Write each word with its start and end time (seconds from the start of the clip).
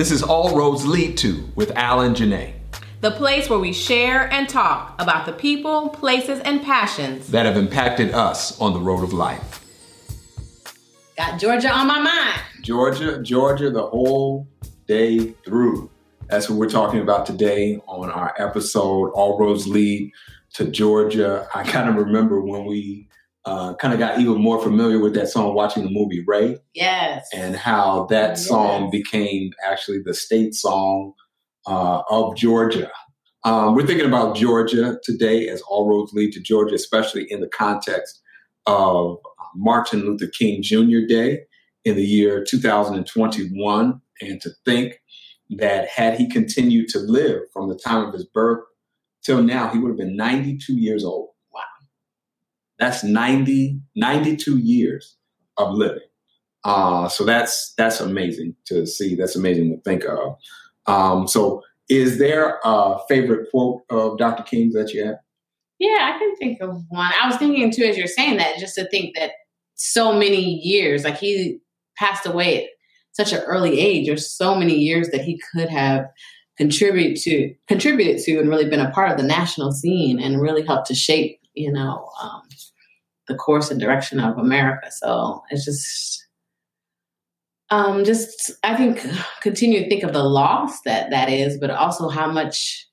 This 0.00 0.12
is 0.12 0.22
All 0.22 0.56
Roads 0.56 0.86
Lead 0.86 1.18
to 1.18 1.46
with 1.56 1.72
Alan 1.76 2.14
Janae. 2.14 2.54
The 3.02 3.10
place 3.10 3.50
where 3.50 3.58
we 3.58 3.74
share 3.74 4.32
and 4.32 4.48
talk 4.48 4.98
about 4.98 5.26
the 5.26 5.32
people, 5.34 5.90
places, 5.90 6.40
and 6.40 6.62
passions 6.62 7.28
that 7.32 7.44
have 7.44 7.58
impacted 7.58 8.14
us 8.14 8.58
on 8.62 8.72
the 8.72 8.78
road 8.78 9.04
of 9.04 9.12
life. 9.12 9.62
Got 11.18 11.38
Georgia 11.38 11.70
on 11.70 11.86
my 11.86 12.00
mind. 12.00 12.40
Georgia, 12.62 13.22
Georgia, 13.22 13.68
the 13.68 13.88
whole 13.88 14.48
day 14.88 15.34
through. 15.44 15.90
That's 16.30 16.48
what 16.48 16.58
we're 16.58 16.70
talking 16.70 17.02
about 17.02 17.26
today 17.26 17.78
on 17.86 18.10
our 18.10 18.34
episode, 18.38 19.10
All 19.10 19.38
Roads 19.38 19.68
Lead 19.68 20.12
to 20.54 20.64
Georgia. 20.64 21.46
I 21.54 21.62
kind 21.62 21.90
of 21.90 21.96
remember 21.96 22.40
when 22.40 22.64
we 22.64 23.09
uh, 23.46 23.74
kind 23.76 23.94
of 23.94 23.98
got 23.98 24.20
even 24.20 24.40
more 24.40 24.62
familiar 24.62 24.98
with 24.98 25.14
that 25.14 25.28
song 25.28 25.54
watching 25.54 25.84
the 25.84 25.90
movie 25.90 26.22
Ray. 26.26 26.58
Yes. 26.74 27.28
And 27.34 27.56
how 27.56 28.06
that 28.06 28.30
yes. 28.30 28.46
song 28.46 28.90
became 28.90 29.52
actually 29.64 30.02
the 30.04 30.14
state 30.14 30.54
song 30.54 31.14
uh, 31.66 32.02
of 32.10 32.36
Georgia. 32.36 32.90
Um, 33.44 33.74
we're 33.74 33.86
thinking 33.86 34.06
about 34.06 34.36
Georgia 34.36 34.98
today 35.02 35.48
as 35.48 35.62
all 35.62 35.88
roads 35.88 36.12
lead 36.12 36.32
to 36.32 36.40
Georgia, 36.40 36.74
especially 36.74 37.26
in 37.30 37.40
the 37.40 37.48
context 37.48 38.20
of 38.66 39.18
Martin 39.54 40.00
Luther 40.00 40.26
King 40.26 40.62
Jr. 40.62 41.06
Day 41.08 41.40
in 41.84 41.96
the 41.96 42.04
year 42.04 42.44
2021. 42.44 44.00
And 44.20 44.40
to 44.42 44.50
think 44.66 45.00
that 45.50 45.88
had 45.88 46.18
he 46.18 46.28
continued 46.28 46.88
to 46.88 46.98
live 46.98 47.40
from 47.52 47.68
the 47.68 47.78
time 47.78 48.06
of 48.06 48.12
his 48.12 48.26
birth 48.26 48.62
till 49.24 49.42
now, 49.42 49.70
he 49.70 49.78
would 49.78 49.88
have 49.88 49.98
been 49.98 50.16
92 50.16 50.74
years 50.74 51.04
old. 51.04 51.29
That's 52.80 53.04
90, 53.04 53.80
92 53.94 54.58
years 54.58 55.16
of 55.56 55.74
living. 55.74 56.00
Uh, 56.64 57.08
so 57.08 57.24
that's 57.24 57.72
that's 57.78 58.00
amazing 58.00 58.54
to 58.66 58.86
see. 58.86 59.14
That's 59.14 59.36
amazing 59.36 59.70
to 59.70 59.80
think 59.82 60.04
of. 60.04 60.36
Um, 60.86 61.26
so, 61.26 61.62
is 61.88 62.18
there 62.18 62.58
a 62.64 62.98
favorite 63.08 63.50
quote 63.50 63.82
of 63.88 64.18
Dr. 64.18 64.42
King's 64.42 64.74
that 64.74 64.92
you 64.92 65.04
have? 65.06 65.16
Yeah, 65.78 66.12
I 66.14 66.18
can 66.18 66.36
think 66.36 66.60
of 66.60 66.82
one. 66.90 67.12
I 67.20 67.26
was 67.26 67.36
thinking 67.36 67.72
too, 67.72 67.84
as 67.84 67.96
you're 67.96 68.06
saying 68.06 68.36
that, 68.36 68.58
just 68.58 68.74
to 68.74 68.86
think 68.88 69.16
that 69.16 69.32
so 69.74 70.12
many 70.12 70.60
years, 70.62 71.04
like 71.04 71.16
he 71.16 71.60
passed 71.96 72.26
away 72.26 72.64
at 72.64 72.70
such 73.12 73.32
an 73.32 73.40
early 73.40 73.80
age. 73.80 74.06
There's 74.06 74.30
so 74.30 74.54
many 74.54 74.74
years 74.74 75.08
that 75.10 75.22
he 75.22 75.40
could 75.52 75.68
have 75.68 76.06
contributed 76.56 77.16
to, 77.22 77.54
contributed 77.68 78.22
to, 78.24 78.38
and 78.38 78.48
really 78.48 78.68
been 78.68 78.80
a 78.80 78.90
part 78.90 79.10
of 79.10 79.16
the 79.16 79.22
national 79.22 79.72
scene, 79.72 80.20
and 80.20 80.40
really 80.40 80.64
helped 80.64 80.86
to 80.88 80.94
shape, 80.94 81.40
you 81.54 81.72
know, 81.72 82.08
um, 82.22 82.42
the 83.30 83.36
course 83.36 83.70
and 83.70 83.80
direction 83.80 84.20
of 84.20 84.36
America. 84.36 84.90
So 84.90 85.42
it's 85.50 85.64
just, 85.64 86.26
um, 87.70 88.04
just 88.04 88.50
I 88.64 88.76
think 88.76 89.06
continue 89.40 89.82
to 89.82 89.88
think 89.88 90.02
of 90.02 90.12
the 90.12 90.24
loss 90.24 90.82
that 90.82 91.10
that 91.10 91.30
is, 91.30 91.58
but 91.58 91.70
also 91.70 92.08
how 92.08 92.30
much, 92.30 92.86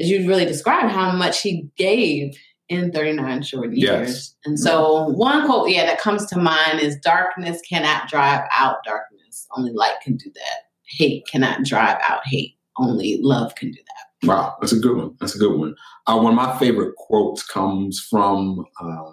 as 0.00 0.10
you 0.10 0.26
really 0.28 0.44
described, 0.44 0.92
how 0.92 1.12
much 1.12 1.40
he 1.40 1.70
gave 1.76 2.36
in 2.68 2.92
39 2.92 3.42
short 3.42 3.72
years. 3.72 4.08
Yes. 4.08 4.34
And 4.44 4.58
so 4.58 5.08
one 5.08 5.46
quote, 5.46 5.70
yeah, 5.70 5.86
that 5.86 6.00
comes 6.00 6.26
to 6.26 6.38
mind 6.38 6.80
is 6.80 6.96
darkness 6.96 7.60
cannot 7.68 8.08
drive 8.08 8.42
out 8.52 8.76
darkness. 8.84 9.46
Only 9.56 9.72
light 9.72 9.96
can 10.02 10.16
do 10.16 10.30
that. 10.34 10.62
Hate 10.86 11.26
cannot 11.26 11.64
drive 11.64 11.98
out 12.02 12.20
hate. 12.24 12.56
Only 12.78 13.18
love 13.22 13.54
can 13.54 13.70
do 13.70 13.78
that. 13.78 14.28
Wow, 14.28 14.56
that's 14.60 14.72
a 14.72 14.78
good 14.78 14.96
one. 14.96 15.16
That's 15.18 15.34
a 15.34 15.38
good 15.38 15.58
one. 15.58 15.74
Uh, 16.06 16.18
one 16.18 16.32
of 16.32 16.36
my 16.36 16.58
favorite 16.58 16.94
quotes 16.96 17.44
comes 17.46 18.00
from 18.00 18.64
uh, 18.80 19.12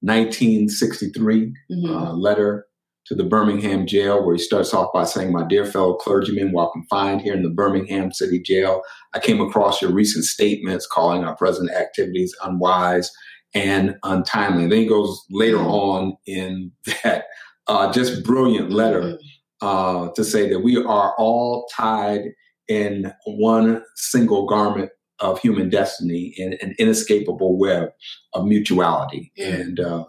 1963 0.00 1.46
mm-hmm. 1.70 1.90
uh, 1.90 2.12
letter 2.12 2.66
to 3.06 3.14
the 3.14 3.24
Birmingham 3.24 3.86
jail, 3.86 4.24
where 4.24 4.36
he 4.36 4.42
starts 4.42 4.74
off 4.74 4.92
by 4.92 5.04
saying, 5.04 5.32
My 5.32 5.46
dear 5.46 5.64
fellow 5.64 5.94
clergymen, 5.94 6.52
while 6.52 6.70
confined 6.70 7.22
here 7.22 7.34
in 7.34 7.42
the 7.42 7.48
Birmingham 7.48 8.12
City 8.12 8.40
Jail, 8.40 8.82
I 9.14 9.18
came 9.18 9.40
across 9.40 9.80
your 9.80 9.92
recent 9.92 10.24
statements 10.24 10.86
calling 10.86 11.24
our 11.24 11.34
present 11.34 11.70
activities 11.70 12.34
unwise 12.44 13.10
and 13.54 13.96
untimely. 14.02 14.64
And 14.64 14.72
then 14.72 14.80
he 14.80 14.86
goes 14.86 15.24
later 15.30 15.56
mm-hmm. 15.56 15.70
on 15.70 16.16
in 16.26 16.72
that 17.02 17.24
uh, 17.66 17.90
just 17.92 18.24
brilliant 18.24 18.70
letter 18.70 19.00
mm-hmm. 19.00 19.66
uh, 19.66 20.12
to 20.12 20.22
say 20.22 20.48
that 20.50 20.60
we 20.60 20.76
are 20.76 21.14
all 21.16 21.66
tied 21.74 22.24
in 22.68 23.10
one 23.24 23.82
single 23.96 24.46
garment 24.46 24.90
of 25.20 25.38
human 25.40 25.68
destiny 25.68 26.34
in 26.36 26.54
an 26.60 26.74
inescapable 26.78 27.58
web 27.58 27.90
of 28.34 28.46
mutuality. 28.46 29.32
And 29.36 29.80
uh, 29.80 30.04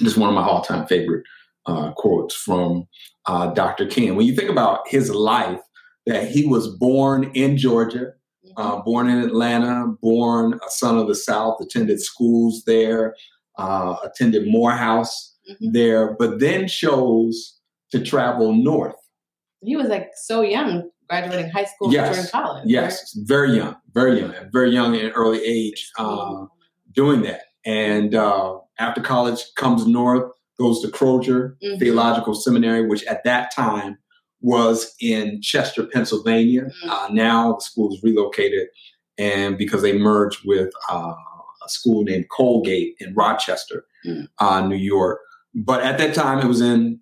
just 0.00 0.16
one 0.16 0.28
of 0.28 0.34
my 0.34 0.42
all 0.42 0.62
time 0.62 0.86
favorite 0.86 1.24
uh, 1.66 1.92
quotes 1.92 2.34
from 2.34 2.86
uh, 3.26 3.52
Dr. 3.52 3.86
King. 3.86 4.16
When 4.16 4.26
you 4.26 4.34
think 4.34 4.50
about 4.50 4.88
his 4.88 5.10
life, 5.10 5.60
that 6.06 6.28
he 6.28 6.46
was 6.46 6.66
born 6.76 7.30
in 7.34 7.56
Georgia, 7.56 8.12
uh, 8.56 8.72
mm-hmm. 8.72 8.84
born 8.84 9.08
in 9.08 9.18
Atlanta, 9.18 9.86
born 10.00 10.54
a 10.66 10.70
son 10.70 10.98
of 10.98 11.06
the 11.06 11.14
South, 11.14 11.60
attended 11.60 12.00
schools 12.00 12.64
there, 12.66 13.14
uh, 13.58 13.96
attended 14.02 14.48
Morehouse 14.48 15.36
mm-hmm. 15.48 15.72
there, 15.72 16.16
but 16.18 16.40
then 16.40 16.66
chose 16.66 17.58
to 17.92 18.02
travel 18.02 18.54
north. 18.54 18.96
He 19.62 19.76
was 19.76 19.88
like 19.88 20.08
so 20.16 20.40
young, 20.40 20.90
graduating 21.10 21.50
high 21.50 21.64
school 21.64 21.92
yes. 21.92 22.14
during 22.14 22.28
college. 22.30 22.64
Yes, 22.66 23.14
right? 23.16 23.26
very 23.26 23.56
young, 23.56 23.76
very 23.92 24.20
young, 24.20 24.32
very 24.52 24.70
young 24.70 24.94
in 24.94 25.10
early 25.10 25.44
age, 25.44 25.90
uh, 25.98 26.46
doing 26.92 27.22
that. 27.22 27.42
And 27.66 28.14
uh, 28.14 28.58
after 28.78 29.00
college, 29.00 29.42
comes 29.56 29.86
north, 29.86 30.30
goes 30.58 30.80
to 30.82 30.88
Crozer 30.88 31.56
mm-hmm. 31.62 31.78
Theological 31.78 32.34
Seminary, 32.34 32.86
which 32.86 33.04
at 33.04 33.24
that 33.24 33.52
time 33.54 33.98
was 34.40 34.94
in 35.00 35.42
Chester, 35.42 35.84
Pennsylvania. 35.86 36.62
Mm-hmm. 36.62 36.90
Uh, 36.90 37.08
now 37.10 37.54
the 37.54 37.60
school 37.60 37.92
is 37.92 38.00
relocated, 38.02 38.68
and 39.18 39.58
because 39.58 39.82
they 39.82 39.98
merged 39.98 40.40
with 40.44 40.72
uh, 40.90 41.14
a 41.64 41.68
school 41.68 42.04
named 42.04 42.26
Colgate 42.30 42.94
in 43.00 43.14
Rochester, 43.14 43.84
mm-hmm. 44.06 44.68
New 44.68 44.76
York. 44.76 45.18
But 45.54 45.82
at 45.82 45.98
that 45.98 46.14
time, 46.14 46.38
it 46.38 46.46
was 46.46 46.60
in 46.60 47.00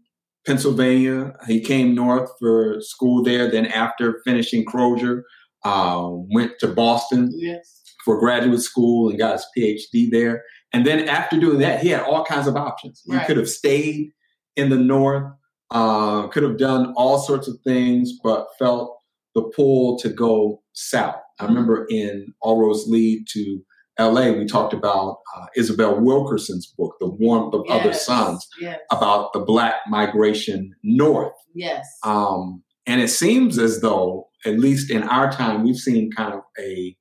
Pennsylvania. 0.49 1.35
He 1.47 1.61
came 1.61 1.95
north 1.95 2.31
for 2.41 2.81
school 2.81 3.23
there. 3.23 3.51
Then 3.51 3.67
after 3.67 4.23
finishing 4.25 4.65
Crozer, 4.65 5.23
uh, 5.65 6.09
went 6.11 6.59
to 6.61 6.69
Boston 6.69 7.31
yes. 7.37 7.83
for 8.03 8.19
graduate 8.19 8.63
school 8.63 9.11
and 9.11 9.19
got 9.19 9.35
his 9.35 9.47
PhD 9.93 10.11
there. 10.11 10.43
And 10.73 10.87
then 10.87 11.07
after 11.07 11.39
doing 11.39 11.59
that, 11.59 11.83
he 11.83 11.91
had 11.91 12.03
all 12.03 12.25
kinds 12.25 12.47
of 12.47 12.57
options. 12.57 13.03
Right. 13.07 13.21
He 13.21 13.27
could 13.27 13.37
have 13.37 13.49
stayed 13.49 14.13
in 14.57 14.71
the 14.71 14.79
north, 14.79 15.31
uh, 15.71 16.29
could 16.29 16.43
have 16.43 16.57
done 16.57 16.95
all 16.97 17.19
sorts 17.19 17.47
of 17.47 17.59
things, 17.63 18.13
but 18.25 18.47
felt 18.59 18.97
the 19.35 19.43
pull 19.55 19.99
to 19.99 20.09
go 20.09 20.63
south. 20.73 21.21
I 21.39 21.45
remember 21.45 21.87
in 21.91 22.33
All 22.41 22.59
Roads 22.59 22.87
Lead 22.87 23.27
to 23.33 23.61
LA, 23.99 24.31
we 24.31 24.47
talked 24.47 24.73
about 24.73 25.19
uh, 25.37 25.47
Isabel 25.57 26.01
Wilkerson's 26.01 26.67
book, 26.67 26.97
The 27.01 27.09
Warmth 27.09 27.55
of 27.55 27.65
yes, 27.67 27.81
Other 27.81 27.93
Suns, 27.93 28.49
yes. 28.61 28.79
about 28.91 29.33
the 29.33 29.41
Black 29.41 29.75
migration 29.89 30.75
north. 30.83 31.35
Yes. 31.55 31.87
Um, 32.05 32.63
and 32.87 33.01
it 33.01 33.09
seems 33.09 33.59
as 33.59 33.81
though, 33.81 34.29
at 34.45 34.59
least 34.59 34.91
in 34.91 35.03
our 35.03 35.31
time, 35.31 35.65
we've 35.65 35.77
seen 35.77 36.11
kind 36.13 36.33
of 36.33 36.41
a 36.59 36.97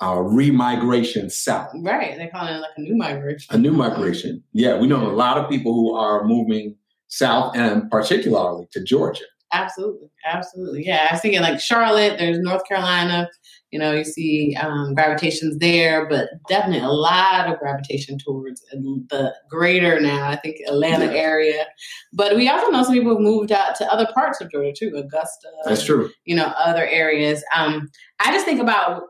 uh, 0.00 0.16
remigration 0.16 1.30
south. 1.30 1.72
Right. 1.82 2.16
They 2.16 2.28
call 2.28 2.46
it 2.46 2.58
like 2.58 2.70
a 2.76 2.80
new 2.80 2.96
migration. 2.96 3.54
A 3.54 3.58
new 3.58 3.72
migration. 3.72 4.42
Yeah. 4.52 4.78
We 4.78 4.86
know 4.86 5.06
a 5.06 5.12
lot 5.12 5.36
of 5.36 5.50
people 5.50 5.74
who 5.74 5.94
are 5.94 6.24
moving 6.24 6.76
south 7.08 7.56
and 7.56 7.90
particularly 7.90 8.66
to 8.72 8.82
Georgia. 8.82 9.24
Absolutely. 9.52 10.08
Absolutely. 10.24 10.86
Yeah. 10.86 11.06
I 11.08 11.14
was 11.14 11.20
thinking 11.20 11.40
like 11.40 11.60
Charlotte, 11.60 12.18
there's 12.18 12.38
North 12.38 12.62
Carolina, 12.68 13.28
you 13.70 13.78
know, 13.78 13.92
you 13.92 14.04
see 14.04 14.56
um, 14.60 14.94
gravitations 14.94 15.58
there, 15.58 16.08
but 16.08 16.28
definitely 16.48 16.84
a 16.84 16.90
lot 16.90 17.48
of 17.48 17.58
gravitation 17.58 18.18
towards 18.18 18.60
the 18.70 19.34
greater 19.48 20.00
now, 20.00 20.28
I 20.28 20.36
think 20.36 20.56
Atlanta 20.66 21.06
yeah. 21.06 21.20
area. 21.20 21.66
But 22.12 22.36
we 22.36 22.48
also 22.48 22.70
know 22.70 22.82
some 22.82 22.94
people 22.94 23.12
have 23.14 23.20
moved 23.20 23.52
out 23.52 23.74
to 23.76 23.92
other 23.92 24.08
parts 24.12 24.40
of 24.40 24.50
Georgia 24.50 24.72
too, 24.72 24.96
Augusta. 24.96 25.48
That's 25.64 25.84
true. 25.84 26.10
You 26.24 26.36
know, 26.36 26.52
other 26.58 26.86
areas. 26.86 27.44
Um, 27.54 27.88
I 28.18 28.32
just 28.32 28.44
think 28.44 28.60
about 28.60 29.02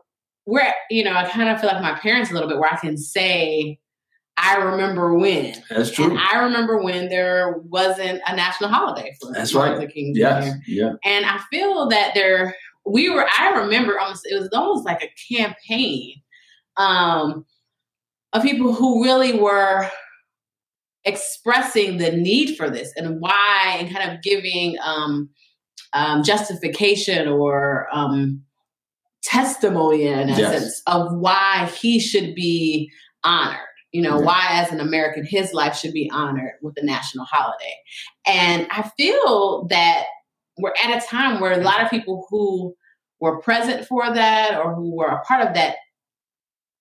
where, 0.45 0.73
you 0.89 1.03
know, 1.03 1.13
I 1.13 1.27
kind 1.27 1.49
of 1.49 1.59
feel 1.59 1.69
like 1.69 1.81
my 1.81 1.97
parents 1.99 2.31
a 2.31 2.33
little 2.33 2.49
bit 2.49 2.57
where 2.57 2.71
I 2.71 2.77
can 2.77 2.97
say, 2.97 3.79
I 4.41 4.55
remember 4.57 5.13
when. 5.13 5.55
That's 5.69 5.91
true. 5.91 6.09
And 6.09 6.19
I 6.19 6.39
remember 6.43 6.81
when 6.81 7.09
there 7.09 7.59
wasn't 7.69 8.21
a 8.25 8.35
national 8.35 8.71
holiday 8.71 9.15
for 9.21 9.31
That's 9.31 9.53
Martin 9.53 9.73
right. 9.73 9.81
Luther 9.81 9.91
King 9.91 10.13
Jr. 10.15 10.19
Yes. 10.19 10.55
Yeah. 10.67 10.93
And 11.05 11.25
I 11.25 11.39
feel 11.51 11.87
that 11.89 12.13
there 12.15 12.55
we 12.85 13.09
were 13.09 13.27
i 13.37 13.49
remember 13.49 13.99
almost 13.99 14.25
it 14.25 14.39
was 14.39 14.49
almost 14.53 14.85
like 14.85 15.03
a 15.03 15.35
campaign 15.35 16.15
um, 16.77 17.45
of 18.33 18.41
people 18.41 18.73
who 18.73 19.03
really 19.03 19.37
were 19.37 19.87
expressing 21.03 21.97
the 21.97 22.11
need 22.11 22.55
for 22.55 22.69
this 22.69 22.91
and 22.95 23.19
why 23.19 23.75
and 23.77 23.93
kind 23.93 24.09
of 24.09 24.21
giving 24.23 24.77
um, 24.83 25.29
um, 25.93 26.23
justification 26.23 27.27
or 27.27 27.87
um, 27.91 28.41
testimony 29.21 30.07
in 30.07 30.29
essence 30.29 30.39
yes. 30.63 30.81
of 30.87 31.13
why 31.17 31.69
he 31.81 31.99
should 31.99 32.33
be 32.33 32.89
honored 33.23 33.59
you 33.91 34.01
know 34.01 34.15
mm-hmm. 34.15 34.25
why 34.25 34.47
as 34.51 34.71
an 34.71 34.79
american 34.79 35.25
his 35.25 35.53
life 35.53 35.75
should 35.75 35.93
be 35.93 36.09
honored 36.13 36.53
with 36.61 36.75
a 36.77 36.85
national 36.85 37.25
holiday 37.25 37.73
and 38.25 38.67
i 38.71 38.89
feel 38.97 39.67
that 39.69 40.05
we're 40.57 40.73
at 40.83 41.01
a 41.01 41.05
time 41.05 41.39
where 41.39 41.59
a 41.59 41.63
lot 41.63 41.81
of 41.81 41.89
people 41.89 42.25
who 42.29 42.75
were 43.19 43.39
present 43.41 43.85
for 43.85 44.13
that 44.13 44.59
or 44.59 44.75
who 44.75 44.95
were 44.95 45.07
a 45.07 45.21
part 45.23 45.47
of 45.47 45.53
that 45.53 45.75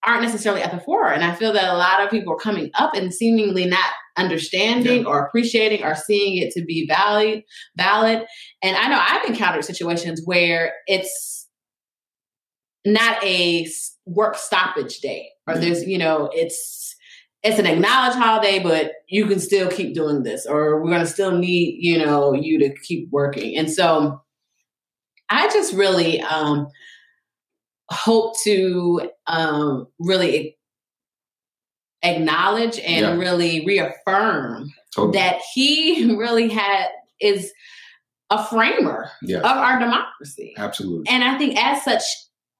aren't 0.05 0.23
necessarily 0.23 0.63
at 0.63 0.73
the 0.73 0.81
fore. 0.81 1.13
And 1.13 1.23
I 1.23 1.35
feel 1.35 1.53
that 1.53 1.73
a 1.73 1.77
lot 1.77 2.03
of 2.03 2.11
people 2.11 2.33
are 2.33 2.39
coming 2.39 2.71
up 2.75 2.95
and 2.95 3.13
seemingly 3.13 3.67
not 3.67 3.93
understanding 4.17 5.03
yeah. 5.03 5.07
or 5.07 5.27
appreciating 5.27 5.85
or 5.85 5.95
seeing 5.95 6.39
it 6.39 6.53
to 6.53 6.65
be 6.65 6.87
valid 6.87 7.43
valid. 7.77 8.25
And 8.63 8.77
I 8.77 8.89
know 8.89 9.01
I've 9.01 9.25
encountered 9.29 9.65
situations 9.65 10.23
where 10.25 10.73
it's 10.87 11.49
not 12.85 13.23
a 13.23 13.69
work 14.07 14.37
stoppage 14.37 15.01
day 15.01 15.29
or 15.47 15.55
mm-hmm. 15.55 15.63
there's, 15.63 15.85
you 15.85 15.99
know, 15.99 16.31
it's 16.33 16.80
it's 17.43 17.59
an 17.59 17.67
acknowledged 17.67 18.19
holiday, 18.19 18.59
but 18.59 18.93
you 19.09 19.27
can 19.27 19.41
still 19.41 19.69
keep 19.71 19.95
doing 19.95 20.23
this, 20.23 20.47
or 20.47 20.83
we're 20.83 20.91
gonna 20.91 21.07
still 21.07 21.37
need, 21.37 21.79
you 21.81 21.99
know, 21.99 22.35
you 22.35 22.59
to 22.61 22.75
keep 22.83 23.09
working. 23.11 23.57
And 23.57 23.71
so 23.71 24.21
I 25.31 25.49
just 25.49 25.73
really 25.73 26.21
um 26.21 26.69
hope 27.91 28.39
to 28.43 29.11
um, 29.27 29.87
really 29.99 30.57
acknowledge 32.03 32.79
and 32.79 33.01
yeah. 33.01 33.17
really 33.17 33.65
reaffirm 33.67 34.71
totally. 34.95 35.19
that 35.19 35.41
he 35.53 36.15
really 36.17 36.49
had 36.49 36.89
is 37.21 37.53
a 38.31 38.45
framer 38.45 39.11
yeah. 39.23 39.39
of 39.39 39.45
our 39.45 39.79
democracy. 39.79 40.55
Absolutely. 40.57 41.09
And 41.09 41.25
I 41.25 41.37
think 41.37 41.59
as 41.63 41.83
such, 41.83 42.03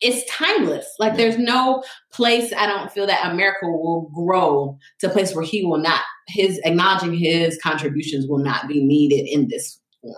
it's 0.01 0.29
timeless. 0.31 0.87
Like 0.99 1.17
there's 1.17 1.39
no 1.39 1.83
place 2.13 2.53
I 2.57 2.67
don't 2.67 2.91
feel 2.91 3.07
that 3.07 3.31
America 3.31 3.67
will 3.67 4.11
grow 4.15 4.79
to 5.01 5.09
a 5.09 5.11
place 5.11 5.35
where 5.35 5.45
he 5.45 5.65
will 5.65 5.79
not 5.79 6.03
his 6.29 6.59
acknowledging 6.65 7.15
his 7.15 7.59
contributions 7.63 8.27
will 8.27 8.39
not 8.39 8.69
be 8.69 8.85
needed 8.85 9.29
in 9.29 9.49
this 9.49 9.81
form. 10.01 10.15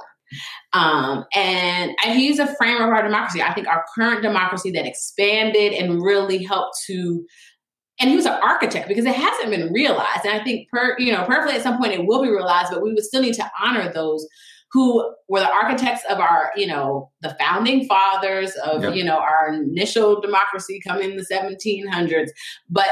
Um, 0.73 1.25
and, 1.34 1.93
and 2.05 2.19
he's 2.19 2.38
a 2.38 2.55
framer 2.56 2.84
of 2.84 2.90
our 2.90 3.02
democracy. 3.02 3.43
I 3.43 3.52
think 3.52 3.67
our 3.67 3.84
current 3.94 4.23
democracy 4.23 4.70
that 4.73 4.87
expanded 4.87 5.73
and 5.73 6.02
really 6.02 6.43
helped 6.43 6.76
to 6.87 7.25
and 8.00 8.11
he 8.11 8.17
was 8.17 8.26
an 8.26 8.38
architect 8.43 8.88
because 8.88 9.05
it 9.05 9.14
hasn't 9.14 9.50
been 9.50 9.73
realized. 9.73 10.25
And 10.25 10.40
I 10.40 10.43
think 10.43 10.69
per 10.70 10.96
you 10.99 11.12
know, 11.12 11.25
perfectly 11.25 11.55
at 11.55 11.62
some 11.62 11.78
point 11.78 11.93
it 11.93 12.06
will 12.06 12.23
be 12.23 12.31
realized, 12.31 12.73
but 12.73 12.82
we 12.82 12.93
would 12.93 13.05
still 13.05 13.23
need 13.23 13.35
to 13.35 13.50
honor 13.62 13.93
those 13.93 14.26
who 14.73 15.15
were 15.29 15.41
the 15.41 15.53
architects 15.53 16.03
of 16.09 16.19
our, 16.19 16.51
you 16.57 16.67
know, 16.67 17.11
the 17.21 17.37
founding 17.39 17.87
fathers 17.87 18.53
of, 18.65 18.83
yep. 18.83 18.95
you 18.95 19.05
know, 19.05 19.19
our 19.19 19.53
initial 19.53 20.21
democracy 20.21 20.81
coming 20.87 21.11
in 21.11 21.17
the 21.17 21.27
1700s. 21.31 22.31
But 22.71 22.89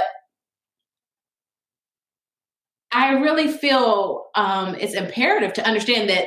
I 2.93 3.12
really 3.12 3.49
feel 3.49 4.27
um, 4.35 4.75
it's 4.75 4.94
imperative 4.94 5.53
to 5.55 5.67
understand 5.67 6.11
that 6.11 6.27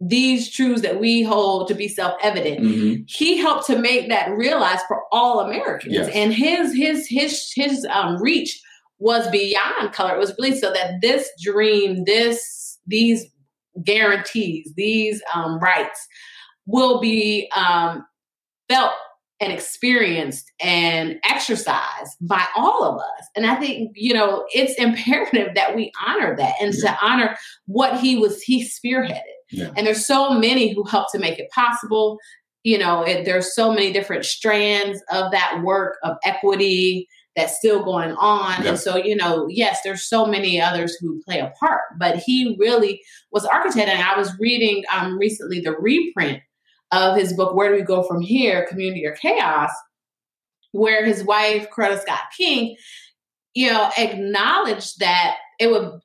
these 0.00 0.50
truths 0.50 0.80
that 0.82 0.98
we 0.98 1.22
hold 1.22 1.68
to 1.68 1.74
be 1.74 1.86
self-evident 1.86 2.60
mm-hmm. 2.60 3.02
he 3.06 3.36
helped 3.36 3.66
to 3.66 3.78
make 3.78 4.08
that 4.08 4.30
realized 4.30 4.82
for 4.88 5.02
all 5.12 5.40
americans 5.40 5.92
yes. 5.92 6.08
and 6.14 6.32
his 6.32 6.74
his 6.74 7.06
his 7.06 7.52
his 7.54 7.86
um, 7.92 8.16
reach 8.16 8.62
was 8.98 9.28
beyond 9.28 9.92
color 9.92 10.14
it 10.14 10.18
was 10.18 10.34
really 10.38 10.58
so 10.58 10.72
that 10.72 11.02
this 11.02 11.28
dream 11.42 12.02
this 12.04 12.78
these 12.86 13.26
guarantees 13.84 14.72
these 14.76 15.22
um, 15.34 15.58
rights 15.58 16.06
will 16.66 17.00
be 17.00 17.50
um, 17.56 18.04
felt 18.68 18.92
and 19.40 19.52
experienced 19.52 20.52
and 20.60 21.18
exercised 21.24 22.16
by 22.20 22.44
all 22.54 22.84
of 22.84 22.98
us. 22.98 23.28
And 23.34 23.46
I 23.46 23.56
think, 23.56 23.92
you 23.94 24.12
know, 24.12 24.44
it's 24.52 24.74
imperative 24.74 25.54
that 25.54 25.74
we 25.74 25.90
honor 26.06 26.36
that 26.36 26.54
and 26.60 26.74
yeah. 26.74 26.92
to 26.92 26.98
honor 27.04 27.36
what 27.66 27.98
he 27.98 28.18
was, 28.18 28.42
he 28.42 28.64
spearheaded. 28.64 29.20
Yeah. 29.50 29.70
And 29.76 29.86
there's 29.86 30.06
so 30.06 30.30
many 30.32 30.74
who 30.74 30.84
helped 30.84 31.12
to 31.12 31.18
make 31.18 31.38
it 31.38 31.50
possible. 31.50 32.18
You 32.64 32.76
know, 32.78 33.02
it, 33.02 33.24
there's 33.24 33.54
so 33.54 33.72
many 33.72 33.92
different 33.92 34.26
strands 34.26 35.00
of 35.10 35.32
that 35.32 35.62
work 35.64 35.96
of 36.04 36.18
equity 36.22 37.08
that's 37.36 37.56
still 37.56 37.84
going 37.84 38.12
on. 38.12 38.62
Yeah. 38.62 38.70
And 38.70 38.78
so, 38.78 38.96
you 38.96 39.16
know, 39.16 39.46
yes, 39.48 39.80
there's 39.84 40.04
so 40.04 40.26
many 40.26 40.60
others 40.60 40.96
who 41.00 41.22
play 41.22 41.38
a 41.38 41.52
part, 41.58 41.82
but 41.98 42.16
he 42.16 42.56
really 42.58 43.00
was 43.30 43.44
architect. 43.44 43.88
And 43.88 44.02
I 44.02 44.16
was 44.16 44.32
reading 44.38 44.84
um, 44.92 45.18
recently 45.18 45.60
the 45.60 45.76
reprint 45.78 46.42
of 46.92 47.16
his 47.16 47.32
book, 47.32 47.54
Where 47.54 47.70
Do 47.70 47.76
We 47.76 47.82
Go 47.82 48.02
From 48.02 48.20
Here? 48.20 48.66
Community 48.68 49.06
or 49.06 49.14
Chaos, 49.14 49.70
where 50.72 51.04
his 51.04 51.22
wife, 51.22 51.68
Coretta 51.70 52.00
Scott 52.00 52.20
King, 52.36 52.76
you 53.54 53.70
know, 53.70 53.90
acknowledged 53.96 54.98
that 54.98 55.36
it 55.58 55.70
would 55.70 56.00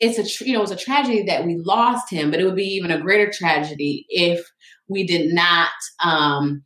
it's 0.00 0.18
a 0.18 0.44
you 0.44 0.54
know 0.54 0.60
it 0.60 0.62
was 0.62 0.70
a 0.70 0.76
tragedy 0.76 1.22
that 1.24 1.44
we 1.44 1.56
lost 1.56 2.10
him, 2.10 2.30
but 2.30 2.40
it 2.40 2.44
would 2.44 2.56
be 2.56 2.74
even 2.74 2.90
a 2.90 3.00
greater 3.00 3.30
tragedy 3.30 4.06
if 4.08 4.40
we 4.88 5.06
did 5.06 5.32
not 5.32 5.70
um, 6.02 6.62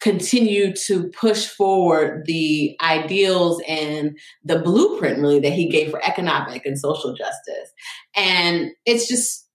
continue 0.00 0.74
to 0.74 1.08
push 1.10 1.46
forward 1.46 2.24
the 2.26 2.76
ideals 2.82 3.62
and 3.68 4.18
the 4.44 4.58
blueprint 4.58 5.18
really 5.18 5.40
that 5.40 5.52
he 5.52 5.68
gave 5.68 5.90
for 5.90 6.04
economic 6.04 6.64
and 6.64 6.78
social 6.78 7.14
justice. 7.14 7.70
And 8.16 8.70
it's 8.86 9.06
just 9.06 9.46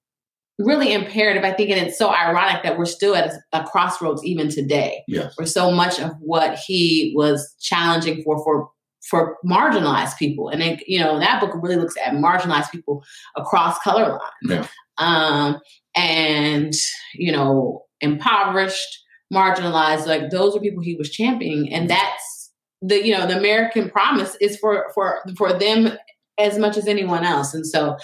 really 0.57 0.93
imperative, 0.93 1.43
I 1.43 1.51
think, 1.51 1.69
and 1.69 1.87
it's 1.87 1.97
so 1.97 2.09
ironic 2.09 2.63
that 2.63 2.77
we're 2.77 2.85
still 2.85 3.15
at 3.15 3.33
a, 3.33 3.59
a 3.59 3.63
crossroads 3.65 4.23
even 4.23 4.49
today. 4.49 5.03
Yes. 5.07 5.33
Where 5.35 5.47
so 5.47 5.71
much 5.71 5.99
of 5.99 6.11
what 6.19 6.57
he 6.57 7.13
was 7.15 7.55
challenging 7.59 8.23
for 8.23 8.43
for 8.43 8.69
for 9.09 9.37
marginalized 9.45 10.17
people. 10.17 10.49
And 10.49 10.63
it, 10.63 10.83
you 10.87 10.99
know, 10.99 11.19
that 11.19 11.39
book 11.39 11.51
really 11.61 11.75
looks 11.75 11.95
at 12.03 12.13
marginalized 12.13 12.71
people 12.71 13.03
across 13.35 13.77
color 13.79 14.09
lines. 14.09 14.21
Yeah. 14.43 14.67
Um, 14.97 15.59
and, 15.95 16.73
you 17.13 17.31
know, 17.31 17.83
impoverished, 18.01 19.03
marginalized, 19.33 20.05
like 20.05 20.29
those 20.29 20.55
are 20.55 20.59
people 20.59 20.83
he 20.83 20.95
was 20.95 21.09
championing. 21.09 21.73
And 21.73 21.89
that's 21.89 22.51
the, 22.81 23.05
you 23.05 23.13
know, 23.13 23.27
the 23.27 23.37
American 23.37 23.89
promise 23.89 24.35
is 24.41 24.57
for 24.57 24.91
for 24.93 25.21
for 25.37 25.57
them 25.57 25.97
as 26.37 26.57
much 26.57 26.77
as 26.77 26.87
anyone 26.87 27.23
else. 27.23 27.53
And 27.53 27.65
so 27.65 27.97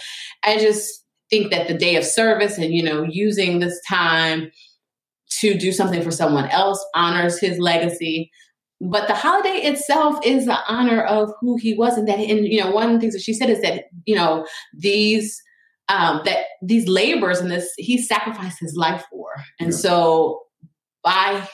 I 0.44 0.58
just 0.58 1.04
think 1.30 1.52
that 1.52 1.68
the 1.68 1.74
day 1.74 1.96
of 1.96 2.04
service 2.04 2.58
and, 2.58 2.74
you 2.74 2.84
know, 2.84 3.04
using 3.04 3.60
this 3.60 3.80
time 3.88 4.52
to 5.40 5.58
do 5.58 5.72
something 5.72 6.02
for 6.02 6.12
someone 6.12 6.50
else 6.50 6.84
honors 6.94 7.40
his 7.40 7.58
legacy 7.58 8.32
but 8.82 9.08
the 9.08 9.14
holiday 9.14 9.60
itself 9.60 10.18
is 10.26 10.48
the 10.48 10.58
honor 10.68 11.04
of 11.04 11.32
who 11.40 11.56
he 11.58 11.76
was 11.76 11.98
and 11.98 12.08
that 12.08 12.20
and 12.20 12.48
you 12.48 12.60
know 12.60 12.72
one 12.72 12.88
of 12.88 12.94
the 12.94 13.00
things 13.00 13.14
that 13.14 13.22
she 13.22 13.34
said 13.34 13.50
is 13.50 13.62
that 13.62 13.86
you 14.06 14.16
know 14.16 14.46
these 14.74 15.42
um 15.90 16.22
that 16.26 16.46
these 16.64 16.88
labors 16.88 17.40
and 17.40 17.52
this 17.52 17.72
he 17.78 17.98
sacrificed 17.98 18.60
his 18.60 18.76
life 18.76 19.06
for 19.12 19.30
and 19.60 19.72
yeah. 19.72 19.78
so 19.78 20.42
by 21.04 21.48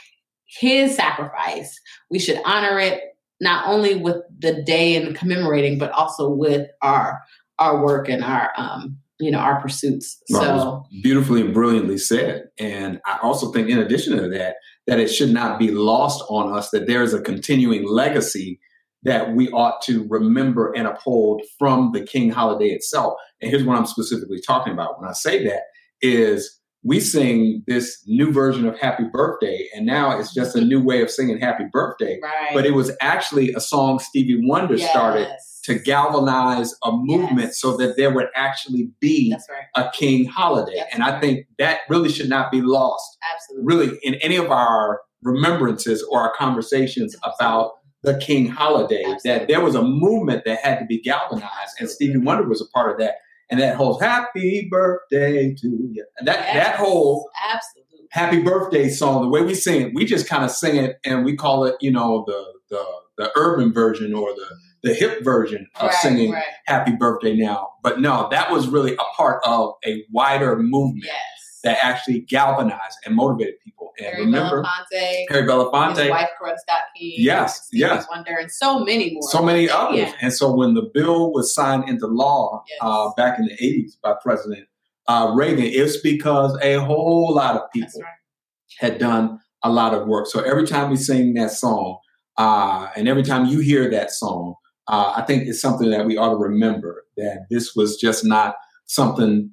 his 0.59 0.95
sacrifice 0.95 1.79
we 2.09 2.19
should 2.19 2.39
honor 2.45 2.79
it 2.79 3.01
not 3.39 3.67
only 3.67 3.95
with 3.95 4.17
the 4.39 4.63
day 4.63 4.95
and 4.95 5.15
commemorating 5.15 5.77
but 5.77 5.91
also 5.91 6.29
with 6.29 6.67
our 6.81 7.19
our 7.59 7.83
work 7.83 8.07
and 8.07 8.23
our 8.23 8.51
um 8.57 8.97
you 9.19 9.31
know 9.31 9.39
our 9.39 9.59
pursuits 9.61 10.21
so 10.27 10.83
beautifully 11.01 11.41
and 11.41 11.53
brilliantly 11.53 11.97
said 11.97 12.45
and 12.59 13.01
i 13.05 13.17
also 13.21 13.51
think 13.51 13.67
in 13.67 13.79
addition 13.79 14.15
to 14.15 14.29
that 14.29 14.55
that 14.85 14.99
it 14.99 15.07
should 15.07 15.31
not 15.31 15.59
be 15.59 15.69
lost 15.69 16.23
on 16.29 16.55
us 16.55 16.69
that 16.69 16.87
there 16.87 17.03
is 17.03 17.13
a 17.13 17.21
continuing 17.21 17.85
legacy 17.85 18.59
that 19.03 19.33
we 19.33 19.49
ought 19.51 19.81
to 19.81 20.05
remember 20.09 20.71
and 20.75 20.87
uphold 20.87 21.41
from 21.57 21.91
the 21.93 22.01
King 22.01 22.29
holiday 22.29 22.69
itself. 22.69 23.13
And 23.41 23.49
here's 23.49 23.63
what 23.63 23.77
I'm 23.77 23.85
specifically 23.85 24.41
talking 24.45 24.73
about 24.73 24.99
when 24.99 25.09
I 25.09 25.13
say 25.13 25.43
that 25.45 25.63
is 26.01 26.59
we 26.83 26.99
sing 26.99 27.63
this 27.67 28.03
new 28.07 28.31
version 28.31 28.65
of 28.65 28.77
Happy 28.79 29.03
Birthday, 29.11 29.67
and 29.75 29.85
now 29.85 30.17
it's 30.17 30.33
just 30.33 30.55
a 30.55 30.61
new 30.61 30.81
way 30.81 31.01
of 31.01 31.09
singing 31.09 31.39
Happy 31.39 31.65
Birthday. 31.71 32.19
Right. 32.21 32.51
But 32.53 32.65
it 32.65 32.71
was 32.71 32.91
actually 33.01 33.53
a 33.53 33.59
song 33.59 33.99
Stevie 33.99 34.39
Wonder 34.43 34.75
yes. 34.75 34.89
started 34.89 35.27
to 35.63 35.77
galvanize 35.77 36.73
a 36.85 36.91
movement 36.93 37.47
yes. 37.47 37.59
so 37.59 37.75
that 37.75 37.97
there 37.97 38.13
would 38.13 38.27
actually 38.35 38.89
be 39.01 39.35
right. 39.49 39.65
a 39.85 39.91
king 39.91 40.25
holiday. 40.25 40.77
That's 40.77 40.93
and 40.93 41.03
right. 41.03 41.15
I 41.15 41.19
think 41.19 41.47
that 41.57 41.79
really 41.89 42.09
should 42.09 42.29
not 42.29 42.51
be 42.51 42.61
lost. 42.61 43.17
Absolutely. 43.33 43.75
Really, 43.75 43.99
in 44.03 44.15
any 44.15 44.37
of 44.37 44.49
our 44.49 45.01
remembrances 45.23 46.07
or 46.09 46.21
our 46.21 46.33
conversations 46.37 47.15
Absolutely. 47.15 47.35
about 47.39 47.71
the 48.03 48.17
king 48.19 48.47
holiday, 48.47 49.03
Absolutely. 49.05 49.31
that 49.31 49.47
there 49.49 49.61
was 49.61 49.75
a 49.75 49.81
movement 49.81 50.45
that 50.45 50.59
had 50.59 50.79
to 50.79 50.85
be 50.85 51.01
galvanized, 51.01 51.75
and 51.79 51.89
Stevie 51.89 52.19
Wonder 52.19 52.47
was 52.47 52.61
a 52.61 52.65
part 52.73 52.91
of 52.91 52.99
that. 52.99 53.15
And 53.49 53.59
that 53.59 53.75
whole 53.75 53.99
happy 53.99 54.67
birthday 54.69 55.53
to 55.53 55.67
you. 55.67 56.05
And 56.17 56.27
that, 56.27 56.39
yes. 56.39 56.53
that 56.53 56.75
whole 56.75 57.29
Absolutely. 57.49 58.07
happy 58.11 58.41
birthday 58.41 58.89
song, 58.89 59.21
the 59.21 59.29
way 59.29 59.41
we 59.41 59.53
sing 59.53 59.81
it, 59.81 59.93
we 59.93 60.05
just 60.05 60.27
kind 60.27 60.43
of 60.43 60.51
sing 60.51 60.75
it 60.75 60.97
and 61.05 61.23
we 61.23 61.35
call 61.35 61.63
it, 61.63 61.75
you 61.79 61.91
know, 61.91 62.23
the 62.27 62.53
the 62.69 62.85
the 63.17 63.31
urban 63.35 63.73
version 63.73 64.13
or 64.13 64.33
the 64.33 64.47
the 64.83 64.93
hip 64.93 65.23
version 65.23 65.67
of 65.75 65.87
right, 65.87 65.95
singing 65.95 66.31
right. 66.31 66.43
Happy 66.65 66.91
Birthday 66.91 67.35
Now. 67.35 67.71
But 67.83 67.99
no, 67.99 68.27
that 68.31 68.51
was 68.51 68.67
really 68.67 68.93
a 68.93 69.15
part 69.15 69.41
of 69.45 69.73
a 69.85 70.03
wider 70.11 70.55
movement 70.57 71.05
yes. 71.05 71.15
That 71.67 71.83
actually 71.83 72.21
galvanized 72.21 72.97
and 73.05 73.13
motivated 73.13 73.55
people. 73.61 73.91
And 73.97 74.07
Harry 74.07 74.25
remember, 74.25 74.63
Belafonte, 74.63 75.25
Harry 75.29 75.47
Belafonte, 75.47 75.97
his 75.97 76.09
wife 76.09 76.29
Coretta 76.41 76.59
Scott 76.59 76.81
King, 76.95 77.15
yes, 77.17 77.67
yes, 77.73 78.05
Wonder, 78.09 78.37
and 78.39 78.49
so 78.49 78.79
many 78.79 79.13
more, 79.13 79.29
so 79.29 79.43
many 79.43 79.69
others. 79.69 79.97
Yeah. 79.97 80.13
And 80.21 80.31
so 80.31 80.55
when 80.55 80.75
the 80.75 80.89
bill 80.93 81.33
was 81.33 81.53
signed 81.53 81.89
into 81.89 82.07
law 82.07 82.63
yes. 82.69 82.79
uh, 82.81 83.09
back 83.17 83.37
in 83.37 83.45
the 83.45 83.57
'80s 83.57 83.99
by 84.01 84.13
President 84.21 84.65
uh, 85.09 85.33
Reagan, 85.35 85.65
it's 85.65 85.97
because 85.97 86.57
a 86.61 86.75
whole 86.75 87.33
lot 87.35 87.55
of 87.57 87.69
people 87.73 88.01
right. 88.01 88.11
had 88.79 88.97
done 88.97 89.39
a 89.63 89.69
lot 89.69 89.93
of 89.93 90.07
work. 90.07 90.27
So 90.27 90.39
every 90.39 90.65
time 90.65 90.89
we 90.89 90.95
sing 90.95 91.33
that 91.33 91.51
song, 91.51 91.97
uh, 92.37 92.87
and 92.95 93.09
every 93.09 93.23
time 93.23 93.47
you 93.47 93.59
hear 93.59 93.89
that 93.89 94.11
song, 94.11 94.55
uh, 94.87 95.13
I 95.17 95.23
think 95.23 95.47
it's 95.47 95.59
something 95.59 95.89
that 95.89 96.05
we 96.05 96.15
ought 96.15 96.29
to 96.29 96.37
remember 96.37 97.03
that 97.17 97.47
this 97.49 97.75
was 97.75 97.97
just 97.97 98.23
not 98.23 98.55
something 98.85 99.51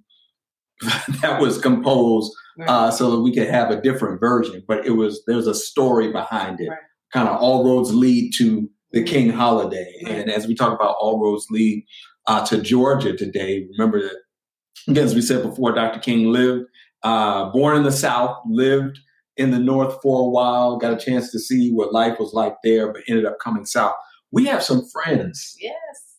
that 1.22 1.40
was 1.40 1.58
composed 1.58 2.32
Right. 2.56 2.68
uh, 2.68 2.90
so 2.92 3.10
that 3.10 3.20
we 3.20 3.34
could 3.34 3.48
have 3.48 3.72
a 3.72 3.80
different 3.80 4.20
version, 4.20 4.62
but 4.68 4.86
it 4.86 4.92
was 4.92 5.22
there's 5.26 5.48
a 5.48 5.54
story 5.56 6.12
behind 6.12 6.60
it. 6.60 6.68
Right. 6.68 6.78
Kind 7.12 7.28
of 7.28 7.36
all 7.40 7.64
roads 7.64 7.92
lead 7.92 8.32
to 8.38 8.70
the 8.92 9.02
Mhm. 9.02 9.06
King 9.08 9.30
holiday, 9.30 9.92
Right. 10.04 10.18
and 10.18 10.30
as 10.30 10.46
we 10.46 10.54
talk 10.54 10.72
about 10.72 10.94
all 11.00 11.20
roads 11.20 11.46
lead 11.50 11.84
uh, 12.28 12.44
to 12.46 12.60
Georgia 12.62 13.16
today, 13.16 13.66
remember 13.76 14.00
that 14.02 14.16
again, 14.88 15.04
as 15.04 15.14
we 15.16 15.20
said 15.20 15.42
before, 15.42 15.72
Dr. 15.72 15.98
King 15.98 16.30
lived 16.30 16.66
uh, 17.02 17.50
born 17.50 17.76
in 17.76 17.82
the 17.82 17.90
South, 17.92 18.38
lived 18.48 18.98
in 19.36 19.50
the 19.50 19.58
North 19.58 19.98
for 20.00 20.22
a 20.26 20.28
while, 20.30 20.76
got 20.76 20.92
a 20.92 20.96
chance 21.04 21.32
to 21.32 21.38
see 21.40 21.70
what 21.72 21.92
life 21.92 22.18
was 22.20 22.32
like 22.32 22.54
there, 22.62 22.92
but 22.92 23.02
ended 23.08 23.26
up 23.26 23.38
coming 23.40 23.66
south. 23.66 23.94
We 24.30 24.46
have 24.46 24.62
some 24.62 24.84
friends 24.92 25.56
yes. 25.60 25.74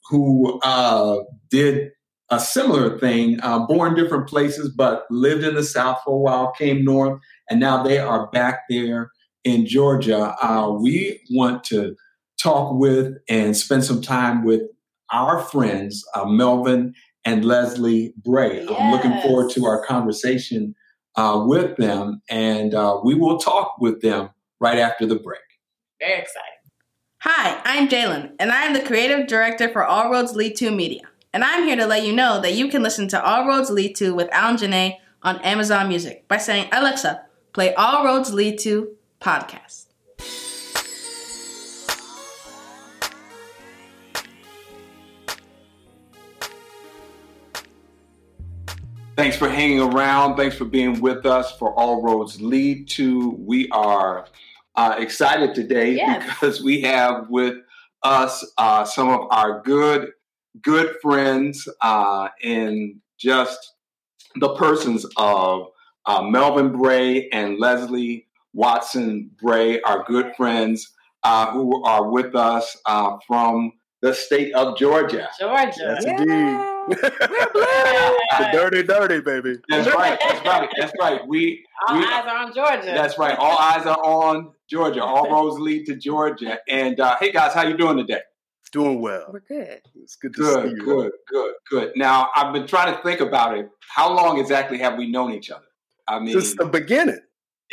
who 0.10 0.60
uh, 0.64 1.20
did 1.50 1.92
a 2.29 2.39
similar 2.39 2.98
thing, 2.98 3.39
uh, 3.41 3.60
born 3.67 3.96
different 3.96 4.27
places, 4.27 4.70
but 4.70 5.05
lived 5.10 5.44
in 5.44 5.55
the 5.55 5.63
South 5.63 6.00
for 6.03 6.15
a 6.15 6.17
while, 6.17 6.51
came 6.53 6.84
north, 6.84 7.20
and 7.50 7.60
now 7.60 7.84
they 7.84 8.00
are 8.00 8.27
back 8.32 8.62
there 8.70 9.12
in 9.44 9.65
Georgia. 9.65 10.36
Uh, 10.41 10.72
we 10.72 11.22
want 11.32 11.63
to 11.65 11.96
talk 12.41 12.74
with 12.74 13.13
and 13.29 13.55
spend 13.55 13.84
some 13.84 14.01
time 14.01 14.44
with 14.44 14.62
our 15.12 15.39
friends, 15.39 16.03
uh, 16.15 16.25
Melvin 16.25 16.94
and 17.25 17.46
Leslie 17.46 18.13
Bray. 18.17 18.65
I'm 18.67 18.91
looking 18.91 19.20
forward 19.22 19.51
to 19.51 19.65
our 19.65 19.86
conversation 19.86 20.75
uh, 21.15 21.44
with 21.46 21.77
them, 21.77 22.22
and 22.29 22.74
uh, 22.74 23.00
we 23.03 23.15
will 23.15 23.38
talk 23.38 23.75
with 23.79 24.01
them 24.01 24.29
right 24.60 24.79
after 24.79 25.05
the 25.05 25.15
break. 25.15 25.39
Very 26.00 26.20
exciting. 26.20 26.51
Hi, 27.20 27.62
I'm 27.65 27.88
Jalen, 27.88 28.34
and 28.39 28.51
I 28.51 28.63
am 28.63 28.74
the 28.74 28.82
creative 28.82 29.27
director 29.27 29.70
for 29.70 29.84
All 29.84 30.12
Roads 30.12 30.36
Lead 30.36 30.55
to 30.58 30.72
Media. 30.72 31.01
And 31.36 31.44
I'm 31.44 31.63
here 31.63 31.75
to 31.75 31.86
let 31.86 32.06
you 32.06 32.13
know 32.13 32.39
that 32.39 32.54
you 32.54 32.70
can 32.70 32.82
listen 32.82 33.10
to 33.10 33.22
All 33.22 33.46
Roads 33.46 33.70
Lead 33.70 33.94
to 33.98 34.15
with 34.15 34.30
Alan 34.32 34.56
Janae 34.56 35.00
on 35.22 35.38
Amazon 35.42 35.89
Music 35.89 36.25
by 36.30 36.38
saying, 36.38 36.70
Alexa, 36.72 37.25
play 37.51 37.74
All 37.74 38.06
Roads 38.06 38.34
Lead 38.34 38.58
to 38.60 38.96
podcast. 39.20 39.88
Thanks 49.18 49.36
for 49.38 49.50
hanging 49.50 49.82
around. 49.82 50.38
Thanks 50.38 50.56
for 50.56 50.63
being 50.65 51.01
with 51.01 51.25
us 51.25 51.51
for 51.58 51.74
All 51.74 52.01
Roads 52.01 52.42
Lead 52.42 52.88
to. 52.92 53.32
We 53.32 53.70
are 53.72 54.27
uh, 54.75 54.96
excited 55.00 55.54
today 55.54 55.96
Yes. 55.96 56.25
because 56.25 56.62
we 56.63 56.82
have 56.84 57.30
with 57.30 57.56
us 58.04 58.46
uh, 58.58 58.86
some 58.86 59.10
of 59.10 59.27
our 59.32 59.62
good, 59.63 60.12
good 60.62 60.96
friends 61.02 61.68
uh, 61.82 62.30
in 62.42 63.02
just 63.18 63.74
the 64.36 64.54
persons 64.56 65.06
of 65.18 65.68
uh, 66.06 66.22
Melvin 66.22 66.72
Bray 66.72 67.30
and 67.30 67.58
Leslie 67.60 68.28
Watson 68.54 69.32
Bray, 69.42 69.82
are 69.82 70.04
good 70.08 70.34
friends 70.38 70.94
uh, 71.24 71.52
who 71.52 71.84
are 71.84 72.10
with 72.10 72.36
us 72.36 72.78
uh, 72.86 73.18
from 73.28 73.74
the 74.02 74.14
state 74.14 74.54
of 74.54 74.78
Georgia. 74.78 75.30
Georgia. 75.40 75.98
Yes, 76.00 76.06
indeed. 76.06 76.58
the 76.88 78.50
dirty, 78.54 78.84
dirty, 78.84 79.20
baby. 79.20 79.58
That's 79.68 79.88
right. 79.94 80.20
That's 80.22 80.46
right. 80.46 80.70
That's 80.78 80.94
right. 81.02 81.28
We 81.28 81.66
All 81.88 81.98
we- 81.98 82.06
eyes 82.06 82.26
are 82.28 82.38
on 82.38 82.54
Georgia. 82.54 82.86
That's 82.86 83.18
right. 83.18 83.36
All 83.38 83.58
eyes 83.58 83.86
are 83.86 83.98
on 83.98 84.52
Georgia. 84.70 85.04
All 85.04 85.30
roads 85.30 85.60
lead 85.60 85.86
to 85.88 85.96
Georgia. 85.96 86.60
And 86.70 87.00
uh, 87.00 87.18
hey, 87.20 87.32
guys, 87.32 87.54
how 87.54 87.64
you 87.64 87.76
doing 87.76 87.98
today? 87.98 88.22
Doing 88.75 89.00
well. 89.00 89.29
We're 89.32 89.39
good. 89.39 89.79
It's 89.96 90.17
good 90.17 90.36
to 90.36 90.44
see 90.44 90.53
Good, 90.53 90.72
you. 90.72 90.84
good, 90.84 91.12
good, 91.29 91.53
good. 91.70 91.91
Now, 91.96 92.27
I've 92.36 92.51
been 92.51 92.67
trying 92.67 92.94
to 92.94 93.01
think 93.03 93.22
about 93.22 93.58
it. 93.58 93.70
How 93.88 94.13
long 94.13 94.38
exactly 94.38 94.77
have 94.79 94.98
we 94.98 95.10
known 95.10 95.32
each 95.32 95.50
other? 95.50 95.63
I 96.10 96.20
mean, 96.20 96.34
Since 96.34 96.58
the 96.58 96.65
beginning. 96.65 97.22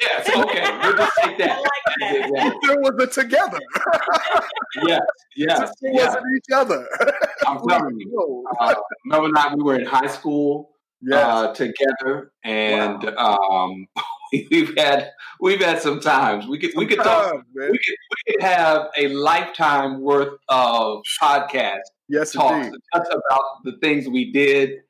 yes. 0.01 0.29
Okay, 0.29 0.63
we'll 0.81 0.97
just 0.97 1.13
take 1.25 1.39
that. 1.39 1.59
like 1.61 1.97
that. 1.99 2.55
There 2.63 2.77
was 2.79 3.03
a 3.03 3.07
together. 3.09 3.59
yes, 4.85 5.01
yeah. 5.35 5.65
It 5.65 5.71
yeah. 5.83 6.07
wasn't 6.07 6.25
each 6.37 6.55
other. 6.55 6.87
I'm 7.49 7.67
telling 7.67 7.99
you. 7.99 8.09
Whoa. 8.13 8.45
Uh, 8.61 8.73
Mel 9.05 9.25
and 9.25 9.37
I, 9.37 9.53
we 9.57 9.63
were 9.65 9.81
in 9.81 9.85
high 9.85 10.07
school 10.07 10.71
Yes. 11.05 11.27
uh, 11.27 11.53
together, 11.53 12.31
and 12.45 13.05
um, 13.19 13.89
we've 14.51 14.77
had 14.77 15.11
we've 15.41 15.61
had 15.61 15.81
some 15.81 16.01
times. 16.01 16.47
We 16.47 16.59
could 16.59 16.73
we 16.77 16.87
could 16.87 16.99
talk 16.99 17.35
man. 17.55 17.71
we 17.71 17.79
could, 17.79 17.97
we 18.27 18.33
could 18.33 18.43
have 18.43 18.89
a 18.97 19.09
lifetime 19.09 20.01
worth 20.01 20.39
of 20.49 21.03
podcasts 21.21 21.81
Yes, 22.13 22.33
talks 22.33 22.67
indeed. 22.67 22.81
just 22.95 23.11
about 23.11 23.65
the 23.65 23.79
things 23.81 24.07
we 24.07 24.31
did, 24.33 24.81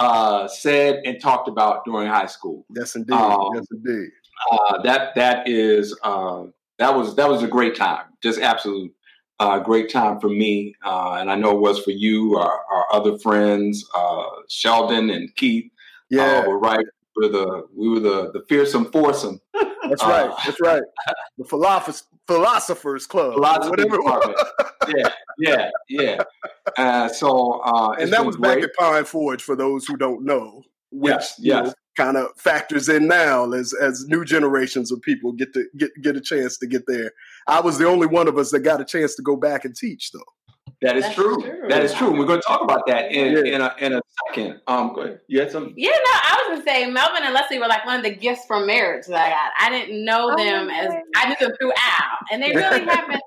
uh, 0.00 0.48
said, 0.48 1.00
and 1.04 1.20
talked 1.20 1.46
about 1.46 1.84
during 1.84 2.08
high 2.08 2.26
school. 2.26 2.66
Yes, 2.74 2.96
indeed. 2.96 3.14
Um, 3.14 3.50
yes, 3.54 3.66
indeed. 3.70 4.10
Uh, 4.50 4.82
that 4.82 5.14
that 5.14 5.48
is 5.48 5.96
uh, 6.02 6.44
that 6.80 6.92
was 6.96 7.14
that 7.14 7.28
was 7.28 7.44
a 7.44 7.46
great 7.46 7.76
time, 7.76 8.06
just 8.20 8.40
absolute 8.40 8.92
uh, 9.38 9.60
great 9.60 9.90
time 9.90 10.18
for 10.18 10.28
me, 10.28 10.74
uh, 10.84 11.12
and 11.20 11.30
I 11.30 11.36
know 11.36 11.52
it 11.52 11.60
was 11.60 11.78
for 11.78 11.92
you, 11.92 12.36
our, 12.36 12.60
our 12.72 12.86
other 12.92 13.16
friends, 13.18 13.88
uh, 13.94 14.24
Sheldon 14.48 15.08
and 15.08 15.32
Keith. 15.36 15.70
Yeah, 16.10 16.42
uh, 16.44 16.48
were 16.48 16.58
right. 16.58 16.84
We 17.16 17.26
were 17.28 17.32
the 17.32 17.66
we 17.74 17.88
were 17.88 18.00
the 18.00 18.32
the 18.32 18.42
fearsome 18.48 18.90
foursome. 18.90 19.40
that's 19.88 20.02
uh, 20.02 20.06
right. 20.06 20.30
That's 20.44 20.60
right. 20.60 20.82
The 21.38 21.44
philosoph- 21.44 22.04
philosophers 22.26 23.06
club. 23.06 23.34
Philosophy 23.34 23.70
whatever 23.70 23.96
department. 23.98 24.38
yeah, 24.88 25.08
yeah, 25.38 25.70
yeah. 25.88 26.22
Uh, 26.78 27.08
so 27.08 27.60
uh, 27.64 27.96
And 27.98 28.12
that 28.12 28.24
was 28.24 28.36
back 28.36 28.54
great. 28.60 28.64
at 28.64 28.74
Pine 28.78 29.04
Forge 29.04 29.42
for 29.42 29.54
those 29.56 29.86
who 29.86 29.96
don't 29.96 30.24
know, 30.24 30.62
which 30.90 31.10
Yes, 31.12 31.34
yes. 31.38 31.74
kind 31.96 32.16
of 32.16 32.28
factors 32.36 32.88
in 32.88 33.06
now 33.08 33.50
as 33.52 33.74
as 33.74 34.06
new 34.08 34.24
generations 34.24 34.90
of 34.90 35.02
people 35.02 35.32
get 35.32 35.52
to 35.54 35.64
get 35.76 35.90
get 36.02 36.16
a 36.16 36.20
chance 36.20 36.56
to 36.58 36.66
get 36.66 36.84
there. 36.86 37.10
I 37.46 37.60
was 37.60 37.76
the 37.78 37.86
only 37.86 38.06
one 38.06 38.28
of 38.28 38.38
us 38.38 38.50
that 38.52 38.60
got 38.60 38.80
a 38.80 38.84
chance 38.84 39.14
to 39.16 39.22
go 39.22 39.36
back 39.36 39.64
and 39.66 39.76
teach, 39.76 40.12
though. 40.12 40.20
That 40.82 40.96
is 40.96 41.08
true. 41.14 41.40
true. 41.40 41.68
That 41.68 41.84
is 41.84 41.94
true. 41.94 42.10
And 42.10 42.18
we're 42.18 42.26
going 42.26 42.40
to 42.40 42.46
talk 42.46 42.62
about 42.62 42.82
that 42.88 43.12
in 43.12 43.46
Yeah. 43.46 43.54
in, 43.54 43.60
a, 43.60 43.74
in 43.78 43.92
a 43.94 44.02
second. 44.28 44.60
Um, 44.66 44.92
go 44.94 45.02
ahead. 45.02 45.20
You 45.28 45.40
had 45.40 45.50
some. 45.50 45.72
Yeah, 45.76 45.90
no, 45.90 45.96
I 46.12 46.44
was 46.48 46.58
gonna 46.58 46.64
say 46.70 46.90
Melvin 46.90 47.22
and 47.24 47.32
Leslie 47.32 47.58
were 47.58 47.68
like 47.68 47.86
one 47.86 47.96
of 47.96 48.02
the 48.04 48.14
gifts 48.14 48.44
from 48.46 48.66
marriage 48.66 49.06
that 49.06 49.16
I 49.26 49.30
got. 49.30 49.52
I 49.58 49.70
didn't 49.70 50.04
know 50.04 50.30
Oh, 50.32 50.36
them 50.36 50.68
as 50.70 50.88
okay. 50.88 51.00
I 51.16 51.28
knew 51.28 51.36
them 51.40 51.56
through 51.58 51.72
Al, 51.72 52.18
and 52.32 52.42
they 52.42 52.52
really 52.54 52.80
have 52.90 53.06
been. 53.08 53.20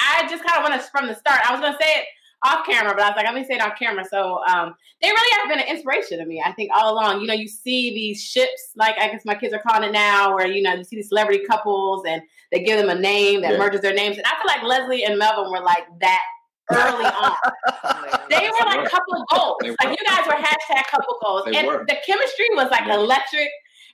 I 0.00 0.26
just 0.28 0.44
kind 0.44 0.58
of 0.64 0.68
want 0.68 0.80
to 0.80 0.88
from 0.90 1.06
the 1.06 1.14
start. 1.14 1.40
I 1.48 1.52
was 1.52 1.60
gonna 1.60 1.78
say 1.80 1.88
it 2.00 2.04
off 2.44 2.66
camera, 2.66 2.92
but 2.94 3.02
I 3.02 3.08
was 3.08 3.16
like, 3.16 3.26
I'm 3.26 3.34
gonna 3.34 3.46
say 3.46 3.54
it 3.54 3.62
off 3.62 3.78
camera. 3.78 4.04
So 4.10 4.40
um, 4.48 4.74
they 5.00 5.08
really 5.08 5.40
have 5.40 5.48
been 5.48 5.60
an 5.60 5.68
inspiration 5.74 6.18
to 6.18 6.26
me. 6.26 6.42
I 6.44 6.52
think 6.52 6.70
all 6.74 6.92
along, 6.92 7.20
you 7.20 7.26
know, 7.26 7.34
you 7.34 7.48
see 7.48 7.94
these 7.94 8.20
ships, 8.22 8.72
like 8.76 8.96
I 8.98 9.08
guess 9.08 9.24
my 9.24 9.34
kids 9.34 9.54
are 9.54 9.62
calling 9.66 9.88
it 9.88 9.92
now, 9.92 10.34
where 10.34 10.46
you 10.46 10.62
know 10.62 10.74
you 10.74 10.84
see 10.84 10.96
these 10.96 11.08
celebrity 11.08 11.44
couples 11.44 12.04
and 12.06 12.20
they 12.52 12.62
give 12.62 12.78
them 12.78 12.88
a 12.90 13.00
name 13.00 13.40
that 13.42 13.52
Yeah. 13.52 13.58
merges 13.58 13.80
their 13.80 13.94
names, 13.94 14.16
and 14.18 14.26
I 14.26 14.30
feel 14.30 14.46
like 14.46 14.62
Leslie 14.62 15.04
and 15.04 15.18
Melvin 15.18 15.50
were 15.50 15.60
like 15.64 15.86
that 16.00 16.20
early 16.72 17.04
on. 17.06 17.32
Oh, 17.88 18.26
they 18.28 18.48
were 18.48 18.66
like 18.66 18.90
couple 18.90 19.24
goals. 19.30 19.56
Like 19.62 19.98
you 19.98 20.04
guys 20.06 20.26
were 20.26 20.32
hashtag 20.34 20.82
couple 20.90 21.18
goals. 21.22 21.44
They 21.46 21.56
and 21.56 21.66
were. 21.66 21.84
the 21.86 21.96
chemistry 22.06 22.46
was 22.52 22.68
like 22.70 22.82
Yeah. 22.86 22.94
electric. 22.96 23.48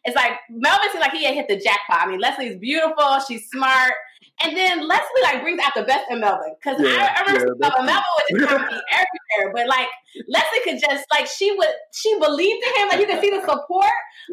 It's 0.05 0.17
like 0.17 0.33
Melvin 0.51 0.89
seemed 0.91 1.01
like 1.03 1.13
he 1.13 1.25
had 1.25 1.35
hit 1.35 1.49
the 1.49 1.57
jackpot. 1.57 2.07
I 2.07 2.11
mean, 2.11 2.19
Leslie's 2.21 2.57
beautiful, 2.59 3.19
she's 3.29 3.49
smart. 3.51 3.93
And 4.45 4.57
then 4.57 4.89
Leslie 4.89 5.23
like 5.23 5.43
brings 5.43 5.61
out 5.63 5.73
the 5.77 5.83
best 5.83 6.11
in 6.11 6.21
Melvin. 6.21 6.55
Cause 6.65 6.77
Yeah, 6.79 7.15
I, 7.17 7.21
I 7.21 7.33
remember 7.33 7.55
yeah, 7.61 7.69
Melvin, 7.69 7.87
Melvin 7.87 8.05
would 8.17 8.41
just 8.41 8.51
kind 8.51 8.69
be 8.69 8.81
everywhere. 8.91 9.53
But 9.55 9.69
like 9.69 9.89
Leslie 10.29 10.59
could 10.65 10.81
just 10.81 11.05
like 11.13 11.27
she 11.27 11.53
would 11.53 11.69
she 11.93 12.19
believed 12.19 12.65
in 12.67 12.83
him, 12.83 12.89
like 12.89 13.01
you 13.01 13.07
could 13.07 13.21
see 13.21 13.31
the 13.31 13.41
support, 13.41 13.93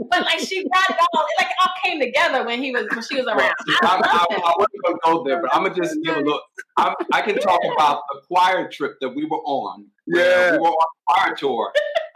but 0.10 0.22
like 0.22 0.40
she 0.40 0.68
brought 0.68 0.90
it 0.90 0.96
all 1.14 1.24
it 1.24 1.44
like 1.44 1.48
it 1.48 1.56
all 1.62 1.74
came 1.84 2.00
together 2.00 2.46
when 2.46 2.62
he 2.64 2.72
was 2.72 2.88
when 2.90 3.04
she 3.04 3.18
was 3.18 3.28
around. 3.28 3.54
I, 3.68 3.78
I 3.82 3.88
I, 3.88 3.96
love 3.96 4.28
I, 4.32 4.54
wasn't 4.58 4.84
going 4.84 4.96
to 4.96 5.00
go 5.04 5.24
there, 5.24 5.42
but 5.42 5.54
I'm 5.54 5.64
going 5.64 5.76
to 5.76 5.82
just 5.82 5.98
give 6.04 6.18
a 6.18 6.22
look. 6.22 6.42
I, 6.78 6.94
I 7.14 7.22
can 7.22 7.38
talk 7.38 7.62
about 7.72 8.02
the 8.12 8.22
choir 8.28 8.70
trip 8.70 8.94
that 9.02 9.10
we 9.10 9.26
were 9.26 9.38
on. 9.38 9.86
Yeah. 10.08 10.54
We 10.54 10.58
were 10.60 10.68
on 10.68 10.74
a 10.74 11.14
choir 11.14 11.36
tour, 11.36 11.72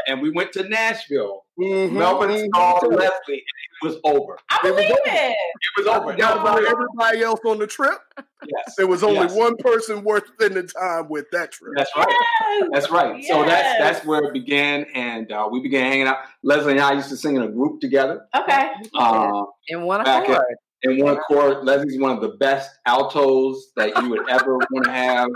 and 0.07 0.21
we 0.21 0.31
went 0.31 0.51
to 0.53 0.67
Nashville. 0.67 1.42
Mhm, 1.59 1.91
Melvin 1.91 2.29
mhm. 2.31 2.47
saw 2.55 2.79
Leslie, 2.87 3.11
and 3.27 3.37
it 3.37 3.83
was 3.83 3.97
over. 4.03 4.37
I 4.49 4.59
It 4.67 4.73
was 4.73 4.85
believe 4.85 4.91
over. 4.91 5.01
it. 5.17 5.31
It 5.35 5.77
was 5.77 5.87
over. 5.87 6.13
That 6.15 6.35
was 6.43 6.61
like 6.61 6.71
everybody 6.71 7.21
else 7.21 7.39
on 7.45 7.59
the 7.59 7.67
trip. 7.67 7.99
yes, 8.43 8.75
There 8.75 8.87
was 8.87 9.03
only 9.03 9.19
Yes. 9.21 9.35
one 9.35 9.55
person 9.57 10.03
worth 10.03 10.23
spending 10.33 10.67
time 10.67 11.09
with 11.09 11.29
that 11.31 11.51
trip. 11.51 11.73
that's 11.75 11.91
right. 11.95 12.07
Yes. 12.09 12.69
That's 12.71 12.89
right. 12.91 13.23
So 13.25 13.43
that's 13.45 13.77
that's 13.77 14.05
where 14.05 14.23
it 14.23 14.33
began, 14.33 14.85
and 14.95 15.31
uh, 15.31 15.47
we 15.51 15.61
began 15.61 15.91
hanging 15.91 16.07
out. 16.07 16.17
Leslie 16.41 16.71
and 16.73 16.81
I 16.81 16.93
used 16.93 17.09
to 17.09 17.17
sing 17.17 17.35
in 17.35 17.43
a 17.43 17.47
group 17.49 17.79
together. 17.81 18.25
Okay. 18.35 18.71
Uh, 18.95 19.43
In 19.67 19.83
one 19.83 20.03
back 20.03 20.23
accord. 20.27 20.43
in 20.81 21.03
one 21.05 21.17
chord. 21.27 21.63
Leslie's 21.65 21.99
one 22.01 22.11
of 22.15 22.21
the 22.21 22.29
best 22.39 22.71
altos 22.87 23.71
that 23.75 23.95
you 24.01 24.09
would 24.09 24.27
ever 24.29 24.57
want 24.71 24.85
to 24.85 24.91
have 24.91 25.29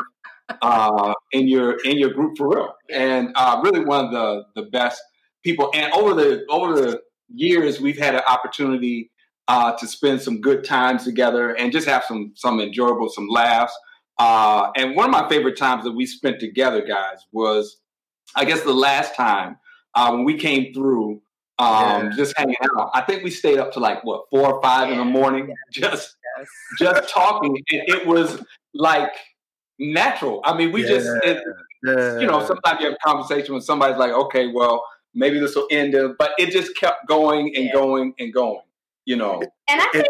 uh, 0.63 1.13
in 1.31 1.47
your 1.47 1.77
in 1.85 1.97
your 1.99 2.09
group 2.11 2.37
for 2.37 2.49
real, 2.49 2.73
and 2.89 3.31
uh, 3.35 3.61
really 3.63 3.85
one 3.85 4.05
of 4.05 4.11
the 4.11 4.43
the 4.55 4.63
best 4.71 4.99
people. 5.43 5.71
And 5.73 5.91
over 5.93 6.13
the 6.13 6.45
over 6.49 6.73
the 6.73 7.01
years, 7.33 7.79
we've 7.79 7.97
had 7.97 8.15
an 8.15 8.23
opportunity 8.27 9.11
uh, 9.47 9.73
to 9.77 9.87
spend 9.87 10.21
some 10.21 10.41
good 10.41 10.63
times 10.63 11.03
together 11.03 11.55
and 11.55 11.71
just 11.71 11.87
have 11.87 12.03
some 12.03 12.31
some 12.35 12.59
enjoyable, 12.59 13.09
some 13.09 13.27
laughs. 13.27 13.77
Uh, 14.19 14.71
and 14.75 14.95
one 14.95 15.05
of 15.05 15.11
my 15.11 15.27
favorite 15.29 15.57
times 15.57 15.83
that 15.83 15.91
we 15.91 16.05
spent 16.05 16.39
together, 16.39 16.81
guys, 16.85 17.19
was 17.31 17.77
I 18.35 18.45
guess 18.45 18.61
the 18.63 18.73
last 18.73 19.15
time 19.15 19.57
uh, 19.95 20.11
when 20.11 20.25
we 20.25 20.35
came 20.35 20.73
through, 20.73 21.21
um, 21.59 22.05
yeah. 22.05 22.09
just 22.15 22.37
hanging 22.37 22.55
out. 22.77 22.91
I 22.93 23.01
think 23.01 23.23
we 23.23 23.31
stayed 23.31 23.57
up 23.57 23.71
to 23.73 23.79
like 23.79 24.03
what 24.03 24.29
four 24.29 24.53
or 24.53 24.61
five 24.61 24.87
yeah. 24.87 24.93
in 24.93 24.99
the 24.99 25.05
morning, 25.05 25.53
just 25.71 26.15
yes. 26.37 26.47
just 26.79 27.09
talking. 27.09 27.55
And 27.71 27.81
it 27.87 28.05
was 28.05 28.43
like 28.73 29.13
natural. 29.79 30.41
I 30.43 30.57
mean, 30.57 30.71
we 30.71 30.83
yeah. 30.83 30.89
just 30.89 31.07
it, 31.23 31.43
you 31.83 32.27
know 32.27 32.45
sometimes 32.45 32.81
you 32.81 32.87
have 32.87 32.95
a 32.95 33.07
conversation 33.07 33.53
when 33.53 33.61
somebody's 33.61 33.97
like, 33.97 34.11
okay, 34.11 34.47
well 34.47 34.83
maybe 35.13 35.39
this 35.39 35.55
will 35.55 35.67
end, 35.71 35.93
it, 35.95 36.17
but 36.17 36.31
it 36.37 36.51
just 36.51 36.75
kept 36.75 37.07
going 37.07 37.55
and 37.55 37.71
going 37.71 38.13
and 38.19 38.33
going. 38.33 38.61
You 39.05 39.15
know, 39.15 39.41
and 39.69 39.81
I 39.81 39.85
think. 39.93 40.07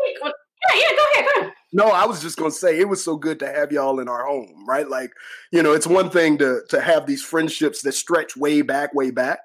Yeah, 0.74 0.80
yeah, 0.80 0.96
go 0.96 1.06
ahead, 1.13 1.25
go 1.36 1.42
ahead. 1.42 1.54
No, 1.74 1.86
I 1.86 2.06
was 2.06 2.22
just 2.22 2.38
gonna 2.38 2.51
say 2.51 2.80
it 2.80 2.89
was 2.89 3.04
so 3.04 3.18
good 3.18 3.39
to 3.39 3.48
have 3.48 3.72
y'all 3.72 4.00
in 4.00 4.08
our 4.08 4.25
home, 4.25 4.66
right? 4.68 4.88
Like, 4.89 5.12
you 5.51 5.62
know, 5.62 5.74
it's 5.74 5.88
one 5.88 6.10
thing 6.10 6.38
to 6.39 6.62
to 6.70 6.82
have 6.82 7.06
these 7.06 7.24
friendships 7.24 7.82
that 7.84 7.94
stretch 7.94 8.36
way 8.36 8.62
back, 8.62 8.94
way 8.94 9.12
back, 9.12 9.39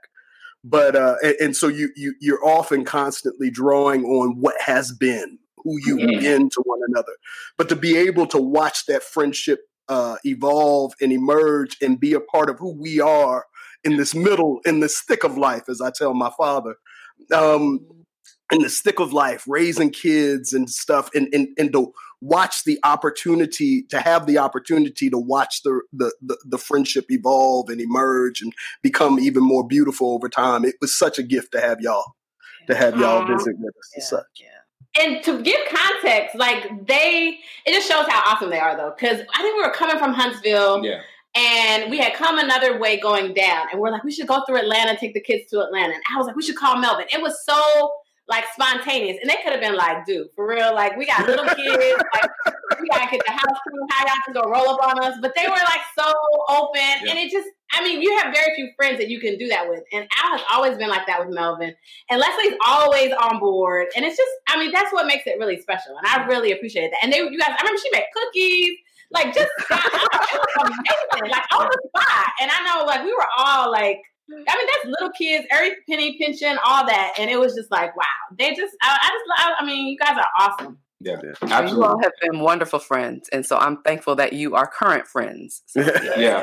but 0.65 0.97
uh, 0.97 1.17
and, 1.23 1.35
and 1.41 1.57
so 1.57 1.69
you 1.69 1.91
you 1.97 2.15
you're 2.21 2.45
often 2.45 2.85
constantly 2.85 3.51
drawing 3.51 4.05
on 4.05 4.41
what 4.41 4.55
has 4.61 4.93
been, 4.93 5.39
who 5.59 5.79
you've 5.85 6.01
yeah. 6.01 6.21
been 6.21 6.49
to 6.49 6.63
one 6.65 6.81
another, 6.89 7.13
but 7.59 7.69
to 7.69 7.77
be 7.77 7.97
able 7.97 8.27
to 8.29 8.39
watch 8.39 8.87
that 8.87 9.03
friendship 9.03 9.61
uh, 9.89 10.17
evolve 10.25 10.95
and 11.01 11.13
emerge 11.13 11.77
and 11.83 12.01
be 12.01 12.15
a 12.15 12.21
part 12.21 12.49
of 12.49 12.59
who 12.59 12.73
we 12.73 13.01
are 13.01 13.47
in 13.85 13.97
this 13.97 14.15
middle, 14.15 14.61
in 14.65 14.81
this 14.81 15.01
thick 15.01 15.25
of 15.25 15.37
life, 15.37 15.69
as 15.69 15.81
I 15.81 15.91
tell 15.91 16.15
my 16.15 16.31
father. 16.37 16.77
Um, 17.35 17.87
in 18.53 18.61
the 18.61 18.69
stick 18.69 19.01
of 19.01 19.13
life, 19.13 19.45
raising 19.49 19.91
kids 19.91 20.53
and 20.53 20.69
stuff, 20.69 21.09
and, 21.15 21.27
and, 21.33 21.49
and 21.59 21.73
to 21.73 21.93
watch 22.21 22.65
the 22.65 22.79
opportunity, 22.85 23.83
to 23.85 24.01
have 24.01 24.27
the 24.27 24.39
opportunity 24.39 25.09
to 25.09 25.19
watch 25.19 25.63
the, 25.63 25.81
the, 25.93 26.15
the, 26.21 26.37
the, 26.45 26.59
friendship 26.59 27.07
evolve 27.09 27.71
and 27.71 27.81
emerge 27.81 28.43
and 28.43 28.53
become 28.83 29.19
even 29.19 29.43
more 29.43 29.67
beautiful 29.67 30.13
over 30.13 30.29
time. 30.29 30.65
It 30.65 30.77
was 30.81 30.97
such 30.97 31.19
a 31.19 31.23
gift 31.23 31.53
to 31.53 31.61
have 31.61 31.81
y'all, 31.81 32.15
to 32.69 32.75
have 32.77 32.97
y'all 32.99 33.27
visit 33.27 33.57
with 33.59 33.75
us 33.75 33.93
yeah, 33.97 34.05
such. 34.05 34.27
Yeah. 34.41 35.03
And 35.05 35.25
to 35.25 35.43
give 35.43 35.59
context, 35.73 36.37
like 36.37 36.87
they, 36.87 37.39
it 37.65 37.73
just 37.73 37.89
shows 37.89 38.07
how 38.07 38.23
awesome 38.27 38.51
they 38.51 38.61
are, 38.61 38.77
though. 38.77 38.93
Because 38.97 39.21
I 39.35 39.43
think 39.43 39.57
we 39.57 39.63
were 39.63 39.73
coming 39.73 39.99
from 39.99 40.13
Huntsville, 40.13 40.85
yeah. 40.85 41.01
And 41.35 41.91
we 41.91 41.99
had 41.99 42.15
come 42.15 42.39
another 42.39 42.79
way 42.79 43.01
going 43.01 43.33
down, 43.33 43.67
and 43.73 43.81
we're 43.81 43.91
like, 43.91 44.05
we 44.05 44.13
should 44.13 44.27
go 44.27 44.45
through 44.47 44.59
Atlanta, 44.59 44.97
take 44.97 45.15
the 45.15 45.21
kids 45.21 45.51
to 45.51 45.61
Atlanta. 45.61 45.95
And 45.95 46.03
I 46.13 46.19
was 46.19 46.27
like, 46.27 46.37
we 46.37 46.43
should 46.43 46.57
call 46.57 46.79
Melvin. 46.79 47.07
It 47.13 47.23
was 47.23 47.45
so 47.45 47.93
like 48.29 48.45
spontaneous. 48.53 49.19
And 49.21 49.29
they 49.29 49.37
could 49.43 49.53
have 49.53 49.61
been 49.61 49.77
like, 49.77 50.07
dude, 50.07 50.29
for 50.35 50.49
real, 50.49 50.75
like 50.75 50.97
we 50.97 51.07
got 51.07 51.27
little 51.27 51.45
kids, 51.55 52.03
like 52.15 52.31
we 52.81 52.89
gotta 52.89 53.11
get 53.11 53.21
the 53.27 53.33
house 53.33 53.59
crew, 53.67 53.87
how 53.91 54.07
y'all 54.07 54.15
can 54.25 54.35
go 54.35 54.43
roll 54.51 54.69
up 54.71 54.81
on 54.83 55.05
us. 55.05 55.19
But 55.21 55.35
they 55.35 55.47
were 55.47 55.51
like 55.51 55.81
so 55.99 56.13
open. 56.49 56.81
Yeah. 56.81 57.11
And 57.11 57.19
it 57.19 57.31
just 57.31 57.49
I 57.75 57.83
mean, 57.83 58.03
you 58.03 58.17
have 58.19 58.35
very 58.35 58.55
few 58.55 58.71
friends 58.77 58.99
that 58.99 59.09
you 59.09 59.19
can 59.19 59.39
do 59.39 59.49
that 59.49 59.67
with. 59.67 59.83
And 59.93 60.07
Al 60.23 60.37
has 60.37 60.47
always 60.53 60.77
been 60.77 60.91
like 60.91 61.07
that 61.07 61.25
with 61.25 61.35
Melvin. 61.35 61.75
And 62.11 62.21
Leslie's 62.21 62.55
always 62.67 63.13
on 63.13 63.41
board. 63.41 63.87
And 63.97 64.05
it's 64.05 64.17
just, 64.17 64.31
I 64.49 64.59
mean, 64.59 64.71
that's 64.73 64.93
what 64.93 65.07
makes 65.07 65.27
it 65.27 65.39
really 65.39 65.59
special. 65.59 65.97
And 65.97 66.07
I 66.07 66.27
really 66.27 66.53
appreciate 66.53 66.91
that. 66.91 66.99
And 67.03 67.11
they 67.11 67.19
you 67.19 67.39
guys, 67.39 67.49
I 67.49 67.63
remember 67.63 67.81
she 67.83 67.91
made 67.93 68.05
cookies. 68.15 68.79
Like 69.13 69.35
just 69.35 69.51
amazing, 69.71 71.31
like 71.31 71.45
on 71.55 71.67
the 71.67 71.89
spot. 71.89 72.27
And 72.41 72.51
I 72.51 72.65
know 72.65 72.87
like 72.87 73.05
we 73.05 73.13
were 73.13 73.27
all 73.37 73.71
like 73.71 74.01
I 74.31 74.35
mean, 74.35 74.47
that's 74.47 74.87
little 74.87 75.11
kids, 75.11 75.47
every 75.51 75.77
penny 75.89 76.17
pension, 76.19 76.59
all 76.65 76.87
that, 76.87 77.15
and 77.19 77.31
it 77.31 77.39
was 77.39 77.55
just 77.55 77.71
like, 77.71 77.95
wow. 77.97 78.05
They 78.39 78.55
just, 78.55 78.75
I, 78.83 78.99
I 79.03 79.09
just, 79.09 79.47
I, 79.47 79.55
I, 79.61 79.67
mean, 79.67 79.89
you 79.89 79.99
guys 79.99 80.17
are 80.17 80.27
awesome. 80.39 80.79
Yeah, 81.01 81.17
absolutely. 81.43 81.77
You 81.77 81.85
all 81.85 82.03
have 82.03 82.13
been 82.23 82.41
wonderful 82.41 82.79
friends, 82.79 83.29
and 83.31 83.45
so 83.45 83.59
I'm 83.59 83.83
thankful 83.83 84.15
that 84.17 84.33
you 84.33 84.55
are 84.55 84.67
current 84.67 85.07
friends. 85.07 85.63
So, 85.67 85.81
yeah. 86.03 86.19
yeah. 86.19 86.43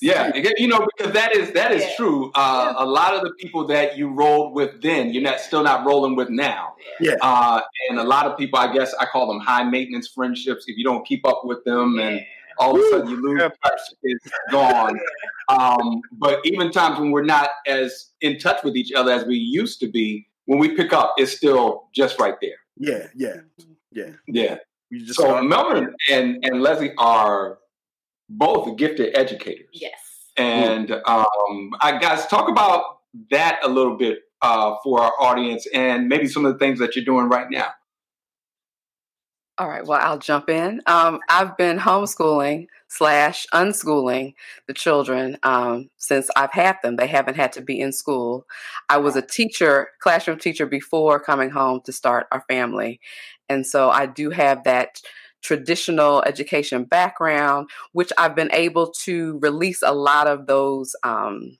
Yeah, 0.00 0.32
you 0.56 0.68
know, 0.68 0.86
because 0.96 1.12
that 1.12 1.34
is 1.34 1.52
that 1.52 1.72
is 1.72 1.82
yeah. 1.82 1.96
true. 1.96 2.30
Uh, 2.34 2.74
yeah. 2.76 2.84
A 2.84 2.86
lot 2.86 3.14
of 3.14 3.22
the 3.22 3.32
people 3.38 3.66
that 3.66 3.96
you 3.96 4.08
rolled 4.08 4.54
with 4.54 4.80
then, 4.82 5.10
you're 5.10 5.22
not 5.22 5.40
still 5.40 5.62
not 5.62 5.86
rolling 5.86 6.16
with 6.16 6.30
now. 6.30 6.74
Yeah, 7.00 7.16
uh, 7.20 7.60
and 7.90 7.98
a 7.98 8.04
lot 8.04 8.26
of 8.26 8.38
people, 8.38 8.58
I 8.58 8.72
guess, 8.72 8.94
I 8.94 9.06
call 9.06 9.28
them 9.28 9.40
high 9.40 9.64
maintenance 9.64 10.08
friendships. 10.08 10.64
If 10.66 10.76
you 10.76 10.84
don't 10.84 11.06
keep 11.06 11.26
up 11.26 11.42
with 11.44 11.62
them 11.64 11.98
and 11.98 12.20
all 12.58 12.74
of 12.74 12.82
a 12.82 12.90
sudden 12.90 13.10
you 13.10 13.22
lose 13.22 13.42
touch, 13.42 13.80
it's 14.02 14.30
gone. 14.50 14.98
Um, 15.48 16.00
but 16.10 16.40
even 16.44 16.72
times 16.72 16.98
when 16.98 17.12
we're 17.12 17.24
not 17.24 17.50
as 17.68 18.10
in 18.20 18.36
touch 18.36 18.64
with 18.64 18.74
each 18.76 18.92
other 18.92 19.12
as 19.12 19.24
we 19.26 19.36
used 19.36 19.78
to 19.78 19.86
be, 19.86 20.26
when 20.46 20.58
we 20.58 20.74
pick 20.74 20.92
up, 20.92 21.14
it's 21.18 21.30
still 21.36 21.84
just 21.94 22.18
right 22.18 22.34
there. 22.40 22.56
Yeah, 22.76 23.06
yeah, 23.14 23.42
yeah, 23.92 24.16
yeah. 24.26 24.56
so 25.06 25.40
Melvin 25.42 25.94
and 26.10 26.44
and 26.44 26.62
Leslie 26.62 26.94
are 26.98 27.58
both 28.28 28.76
gifted 28.76 29.16
educators. 29.16 29.68
Yes. 29.72 29.92
And 30.36 30.90
um, 30.90 31.70
I 31.80 31.98
guys 32.00 32.26
talk 32.26 32.48
about 32.48 32.98
that 33.30 33.60
a 33.62 33.68
little 33.68 33.96
bit 33.96 34.18
uh, 34.42 34.74
for 34.82 35.00
our 35.00 35.12
audience 35.20 35.66
and 35.72 36.08
maybe 36.08 36.26
some 36.26 36.44
of 36.44 36.52
the 36.52 36.58
things 36.58 36.78
that 36.78 36.94
you're 36.94 37.04
doing 37.04 37.28
right 37.28 37.46
now. 37.50 37.68
All 39.58 39.68
right. 39.68 39.86
Well, 39.86 39.98
I'll 40.02 40.18
jump 40.18 40.50
in. 40.50 40.82
Um, 40.86 41.20
I've 41.30 41.56
been 41.56 41.78
homeschooling 41.78 42.66
slash 42.88 43.46
unschooling 43.54 44.34
the 44.66 44.74
children 44.74 45.38
um, 45.42 45.88
since 45.96 46.28
I've 46.36 46.52
had 46.52 46.76
them. 46.82 46.96
They 46.96 47.06
haven't 47.06 47.36
had 47.36 47.52
to 47.52 47.62
be 47.62 47.80
in 47.80 47.92
school. 47.92 48.46
I 48.90 48.98
was 48.98 49.16
a 49.16 49.22
teacher, 49.22 49.88
classroom 50.00 50.38
teacher 50.38 50.66
before 50.66 51.18
coming 51.18 51.48
home 51.48 51.80
to 51.86 51.92
start 51.92 52.26
our 52.32 52.44
family. 52.48 53.00
And 53.48 53.66
so 53.66 53.88
I 53.88 54.04
do 54.04 54.28
have 54.28 54.64
that 54.64 55.00
traditional 55.42 56.22
education 56.22 56.84
background, 56.84 57.68
which 57.92 58.12
I've 58.18 58.34
been 58.34 58.52
able 58.52 58.92
to 59.04 59.38
release 59.40 59.82
a 59.82 59.92
lot 59.92 60.26
of 60.26 60.46
those 60.46 60.94
um, 61.02 61.58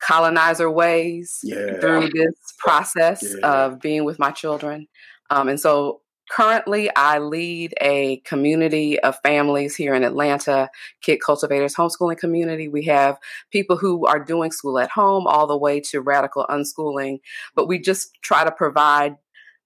colonizer 0.00 0.70
ways 0.70 1.40
yeah. 1.42 1.78
through 1.80 2.10
this 2.14 2.34
process 2.58 3.22
yeah. 3.22 3.66
of 3.66 3.80
being 3.80 4.04
with 4.04 4.18
my 4.18 4.30
children. 4.30 4.88
Um, 5.30 5.48
and 5.48 5.58
so 5.60 6.02
Currently, 6.32 6.88
I 6.96 7.18
lead 7.18 7.74
a 7.78 8.18
community 8.24 8.98
of 9.00 9.18
families 9.22 9.76
here 9.76 9.94
in 9.94 10.02
Atlanta, 10.02 10.70
Kid 11.02 11.18
Cultivators 11.20 11.74
Homeschooling 11.74 12.16
Community. 12.16 12.68
We 12.68 12.84
have 12.84 13.18
people 13.50 13.76
who 13.76 14.06
are 14.06 14.18
doing 14.18 14.50
school 14.50 14.78
at 14.78 14.90
home 14.90 15.26
all 15.26 15.46
the 15.46 15.58
way 15.58 15.78
to 15.80 16.00
radical 16.00 16.46
unschooling, 16.48 17.18
but 17.54 17.68
we 17.68 17.78
just 17.78 18.16
try 18.22 18.44
to 18.44 18.50
provide 18.50 19.16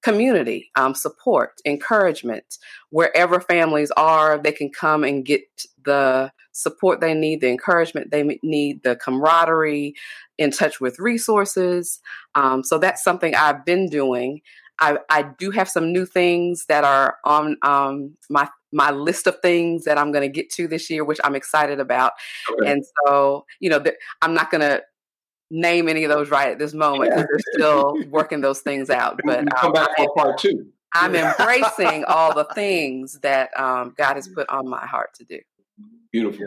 community 0.02 0.70
um, 0.76 0.94
support, 0.94 1.60
encouragement. 1.64 2.58
Wherever 2.90 3.40
families 3.40 3.90
are, 3.96 4.38
they 4.38 4.52
can 4.52 4.70
come 4.70 5.04
and 5.04 5.24
get 5.24 5.42
the 5.84 6.32
support 6.52 7.00
they 7.00 7.14
need, 7.14 7.40
the 7.40 7.48
encouragement 7.48 8.10
they 8.10 8.38
need, 8.42 8.82
the 8.82 8.96
camaraderie, 8.96 9.94
in 10.38 10.50
touch 10.50 10.80
with 10.80 10.98
resources. 10.98 12.00
Um, 12.34 12.62
so 12.62 12.78
that's 12.78 13.02
something 13.02 13.34
I've 13.34 13.64
been 13.64 13.88
doing. 13.88 14.40
I, 14.78 14.98
I 15.08 15.22
do 15.38 15.50
have 15.52 15.68
some 15.68 15.92
new 15.92 16.04
things 16.04 16.66
that 16.68 16.84
are 16.84 17.16
on 17.24 17.56
um, 17.62 18.16
my 18.28 18.48
my 18.72 18.90
list 18.90 19.26
of 19.26 19.38
things 19.40 19.84
that 19.84 19.96
I'm 19.96 20.12
going 20.12 20.22
to 20.22 20.32
get 20.32 20.50
to 20.50 20.68
this 20.68 20.90
year, 20.90 21.02
which 21.02 21.20
I'm 21.24 21.34
excited 21.34 21.80
about. 21.80 22.12
Okay. 22.50 22.70
And 22.70 22.84
so, 23.06 23.46
you 23.58 23.70
know, 23.70 23.82
I'm 24.20 24.34
not 24.34 24.50
going 24.50 24.60
to 24.60 24.82
name 25.50 25.88
any 25.88 26.04
of 26.04 26.10
those 26.10 26.30
right 26.30 26.50
at 26.50 26.58
this 26.58 26.74
moment 26.74 27.10
because 27.10 27.26
we're 27.30 27.52
still 27.54 27.96
working 28.10 28.40
those 28.40 28.60
things 28.60 28.90
out. 28.90 29.20
But 29.24 29.46
come 29.56 29.68
um, 29.68 29.72
back 29.72 29.90
for 29.96 30.14
part 30.14 30.38
two. 30.38 30.66
I'm 30.94 31.14
embracing 31.14 32.04
all 32.08 32.34
the 32.34 32.46
things 32.54 33.20
that 33.20 33.50
um, 33.58 33.94
God 33.96 34.14
has 34.14 34.28
put 34.28 34.48
on 34.48 34.68
my 34.68 34.84
heart 34.86 35.14
to 35.14 35.24
do. 35.24 35.40
Beautiful. 36.12 36.46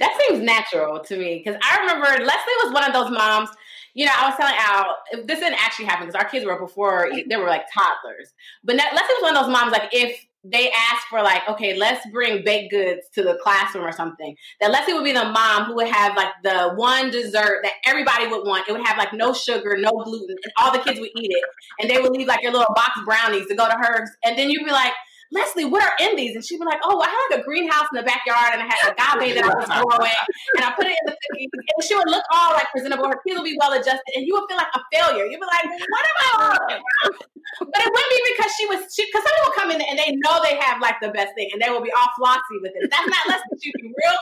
That 0.00 0.18
seems 0.20 0.42
natural 0.42 1.00
to 1.00 1.16
me 1.16 1.42
because 1.44 1.60
I 1.62 1.78
remember 1.80 2.06
Leslie 2.06 2.64
was 2.64 2.72
one 2.72 2.84
of 2.84 2.92
those 2.92 3.10
moms 3.10 3.50
you 3.96 4.04
know, 4.04 4.12
I 4.14 4.28
was 4.28 4.36
telling 4.36 4.54
Al, 4.58 5.24
this 5.24 5.40
didn't 5.40 5.58
actually 5.64 5.86
happen 5.86 6.06
because 6.06 6.22
our 6.22 6.28
kids 6.28 6.44
were 6.44 6.58
before 6.58 7.08
they 7.26 7.36
were 7.36 7.46
like 7.46 7.64
toddlers. 7.72 8.34
But 8.62 8.76
let's 8.76 8.92
say 8.92 8.96
it 8.98 9.22
was 9.22 9.22
one 9.22 9.36
of 9.36 9.42
those 9.42 9.50
moms 9.50 9.72
like 9.72 9.88
if 9.90 10.26
they 10.52 10.70
asked 10.70 11.06
for 11.08 11.22
like, 11.22 11.42
okay, 11.48 11.76
let's 11.76 12.06
bring 12.10 12.44
baked 12.44 12.70
goods 12.70 13.08
to 13.14 13.22
the 13.22 13.38
classroom 13.42 13.84
or 13.84 13.92
something. 13.92 14.36
That 14.60 14.70
Leslie 14.70 14.94
would 14.94 15.04
be 15.04 15.12
the 15.12 15.24
mom 15.24 15.64
who 15.64 15.76
would 15.76 15.88
have 15.88 16.16
like 16.16 16.28
the 16.42 16.72
one 16.74 17.10
dessert 17.10 17.60
that 17.62 17.72
everybody 17.84 18.26
would 18.26 18.46
want. 18.46 18.68
It 18.68 18.72
would 18.72 18.86
have 18.86 18.98
like 18.98 19.12
no 19.12 19.32
sugar, 19.32 19.76
no 19.78 19.90
gluten, 19.90 20.36
and 20.42 20.52
all 20.58 20.72
the 20.72 20.78
kids 20.78 21.00
would 21.00 21.10
eat 21.16 21.30
it. 21.30 21.44
And 21.80 21.90
they 21.90 22.00
would 22.00 22.12
leave 22.12 22.28
like 22.28 22.42
your 22.42 22.52
little 22.52 22.72
box 22.74 23.00
brownies 23.04 23.46
to 23.46 23.54
go 23.54 23.68
to 23.68 23.74
hers. 23.74 24.10
And 24.24 24.38
then 24.38 24.50
you'd 24.50 24.64
be 24.64 24.72
like, 24.72 24.92
Leslie, 25.32 25.64
what 25.64 25.82
are 25.82 25.96
in 26.00 26.16
these? 26.16 26.34
And 26.34 26.44
she'd 26.44 26.58
be 26.58 26.64
like, 26.64 26.80
oh, 26.84 27.00
I 27.00 27.10
had 27.10 27.18
like 27.30 27.40
a 27.40 27.44
greenhouse 27.44 27.86
in 27.92 27.96
the 27.98 28.06
backyard 28.06 28.54
and 28.54 28.62
I 28.62 28.66
had 28.70 28.94
agave 28.94 29.34
that 29.34 29.44
I 29.44 29.54
was 29.54 29.66
growing 29.66 30.18
and 30.56 30.62
I 30.64 30.70
put 30.78 30.86
it 30.86 30.94
in 30.94 31.04
the 31.10 31.16
cookies. 31.18 31.50
And 31.52 31.82
she 31.82 31.94
would 31.98 32.08
look 32.08 32.22
all 32.30 32.54
like 32.54 32.70
presentable. 32.70 33.10
Her 33.10 33.18
kids 33.26 33.38
would 33.38 33.48
be 33.48 33.56
well 33.58 33.72
adjusted 33.74 34.12
and 34.14 34.26
you 34.26 34.34
would 34.38 34.46
feel 34.46 34.56
like 34.56 34.70
a 34.74 34.82
failure. 34.94 35.26
You'd 35.26 35.42
be 35.42 35.50
like, 35.50 35.66
what 35.66 36.04
am 36.06 36.16
I 36.22 36.28
on? 36.38 36.58
but 37.58 37.80
it 37.82 37.90
wouldn't 37.90 38.12
be 38.12 38.20
because 38.36 38.52
she 38.54 38.66
was 38.66 38.80
because 38.86 39.22
some 39.22 39.34
people 39.34 39.54
come 39.58 39.70
in 39.74 39.80
and 39.82 39.98
they 39.98 40.14
know 40.22 40.38
they 40.42 40.56
have 40.62 40.80
like 40.80 40.98
the 41.02 41.10
best 41.10 41.34
thing 41.34 41.50
and 41.52 41.58
they 41.58 41.70
will 41.70 41.82
be 41.82 41.92
all 41.92 42.10
flossy 42.18 42.62
with 42.62 42.72
it. 42.74 42.86
That's 42.90 43.08
not 43.10 43.22
Leslie. 43.26 43.58
She'd 43.58 43.74
be 43.82 43.90
real 43.90 44.18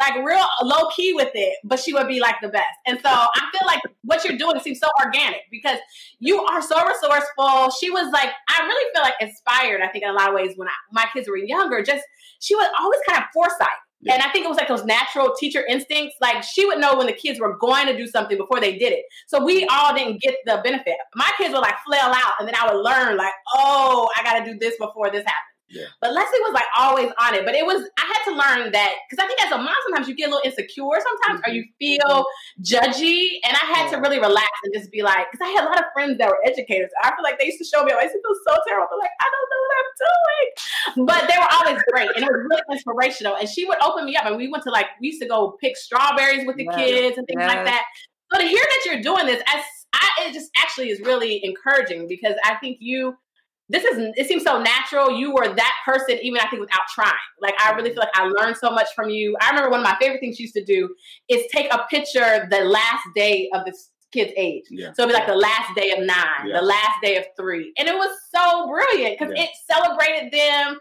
like 0.00 0.14
real 0.24 0.44
low 0.62 0.88
key 0.94 1.14
with 1.14 1.30
it, 1.34 1.56
but 1.64 1.78
she 1.78 1.92
would 1.92 2.08
be 2.08 2.20
like 2.20 2.36
the 2.42 2.48
best. 2.48 2.64
And 2.86 2.98
so 3.00 3.08
I 3.08 3.40
feel 3.52 3.66
like 3.66 3.80
what 4.02 4.24
you're 4.24 4.36
doing 4.36 4.60
seems 4.60 4.78
so 4.78 4.88
organic 5.04 5.42
because 5.50 5.78
you 6.18 6.42
are 6.42 6.60
so 6.60 6.76
resourceful. 6.86 7.70
She 7.80 7.90
was 7.90 8.12
like, 8.12 8.30
I 8.48 8.66
really 8.66 8.92
feel 8.94 9.02
like 9.02 9.14
inspired. 9.20 9.80
I 9.80 9.88
think 9.88 10.04
in 10.04 10.10
a 10.10 10.14
lot 10.14 10.28
of 10.28 10.34
ways 10.34 10.52
when 10.56 10.68
I, 10.68 10.72
my 10.92 11.06
kids 11.12 11.28
were 11.28 11.38
younger, 11.38 11.82
just 11.82 12.04
she 12.40 12.54
was 12.54 12.68
always 12.78 13.00
kind 13.08 13.22
of 13.22 13.28
foresight. 13.32 13.68
Yeah. 14.02 14.14
And 14.14 14.22
I 14.22 14.30
think 14.30 14.44
it 14.44 14.48
was 14.48 14.58
like 14.58 14.68
those 14.68 14.84
natural 14.84 15.32
teacher 15.38 15.64
instincts. 15.66 16.16
Like 16.20 16.42
she 16.42 16.66
would 16.66 16.78
know 16.78 16.96
when 16.96 17.06
the 17.06 17.12
kids 17.14 17.40
were 17.40 17.56
going 17.56 17.86
to 17.86 17.96
do 17.96 18.06
something 18.06 18.36
before 18.36 18.60
they 18.60 18.76
did 18.76 18.92
it. 18.92 19.04
So 19.26 19.42
we 19.42 19.66
all 19.66 19.94
didn't 19.94 20.20
get 20.20 20.34
the 20.44 20.60
benefit. 20.62 20.96
My 21.14 21.30
kids 21.38 21.54
would 21.54 21.60
like 21.60 21.76
flail 21.86 22.12
out, 22.14 22.34
and 22.38 22.46
then 22.46 22.54
I 22.54 22.72
would 22.72 22.82
learn, 22.82 23.16
like, 23.16 23.32
oh, 23.54 24.08
I 24.16 24.22
got 24.22 24.44
to 24.44 24.52
do 24.52 24.58
this 24.58 24.76
before 24.78 25.10
this 25.10 25.24
happens. 25.24 25.55
Yeah. 25.68 25.86
But 26.00 26.12
Leslie 26.12 26.40
was 26.46 26.54
like 26.54 26.70
always 26.76 27.10
on 27.18 27.34
it. 27.34 27.44
But 27.44 27.54
it 27.54 27.66
was 27.66 27.82
I 27.98 28.06
had 28.06 28.22
to 28.30 28.32
learn 28.38 28.72
that 28.72 28.92
because 29.08 29.22
I 29.22 29.26
think 29.26 29.42
as 29.42 29.52
a 29.52 29.58
mom 29.58 29.74
sometimes 29.84 30.08
you 30.08 30.14
get 30.14 30.28
a 30.28 30.32
little 30.32 30.46
insecure 30.46 30.98
sometimes 31.02 31.40
mm-hmm. 31.42 31.50
or 31.50 31.54
you 31.54 31.64
feel 31.78 32.24
judgy. 32.62 33.42
And 33.42 33.56
I 33.56 33.66
had 33.74 33.90
to 33.90 33.98
really 33.98 34.18
relax 34.18 34.50
and 34.64 34.72
just 34.74 34.90
be 34.90 35.02
like, 35.02 35.26
because 35.30 35.42
I 35.42 35.50
had 35.50 35.64
a 35.64 35.68
lot 35.68 35.78
of 35.78 35.86
friends 35.92 36.18
that 36.18 36.28
were 36.28 36.38
educators. 36.46 36.90
I 37.02 37.10
feel 37.10 37.22
like 37.22 37.38
they 37.38 37.46
used 37.46 37.58
to 37.58 37.66
show 37.66 37.82
me, 37.82 37.92
I 37.92 38.02
used 38.02 38.14
to 38.14 38.22
feel 38.22 38.38
so 38.46 38.54
terrible. 38.68 38.94
Like, 38.98 39.14
I 39.18 39.26
don't 39.26 39.48
know 39.50 39.62
what 39.66 39.76
I'm 39.82 39.92
doing. 40.06 40.46
But 41.06 41.22
they 41.26 41.38
were 41.38 41.50
always 41.50 41.82
great 41.90 42.10
and 42.14 42.22
it 42.22 42.30
was 42.30 42.46
really 42.46 42.62
inspirational. 42.70 43.36
And 43.36 43.48
she 43.48 43.64
would 43.64 43.82
open 43.82 44.06
me 44.06 44.16
up 44.16 44.26
and 44.26 44.36
we 44.36 44.48
went 44.48 44.62
to 44.64 44.70
like 44.70 44.86
we 45.00 45.08
used 45.08 45.22
to 45.22 45.28
go 45.28 45.56
pick 45.60 45.76
strawberries 45.76 46.46
with 46.46 46.56
the 46.56 46.64
yes. 46.64 46.76
kids 46.76 47.18
and 47.18 47.26
things 47.26 47.42
yes. 47.42 47.54
like 47.54 47.64
that. 47.66 47.84
So 48.32 48.40
to 48.40 48.46
hear 48.46 48.62
that 48.62 48.82
you're 48.86 49.02
doing 49.02 49.26
this, 49.26 49.42
as 49.46 49.62
I, 49.94 50.28
it 50.28 50.32
just 50.32 50.50
actually 50.56 50.90
is 50.90 51.00
really 51.00 51.40
encouraging 51.44 52.08
because 52.08 52.34
I 52.44 52.56
think 52.56 52.78
you 52.80 53.16
this 53.68 53.84
is 53.84 54.12
it 54.16 54.28
seems 54.28 54.44
so 54.44 54.62
natural. 54.62 55.10
You 55.10 55.32
were 55.32 55.54
that 55.54 55.74
person, 55.84 56.18
even 56.22 56.40
I 56.40 56.48
think 56.48 56.60
without 56.60 56.82
trying. 56.94 57.12
Like 57.40 57.54
I 57.60 57.72
really 57.72 57.90
feel 57.90 58.00
like 58.00 58.10
I 58.14 58.24
learned 58.24 58.56
so 58.56 58.70
much 58.70 58.88
from 58.94 59.10
you. 59.10 59.36
I 59.40 59.50
remember 59.50 59.70
one 59.70 59.80
of 59.80 59.84
my 59.84 59.96
favorite 60.00 60.20
things 60.20 60.36
she 60.36 60.44
used 60.44 60.54
to 60.54 60.64
do 60.64 60.94
is 61.28 61.44
take 61.52 61.72
a 61.72 61.84
picture 61.90 62.46
the 62.50 62.60
last 62.60 63.02
day 63.14 63.48
of 63.52 63.64
this 63.64 63.90
kid's 64.12 64.32
age. 64.36 64.64
Yeah. 64.70 64.92
So 64.94 65.02
it'd 65.02 65.08
be 65.08 65.14
like 65.14 65.26
the 65.26 65.34
last 65.34 65.74
day 65.74 65.90
of 65.90 65.98
nine, 65.98 66.46
yeah. 66.46 66.60
the 66.60 66.64
last 66.64 67.02
day 67.02 67.16
of 67.16 67.24
three. 67.36 67.72
And 67.76 67.88
it 67.88 67.94
was 67.94 68.16
so 68.34 68.68
brilliant 68.68 69.18
because 69.18 69.34
yeah. 69.36 69.44
it 69.44 69.50
celebrated 69.70 70.32
them 70.32 70.78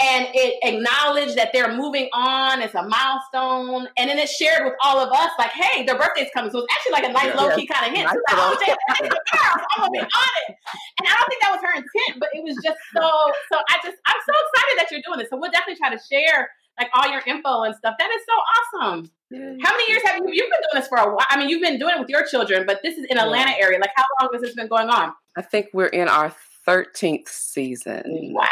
and 0.00 0.28
it 0.34 0.58
acknowledged 0.62 1.36
that 1.36 1.50
they're 1.52 1.74
moving 1.74 2.08
on. 2.12 2.62
It's 2.62 2.74
a 2.74 2.82
milestone, 2.82 3.88
and 3.96 4.08
then 4.08 4.18
it 4.18 4.28
shared 4.28 4.64
with 4.64 4.74
all 4.82 4.98
of 4.98 5.10
us, 5.10 5.30
like, 5.38 5.50
"Hey, 5.50 5.84
their 5.84 5.98
birthday's 5.98 6.30
coming." 6.32 6.50
So 6.50 6.58
it's 6.58 6.72
actually 6.72 6.92
like 6.92 7.04
a 7.04 7.12
nice 7.12 7.34
yeah, 7.34 7.40
low 7.40 7.56
key 7.56 7.66
kind 7.66 7.86
of 7.86 7.92
hint. 7.96 8.06
Nice 8.06 8.14
like, 8.14 8.38
oh, 8.38 8.56
Jay, 8.64 8.72
I'm 8.72 9.06
gonna 9.06 9.90
be 9.90 9.98
on 9.98 10.32
it, 10.46 10.56
and 10.98 11.04
I 11.08 11.12
don't 11.14 11.28
think 11.28 11.42
that 11.42 11.52
was 11.52 11.62
her 11.62 11.74
intent, 11.74 12.20
but 12.20 12.28
it 12.32 12.44
was 12.44 12.56
just 12.62 12.78
so. 12.94 13.06
So 13.50 13.58
I 13.58 13.74
just, 13.82 13.98
I'm 14.06 14.20
so 14.22 14.34
excited 14.34 14.74
that 14.78 14.86
you're 14.90 15.02
doing 15.04 15.18
this. 15.18 15.28
So 15.30 15.36
we'll 15.36 15.50
definitely 15.50 15.76
try 15.76 15.90
to 15.90 16.00
share 16.10 16.48
like 16.78 16.90
all 16.94 17.10
your 17.10 17.22
info 17.26 17.62
and 17.62 17.74
stuff. 17.74 17.96
That 17.98 18.10
is 18.10 18.22
so 18.22 18.34
awesome. 18.38 19.10
How 19.30 19.72
many 19.72 19.90
years 19.90 20.02
have 20.06 20.16
you? 20.16 20.30
You've 20.30 20.50
been 20.50 20.62
doing 20.70 20.80
this 20.80 20.88
for 20.88 20.98
a 20.98 21.14
while. 21.14 21.26
I 21.28 21.38
mean, 21.38 21.48
you've 21.48 21.60
been 21.60 21.78
doing 21.78 21.96
it 21.96 22.00
with 22.00 22.08
your 22.08 22.24
children, 22.24 22.64
but 22.66 22.80
this 22.82 22.96
is 22.96 23.04
in 23.10 23.18
Atlanta 23.18 23.52
area. 23.58 23.78
Like, 23.78 23.90
how 23.94 24.04
long 24.20 24.30
has 24.32 24.42
this 24.42 24.54
been 24.54 24.68
going 24.68 24.88
on? 24.88 25.12
I 25.36 25.42
think 25.42 25.66
we're 25.72 25.86
in 25.86 26.08
our 26.08 26.32
13th 26.66 27.28
season. 27.28 28.04
Wow. 28.32 28.46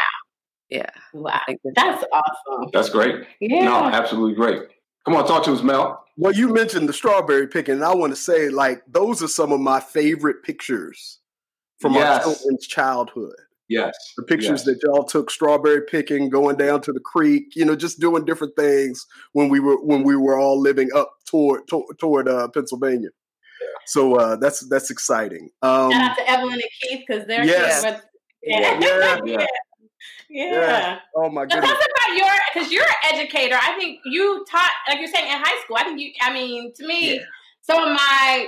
Yeah. 0.69 0.89
Wow. 1.13 1.41
That's 1.75 2.03
awesome. 2.11 2.69
That's 2.73 2.89
great. 2.89 3.25
Yeah. 3.39 3.63
No, 3.63 3.85
absolutely 3.85 4.35
great. 4.35 4.63
Come 5.05 5.15
on, 5.15 5.25
talk 5.25 5.45
to 5.45 5.53
us, 5.53 5.63
Mel. 5.63 6.03
Well, 6.17 6.33
you 6.33 6.49
mentioned 6.53 6.89
the 6.89 6.93
strawberry 6.93 7.47
picking, 7.47 7.75
and 7.75 7.83
I 7.83 7.95
want 7.95 8.11
to 8.11 8.17
say, 8.17 8.49
like, 8.49 8.83
those 8.87 9.23
are 9.23 9.27
some 9.27 9.51
of 9.53 9.61
my 9.61 9.79
favorite 9.79 10.43
pictures 10.43 11.19
from 11.79 11.93
yes. 11.93 12.25
our 12.25 12.33
children's 12.33 12.67
childhood. 12.67 13.35
Yes. 13.69 13.93
The 14.17 14.23
pictures 14.23 14.65
yes. 14.65 14.65
that 14.65 14.79
y'all 14.83 15.03
took 15.03 15.29
strawberry 15.29 15.81
picking, 15.81 16.29
going 16.29 16.57
down 16.57 16.81
to 16.81 16.93
the 16.93 16.99
creek, 16.99 17.55
you 17.55 17.65
know, 17.65 17.75
just 17.75 17.99
doing 17.99 18.25
different 18.25 18.55
things 18.55 19.05
when 19.33 19.49
we 19.49 19.59
were 19.59 19.81
when 19.83 20.03
we 20.03 20.15
were 20.15 20.39
all 20.39 20.59
living 20.59 20.89
up 20.95 21.11
toward 21.25 21.67
toward, 21.67 21.99
toward 21.99 22.27
uh, 22.29 22.47
Pennsylvania. 22.49 23.09
Yeah. 23.61 23.67
So 23.85 24.15
uh, 24.15 24.35
that's 24.37 24.67
that's 24.69 24.89
exciting. 24.89 25.49
Um, 25.61 25.91
Shout 25.91 26.11
out 26.11 26.17
to 26.17 26.29
Evelyn 26.29 26.53
and 26.53 26.63
Keith 26.81 27.03
because 27.07 27.27
they're 27.27 27.43
yes. 27.43 27.83
With, 27.83 28.01
yeah. 28.43 28.79
yeah. 28.79 29.19
yeah. 29.25 29.45
Yeah. 30.29 30.51
yeah. 30.51 30.99
Oh 31.15 31.29
my 31.29 31.45
goodness. 31.45 31.69
Talk 31.69 31.77
about 31.77 32.17
your 32.17 32.31
because 32.53 32.71
you're 32.71 32.83
an 32.83 33.13
educator. 33.13 33.55
I 33.55 33.75
think 33.77 33.99
you 34.05 34.45
taught 34.49 34.71
like 34.89 34.99
you're 34.99 35.07
saying 35.07 35.31
in 35.31 35.37
high 35.37 35.61
school. 35.63 35.77
I 35.77 35.83
think 35.83 35.99
you. 35.99 36.11
I 36.21 36.33
mean, 36.33 36.73
to 36.73 36.85
me, 36.85 37.15
yeah. 37.15 37.21
some 37.61 37.81
of 37.81 37.89
my 37.89 38.47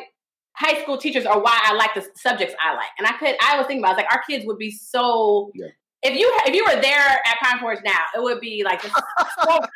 high 0.54 0.82
school 0.82 0.98
teachers 0.98 1.26
are 1.26 1.39
why 1.39 1.58
I 1.63 1.74
like 1.74 1.94
the 1.96 2.06
subjects 2.15 2.54
I 2.63 2.74
like. 2.74 2.89
And 2.98 3.08
I 3.08 3.13
could. 3.13 3.36
I 3.42 3.58
was 3.58 3.68
thinking 3.68 3.84
about 3.84 3.96
was 3.96 4.04
like 4.04 4.13
our 4.13 4.22
kids 4.28 4.46
would 4.46 4.58
be 4.58 4.72
so. 4.72 5.52
Yeah. 5.56 5.68
If 6.02 6.18
you 6.18 6.32
if 6.46 6.56
you 6.56 6.63
were 6.63 6.82
there 6.82 7.22
at 7.26 7.39
Pine 7.44 7.60
Forge 7.60 7.80
now, 7.84 8.00
it 8.15 8.24
would 8.24 8.39
be 8.39 8.63
like 8.63 8.82
so 8.82 8.89
I 9.18 9.60
was 9.60 9.68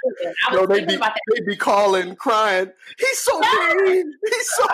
no, 0.53 0.65
they'd 0.65 0.87
be, 0.87 0.95
about 0.95 1.13
that. 1.13 1.21
They'd 1.33 1.45
be 1.45 1.57
calling, 1.57 2.15
crying. 2.15 2.71
He's 2.97 3.19
so 3.19 3.37
mean. 3.39 4.13
He's 4.25 4.49
so. 4.55 4.65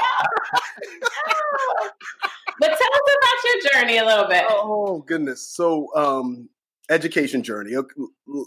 but 2.60 2.68
tell 2.68 2.72
us 2.72 2.78
about 2.78 3.44
your 3.46 3.72
journey 3.74 3.98
a 3.98 4.06
little 4.06 4.28
bit. 4.28 4.46
Oh 4.48 5.00
goodness! 5.08 5.42
So 5.42 5.90
um, 5.96 6.50
education 6.90 7.44
journey. 7.44 7.74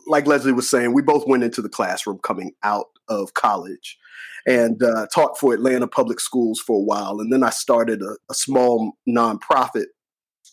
Like 0.06 0.26
Leslie 0.26 0.52
was 0.52 0.68
saying, 0.68 0.92
we 0.92 1.02
both 1.02 1.26
went 1.26 1.44
into 1.44 1.62
the 1.62 1.68
classroom 1.68 2.18
coming 2.18 2.52
out 2.62 2.86
of 3.08 3.34
college 3.34 3.98
and 4.46 4.82
uh, 4.82 5.06
taught 5.14 5.38
for 5.38 5.54
Atlanta 5.54 5.86
Public 5.86 6.20
Schools 6.20 6.60
for 6.60 6.76
a 6.76 6.82
while. 6.82 7.20
And 7.20 7.32
then 7.32 7.42
I 7.42 7.50
started 7.50 8.02
a, 8.02 8.16
a 8.30 8.34
small 8.34 8.96
nonprofit 9.08 9.86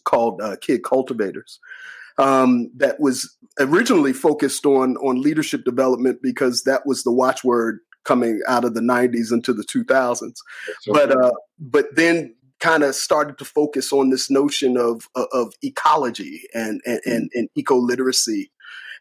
called 0.06 0.42
uh, 0.42 0.56
Kid 0.62 0.84
Cultivators. 0.84 1.60
Um, 2.18 2.70
that 2.76 3.00
was 3.00 3.38
originally 3.60 4.12
focused 4.12 4.66
on 4.66 4.98
on 4.98 5.22
leadership 5.22 5.64
development 5.64 6.20
because 6.22 6.64
that 6.64 6.86
was 6.86 7.04
the 7.04 7.14
watchword 7.14 7.80
coming 8.04 8.42
out 8.48 8.66
of 8.66 8.74
the 8.74 8.82
90s 8.82 9.32
into 9.32 9.54
the 9.54 9.64
2000s. 9.64 10.36
but 10.88 11.12
uh, 11.12 11.32
but 11.60 11.96
then 11.96 12.36
kind 12.60 12.84
of 12.84 12.96
started 12.96 13.38
to 13.38 13.46
focus 13.46 13.92
on 13.92 14.10
this 14.10 14.30
notion 14.30 14.78
of 14.78 15.08
of 15.16 15.54
ecology 15.62 16.44
and 16.54 16.82
and, 16.86 17.02
and, 17.06 17.24
mm. 17.26 17.40
and 17.40 17.50
eco 17.56 17.76
literacy. 17.76 18.52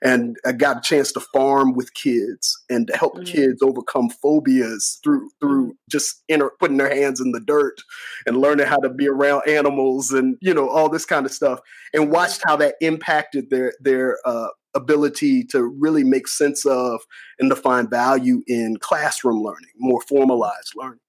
And 0.00 0.36
I 0.46 0.52
got 0.52 0.76
a 0.76 0.80
chance 0.80 1.10
to 1.12 1.20
farm 1.20 1.74
with 1.74 1.92
kids 1.94 2.56
and 2.70 2.86
to 2.86 2.96
help 2.96 3.16
mm-hmm. 3.16 3.24
kids 3.24 3.62
overcome 3.62 4.10
phobias 4.10 5.00
through 5.02 5.28
through 5.40 5.72
mm. 5.72 5.76
just 5.90 6.22
inter- 6.28 6.52
putting 6.60 6.76
their 6.76 6.94
hands 6.94 7.20
in 7.20 7.32
the 7.32 7.40
dirt 7.40 7.80
and 8.26 8.36
learning 8.36 8.66
how 8.66 8.78
to 8.78 8.90
be 8.90 9.08
around 9.08 9.48
animals 9.48 10.12
and 10.12 10.36
you 10.40 10.54
know 10.54 10.68
all 10.68 10.88
this 10.88 11.04
kind 11.04 11.26
of 11.26 11.32
stuff. 11.32 11.60
And 11.92 12.12
watched 12.12 12.42
how 12.46 12.56
that 12.56 12.76
impacted 12.80 13.50
their 13.50 13.72
their 13.80 14.18
uh, 14.24 14.48
ability 14.74 15.42
to 15.44 15.64
really 15.64 16.04
make 16.04 16.28
sense 16.28 16.64
of 16.64 17.00
and 17.40 17.50
to 17.50 17.56
find 17.56 17.90
value 17.90 18.42
in 18.46 18.76
classroom 18.76 19.42
learning, 19.42 19.72
more 19.78 20.00
formalized 20.02 20.74
learning 20.76 21.00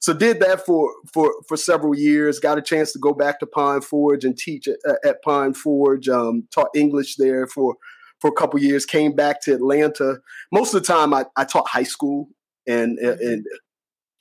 so 0.00 0.12
did 0.12 0.40
that 0.40 0.64
for 0.64 0.92
for 1.12 1.34
for 1.48 1.56
several 1.56 1.94
years. 1.94 2.38
Got 2.38 2.58
a 2.58 2.62
chance 2.62 2.92
to 2.92 2.98
go 2.98 3.12
back 3.12 3.40
to 3.40 3.46
Pine 3.46 3.80
Forge 3.80 4.24
and 4.24 4.36
teach 4.36 4.68
at, 4.68 4.76
at 5.04 5.22
Pine 5.22 5.54
Forge. 5.54 6.08
Um, 6.08 6.46
taught 6.52 6.68
English 6.74 7.16
there 7.16 7.46
for 7.46 7.76
for 8.20 8.28
a 8.28 8.34
couple 8.34 8.60
years. 8.60 8.86
Came 8.86 9.12
back 9.12 9.42
to 9.42 9.54
Atlanta. 9.54 10.18
Most 10.52 10.74
of 10.74 10.82
the 10.82 10.86
time, 10.86 11.14
I, 11.14 11.26
I 11.36 11.44
taught 11.44 11.68
high 11.68 11.82
school 11.82 12.28
and 12.66 12.98
and 12.98 13.44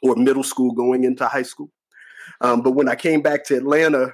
or 0.04 0.16
middle 0.16 0.44
school 0.44 0.72
going 0.72 1.04
into 1.04 1.28
high 1.28 1.44
school. 1.44 1.72
Um, 2.42 2.62
but 2.62 2.72
when 2.72 2.90
I 2.90 2.96
came 2.96 3.22
back 3.22 3.44
to 3.46 3.58
Atlanta 3.58 4.14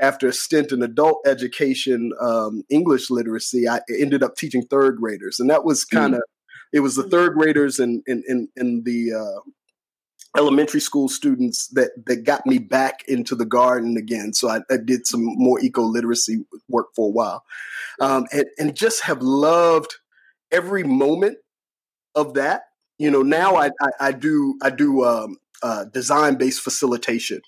after 0.00 0.28
a 0.28 0.32
stint 0.32 0.72
in 0.72 0.82
adult 0.82 1.26
education, 1.26 2.12
um, 2.20 2.62
English 2.70 3.10
literacy, 3.10 3.68
I 3.68 3.80
ended 3.98 4.22
up 4.22 4.36
teaching 4.36 4.62
third 4.62 4.96
graders, 4.96 5.38
and 5.38 5.50
that 5.50 5.64
was 5.64 5.84
kind 5.84 6.14
of 6.14 6.20
mm. 6.20 6.72
it 6.72 6.80
was 6.80 6.96
the 6.96 7.08
third 7.08 7.34
graders 7.34 7.78
in 7.78 8.02
in 8.06 8.22
in, 8.26 8.48
in 8.56 8.82
the 8.84 9.12
uh, 9.12 9.40
elementary 10.36 10.80
school 10.80 11.08
students 11.08 11.68
that 11.68 11.90
that 12.06 12.24
got 12.24 12.46
me 12.46 12.58
back 12.58 13.04
into 13.08 13.34
the 13.34 13.44
garden 13.44 13.96
again. 13.96 14.32
So 14.32 14.48
I, 14.48 14.60
I 14.70 14.76
did 14.78 15.06
some 15.06 15.22
more 15.24 15.60
eco 15.60 15.82
literacy 15.82 16.44
work 16.68 16.88
for 16.94 17.08
a 17.08 17.12
while, 17.12 17.44
um, 18.00 18.26
and 18.32 18.46
and 18.58 18.74
just 18.74 19.02
have 19.02 19.22
loved 19.22 19.94
every 20.50 20.84
moment 20.84 21.38
of 22.14 22.34
that. 22.34 22.64
You 22.98 23.10
know, 23.10 23.22
now 23.22 23.56
I 23.56 23.70
I, 23.80 23.90
I 24.00 24.12
do 24.12 24.58
I 24.62 24.70
do 24.70 25.04
um, 25.04 25.36
uh, 25.62 25.84
design 25.84 26.36
based 26.36 26.60
facilitation, 26.60 27.42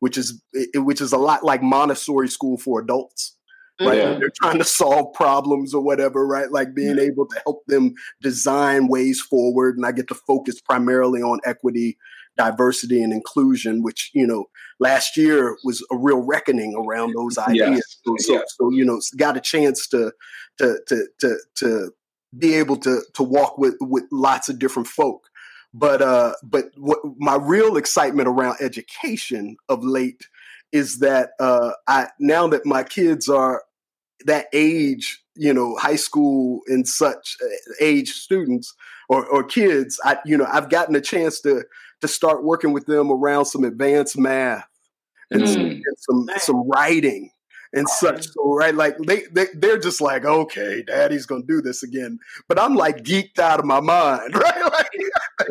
which 0.00 0.16
is 0.16 0.42
which 0.74 1.00
is 1.00 1.12
a 1.12 1.18
lot 1.18 1.44
like 1.44 1.62
Montessori 1.62 2.28
school 2.28 2.56
for 2.56 2.80
adults 2.80 3.36
right? 3.80 3.98
Yeah. 3.98 4.18
They're 4.18 4.32
trying 4.42 4.58
to 4.58 4.64
solve 4.64 5.12
problems 5.14 5.74
or 5.74 5.82
whatever, 5.82 6.26
right? 6.26 6.50
Like 6.50 6.74
being 6.74 6.96
yeah. 6.98 7.04
able 7.04 7.26
to 7.26 7.40
help 7.44 7.64
them 7.66 7.94
design 8.20 8.88
ways 8.88 9.20
forward. 9.20 9.76
And 9.76 9.86
I 9.86 9.92
get 9.92 10.08
to 10.08 10.14
focus 10.14 10.60
primarily 10.60 11.22
on 11.22 11.40
equity 11.44 11.96
diversity 12.40 13.02
and 13.02 13.12
inclusion, 13.12 13.82
which 13.82 14.10
you 14.14 14.26
know 14.26 14.46
last 14.78 15.16
year 15.16 15.56
was 15.62 15.84
a 15.92 15.96
real 15.96 16.22
reckoning 16.34 16.74
around 16.74 17.14
those 17.14 17.36
ideas. 17.36 17.70
Yes. 17.70 18.00
So, 18.04 18.14
so, 18.18 18.32
yes. 18.32 18.54
so, 18.56 18.70
you 18.70 18.84
know, 18.84 18.98
got 19.16 19.36
a 19.36 19.40
chance 19.40 19.86
to 19.88 20.12
to 20.58 20.78
to 20.88 21.06
to 21.20 21.36
to 21.56 21.90
be 22.38 22.54
able 22.54 22.78
to 22.78 23.02
to 23.14 23.22
walk 23.22 23.58
with 23.58 23.76
with 23.80 24.04
lots 24.10 24.48
of 24.48 24.58
different 24.58 24.88
folk. 24.88 25.28
But 25.74 26.00
uh, 26.02 26.32
but 26.42 26.64
what 26.76 26.98
my 27.18 27.36
real 27.36 27.76
excitement 27.76 28.26
around 28.26 28.56
education 28.60 29.56
of 29.68 29.84
late 29.84 30.26
is 30.72 30.98
that 31.00 31.30
uh, 31.38 31.72
I 31.86 32.08
now 32.18 32.48
that 32.48 32.64
my 32.64 32.82
kids 32.82 33.28
are 33.28 33.62
that 34.26 34.46
age, 34.52 35.22
you 35.40 35.54
know, 35.54 35.74
high 35.76 35.96
school 35.96 36.60
and 36.68 36.86
such 36.86 37.36
uh, 37.42 37.48
age 37.80 38.10
students 38.10 38.74
or, 39.08 39.26
or 39.26 39.42
kids, 39.42 39.98
I 40.04 40.18
you 40.26 40.36
know 40.36 40.46
I've 40.52 40.68
gotten 40.70 40.94
a 40.96 41.00
chance 41.00 41.40
to 41.40 41.64
to 42.02 42.08
start 42.08 42.44
working 42.44 42.72
with 42.72 42.86
them 42.86 43.10
around 43.10 43.46
some 43.46 43.64
advanced 43.64 44.16
math 44.18 44.66
and, 45.30 45.48
some, 45.48 45.62
Mm. 45.62 45.70
and 45.88 45.96
some 45.98 46.20
some 46.38 46.68
writing 46.68 47.30
and 47.72 47.88
such. 47.88 48.26
So 48.26 48.54
right, 48.54 48.74
like 48.74 48.96
they 49.06 49.22
they 49.32 49.46
they're 49.54 49.78
just 49.78 50.00
like, 50.00 50.24
okay, 50.24 50.82
daddy's 50.86 51.26
gonna 51.26 51.44
do 51.46 51.60
this 51.62 51.82
again. 51.82 52.18
But 52.48 52.58
I'm 52.60 52.74
like 52.74 52.98
geeked 53.04 53.38
out 53.38 53.60
of 53.60 53.64
my 53.64 53.80
mind, 53.80 54.34
right? 54.44 54.54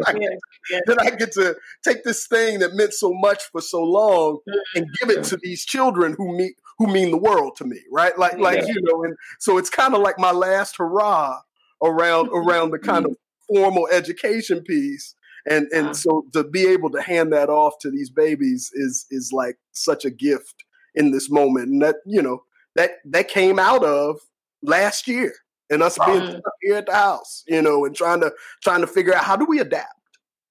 Like, 0.05 0.17
Yeah, 0.21 0.29
yeah. 0.71 0.79
that 0.85 1.01
I 1.01 1.09
get 1.15 1.31
to 1.33 1.55
take 1.83 2.03
this 2.03 2.27
thing 2.27 2.59
that 2.59 2.75
meant 2.75 2.93
so 2.93 3.11
much 3.11 3.41
for 3.51 3.59
so 3.61 3.81
long 3.83 4.37
and 4.75 4.85
give 4.99 5.09
it 5.09 5.23
to 5.25 5.37
these 5.41 5.65
children 5.65 6.13
who 6.17 6.37
mean 6.37 6.53
who 6.79 6.87
mean 6.87 7.11
the 7.11 7.17
world 7.17 7.55
to 7.57 7.65
me, 7.65 7.79
right? 7.91 8.17
Like 8.17 8.39
like 8.39 8.61
you 8.67 8.81
know, 8.81 9.03
and 9.03 9.15
so 9.39 9.57
it's 9.59 9.69
kind 9.69 9.93
of 9.93 10.01
like 10.01 10.17
my 10.17 10.31
last 10.31 10.77
hurrah 10.77 11.39
around 11.83 12.29
around 12.33 12.71
the 12.71 12.79
kind 12.79 13.05
of 13.05 13.15
formal 13.47 13.87
education 13.91 14.63
piece. 14.63 15.13
And 15.49 15.67
and 15.71 15.87
Wow. 15.87 15.93
so 15.93 16.25
to 16.33 16.43
be 16.43 16.67
able 16.67 16.89
to 16.91 17.01
hand 17.01 17.31
that 17.33 17.49
off 17.49 17.75
to 17.81 17.91
these 17.91 18.09
babies 18.09 18.71
is 18.73 19.05
is 19.11 19.31
like 19.33 19.57
such 19.73 20.05
a 20.05 20.09
gift 20.09 20.55
in 20.95 21.11
this 21.11 21.29
moment. 21.29 21.67
And 21.69 21.81
that, 21.81 21.97
you 22.05 22.21
know, 22.21 22.43
that 22.75 22.91
that 23.05 23.27
came 23.27 23.59
out 23.59 23.83
of 23.83 24.19
last 24.63 25.07
year 25.07 25.33
and 25.69 25.83
us 25.83 25.97
being 26.05 26.21
Right. 26.21 26.41
here 26.61 26.75
at 26.75 26.85
the 26.87 26.93
house, 26.93 27.43
you 27.47 27.61
know, 27.61 27.85
and 27.85 27.95
trying 27.95 28.21
to 28.21 28.33
trying 28.63 28.81
to 28.81 28.87
figure 28.87 29.13
out 29.13 29.23
how 29.23 29.35
do 29.35 29.45
we 29.45 29.59
adapt 29.59 29.93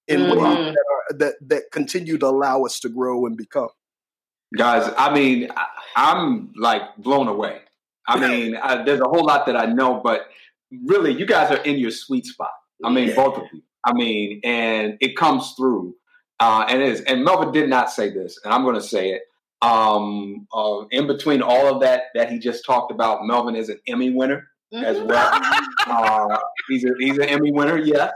in 0.08 0.26
ways 0.26 0.40
Mhm. 0.42 0.72
that, 0.72 0.84
are, 0.92 1.18
that 1.18 1.34
that 1.48 1.62
continue 1.72 2.18
to 2.18 2.26
allow 2.26 2.64
us 2.64 2.80
to 2.80 2.88
grow 2.88 3.26
and 3.26 3.36
become. 3.36 3.68
Guys 4.56 4.90
i 4.96 5.12
mean 5.12 5.48
I, 5.56 5.66
i'm 5.96 6.52
like 6.56 6.82
blown 6.96 7.28
away. 7.28 7.60
I 8.06 8.18
mean 8.18 8.56
I, 8.56 8.82
there's 8.84 9.00
a 9.00 9.08
whole 9.08 9.24
lot 9.26 9.44
that 9.46 9.56
i 9.56 9.66
know 9.66 10.00
but 10.02 10.28
really 10.86 11.12
you 11.12 11.26
guys 11.26 11.50
are 11.50 11.62
in 11.64 11.78
your 11.78 11.90
sweet 11.90 12.24
spot. 12.26 12.52
I 12.84 12.90
mean 12.90 13.08
Yeah. 13.08 13.14
both 13.16 13.36
of 13.38 13.44
you. 13.52 13.62
I 13.84 13.92
mean 13.92 14.40
and 14.44 14.96
it 15.00 15.16
comes 15.16 15.52
through. 15.56 15.94
Uh, 16.40 16.64
and 16.68 16.80
it 16.80 16.88
is 16.88 17.00
and 17.02 17.24
melvin 17.24 17.52
did 17.52 17.68
not 17.68 17.90
say 17.90 18.10
this 18.10 18.38
and 18.44 18.54
i'm 18.54 18.62
going 18.62 18.76
to 18.76 18.80
say 18.80 19.10
it. 19.10 19.22
Um, 19.60 20.46
uh, 20.54 20.84
in 20.92 21.06
between 21.08 21.42
all 21.42 21.66
of 21.74 21.80
that 21.82 22.02
that 22.14 22.30
he 22.30 22.38
just 22.38 22.64
talked 22.64 22.92
about 22.92 23.24
melvin 23.26 23.56
is 23.56 23.68
an 23.68 23.80
emmy 23.88 24.10
winner 24.10 24.48
as 24.72 24.98
well. 25.00 25.30
Uh, 25.90 26.36
he's, 26.68 26.84
a, 26.84 26.90
he's 26.98 27.16
an 27.16 27.24
emmy 27.24 27.50
winner 27.50 27.78
yes. 27.78 28.12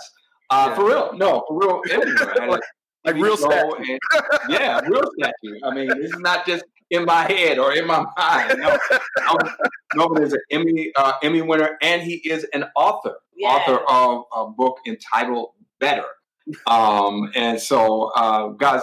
Uh, 0.51 0.67
Yeah. 0.69 0.75
for 0.77 0.85
real. 0.87 1.13
No 1.15 1.43
for 1.49 1.59
real. 1.59 1.81
Emmy 1.91 2.13
winner. 2.47 2.61
Like- 3.05 3.15
like 3.17 3.25
real 3.25 3.37
go 3.37 3.51
statue. 3.51 3.93
and- 3.93 3.99
yeah, 4.49 4.81
real 4.87 5.03
statue. 5.19 5.59
I 5.65 5.75
mean, 5.75 5.89
this 5.89 6.11
is 6.13 6.19
not 6.21 6.47
just 6.47 6.65
in 6.91 7.05
my 7.05 7.23
head 7.23 7.59
or 7.59 7.73
in 7.73 7.87
my 7.87 8.05
mind. 8.17 8.59
No, 8.61 8.79
Melvin- 9.27 9.53
Melvin 9.95 10.23
is 10.25 10.33
an 10.35 10.41
Emmy 10.51 10.93
uh, 10.97 11.15
Emmy 11.23 11.43
winner, 11.43 11.77
and 11.83 12.03
he 12.03 12.15
is 12.17 12.45
an 12.53 12.65
author, 12.77 13.15
Yeah. 13.37 13.49
author 13.49 13.79
of 13.89 14.25
a 14.35 14.51
book 14.51 14.77
entitled 14.87 15.51
"Better." 15.81 16.05
Um, 16.67 17.31
and 17.35 17.61
so, 17.61 18.11
uh, 18.17 18.49
guys, 18.49 18.83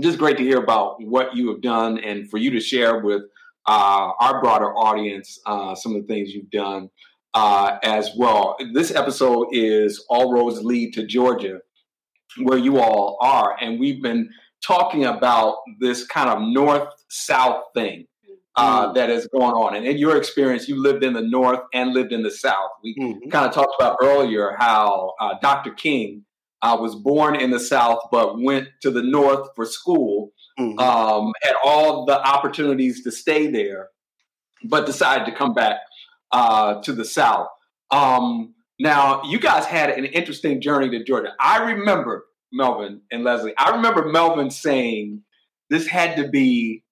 just 0.00 0.18
great 0.18 0.36
to 0.38 0.42
hear 0.42 0.58
about 0.58 1.02
what 1.02 1.34
you 1.36 1.48
have 1.48 1.60
done, 1.62 1.98
and 1.98 2.28
for 2.30 2.38
you 2.38 2.50
to 2.52 2.60
share 2.60 2.98
with 3.00 3.22
uh, 3.66 4.10
our 4.20 4.40
broader 4.42 4.72
audience 4.74 5.38
uh, 5.46 5.74
some 5.74 5.94
of 5.96 6.02
the 6.06 6.12
things 6.12 6.32
you've 6.32 6.50
done 6.50 6.90
uh, 7.32 7.78
as 7.82 8.10
well. 8.16 8.56
This 8.74 8.90
episode 8.94 9.48
is 9.52 10.04
All 10.10 10.32
Roads 10.32 10.62
Lead 10.62 10.92
to 10.94 11.06
Georgia 11.06 11.60
where 12.42 12.58
you 12.58 12.78
all 12.78 13.18
are. 13.20 13.56
And 13.60 13.78
we've 13.78 14.02
been 14.02 14.30
talking 14.64 15.04
about 15.04 15.56
this 15.80 16.06
kind 16.06 16.28
of 16.30 16.40
north 16.40 16.88
south 17.08 17.64
thing 17.74 18.06
uh, 18.56 18.92
that 18.92 19.10
is 19.10 19.26
going 19.28 19.52
on. 19.52 19.74
And 19.74 19.84
in 19.86 19.98
your 19.98 20.16
experience, 20.16 20.68
you 20.68 20.80
lived 20.80 21.02
in 21.02 21.12
the 21.12 21.20
north 21.22 21.60
and 21.72 21.92
lived 21.92 22.12
in 22.12 22.22
the 22.22 22.30
south. 22.30 22.70
We 22.82 22.94
Mhm. 22.96 23.30
kind 23.30 23.46
of 23.46 23.52
talked 23.52 23.74
about 23.78 23.96
earlier 24.00 24.56
how 24.58 25.14
uh, 25.20 25.34
Dr. 25.42 25.72
King 25.72 26.24
uh, 26.62 26.78
was 26.80 26.94
born 26.94 27.34
in 27.36 27.50
the 27.50 27.60
south 27.60 27.98
but 28.10 28.40
went 28.40 28.68
to 28.80 28.90
the 28.90 29.02
north 29.02 29.48
for 29.54 29.66
school, 29.66 30.30
Mhm. 30.58 30.80
um, 30.80 31.32
had 31.42 31.54
all 31.64 32.06
the 32.06 32.18
opportunities 32.26 33.02
to 33.04 33.10
stay 33.10 33.48
there, 33.48 33.90
but 34.64 34.86
decided 34.86 35.26
to 35.26 35.32
come 35.32 35.52
back 35.52 35.78
uh, 36.32 36.80
to 36.82 36.92
the 36.92 37.04
south. 37.04 37.48
Um, 37.90 38.53
now, 38.80 39.22
you 39.24 39.38
guys 39.38 39.66
had 39.66 39.90
an 39.90 40.04
interesting 40.04 40.60
journey 40.60 40.90
to 40.90 41.04
Georgia. 41.04 41.32
I 41.38 41.72
remember 41.72 42.26
Melvin 42.52 43.02
and 43.12 43.22
Leslie. 43.22 43.54
I 43.56 43.70
remember 43.76 44.08
Melvin 44.08 44.50
saying 44.50 45.22
this 45.70 45.86
had 45.86 46.16
to 46.16 46.28
be 46.28 46.82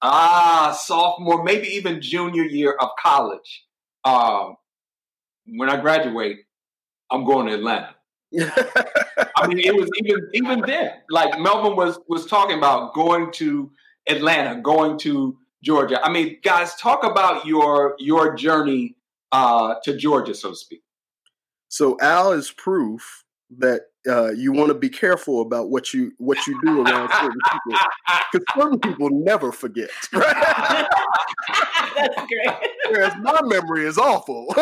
ah 0.00 0.76
sophomore, 0.78 1.42
maybe 1.42 1.68
even 1.68 2.00
junior 2.00 2.44
year 2.44 2.76
of 2.80 2.90
college. 3.00 3.64
Um, 4.04 4.56
when 5.46 5.68
I 5.68 5.80
graduate, 5.80 6.38
I'm 7.10 7.24
going 7.24 7.46
to 7.46 7.54
Atlanta. 7.54 7.94
I 9.36 9.46
mean, 9.46 9.58
it 9.58 9.74
was 9.74 9.90
even 10.02 10.30
even 10.32 10.60
then. 10.62 10.92
Like 11.10 11.38
Melvin 11.38 11.76
was 11.76 11.98
was 12.08 12.26
talking 12.26 12.56
about 12.56 12.94
going 12.94 13.32
to 13.32 13.70
Atlanta, 14.08 14.60
going 14.60 14.98
to 15.00 15.36
Georgia. 15.62 16.04
I 16.04 16.10
mean, 16.10 16.38
guys, 16.42 16.74
talk 16.76 17.04
about 17.04 17.46
your 17.46 17.96
your 17.98 18.34
journey 18.34 18.96
uh, 19.32 19.74
to 19.84 19.96
Georgia, 19.96 20.34
so 20.34 20.50
to 20.50 20.56
speak. 20.56 20.82
So 21.76 21.98
Al 22.00 22.32
is 22.32 22.50
proof 22.52 23.22
that 23.58 23.82
uh, 24.08 24.30
you 24.30 24.50
want 24.50 24.68
to 24.68 24.74
be 24.74 24.88
careful 24.88 25.42
about 25.42 25.68
what 25.68 25.92
you 25.92 26.10
what 26.16 26.38
you 26.46 26.58
do 26.64 26.80
around 26.80 27.10
certain 27.10 27.38
people 27.52 27.80
because 28.32 28.46
certain 28.56 28.80
people 28.80 29.10
never 29.10 29.52
forget. 29.52 29.90
Right? 30.10 30.86
That's 31.98 32.14
great. 32.16 32.70
Whereas 32.88 33.12
my 33.20 33.38
memory 33.42 33.84
is 33.84 33.98
awful. 33.98 34.54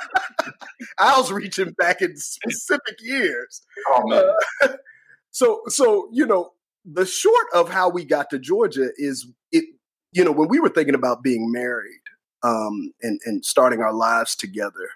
Al's 0.98 1.30
reaching 1.30 1.72
back 1.72 2.00
in 2.00 2.16
specific 2.16 2.96
years. 3.00 3.60
Oh 3.90 4.08
man, 4.08 4.76
So 5.32 5.60
so 5.68 6.08
you 6.10 6.24
know 6.24 6.52
the 6.90 7.04
short 7.04 7.48
of 7.52 7.68
how 7.68 7.90
we 7.90 8.06
got 8.06 8.30
to 8.30 8.38
Georgia 8.38 8.88
is 8.96 9.30
it. 9.52 9.66
You 10.12 10.24
know 10.24 10.32
when 10.32 10.48
we 10.48 10.58
were 10.58 10.70
thinking 10.70 10.94
about 10.94 11.22
being 11.22 11.52
married 11.52 12.00
um, 12.42 12.94
and 13.02 13.20
and 13.26 13.44
starting 13.44 13.82
our 13.82 13.92
lives 13.92 14.34
together. 14.34 14.88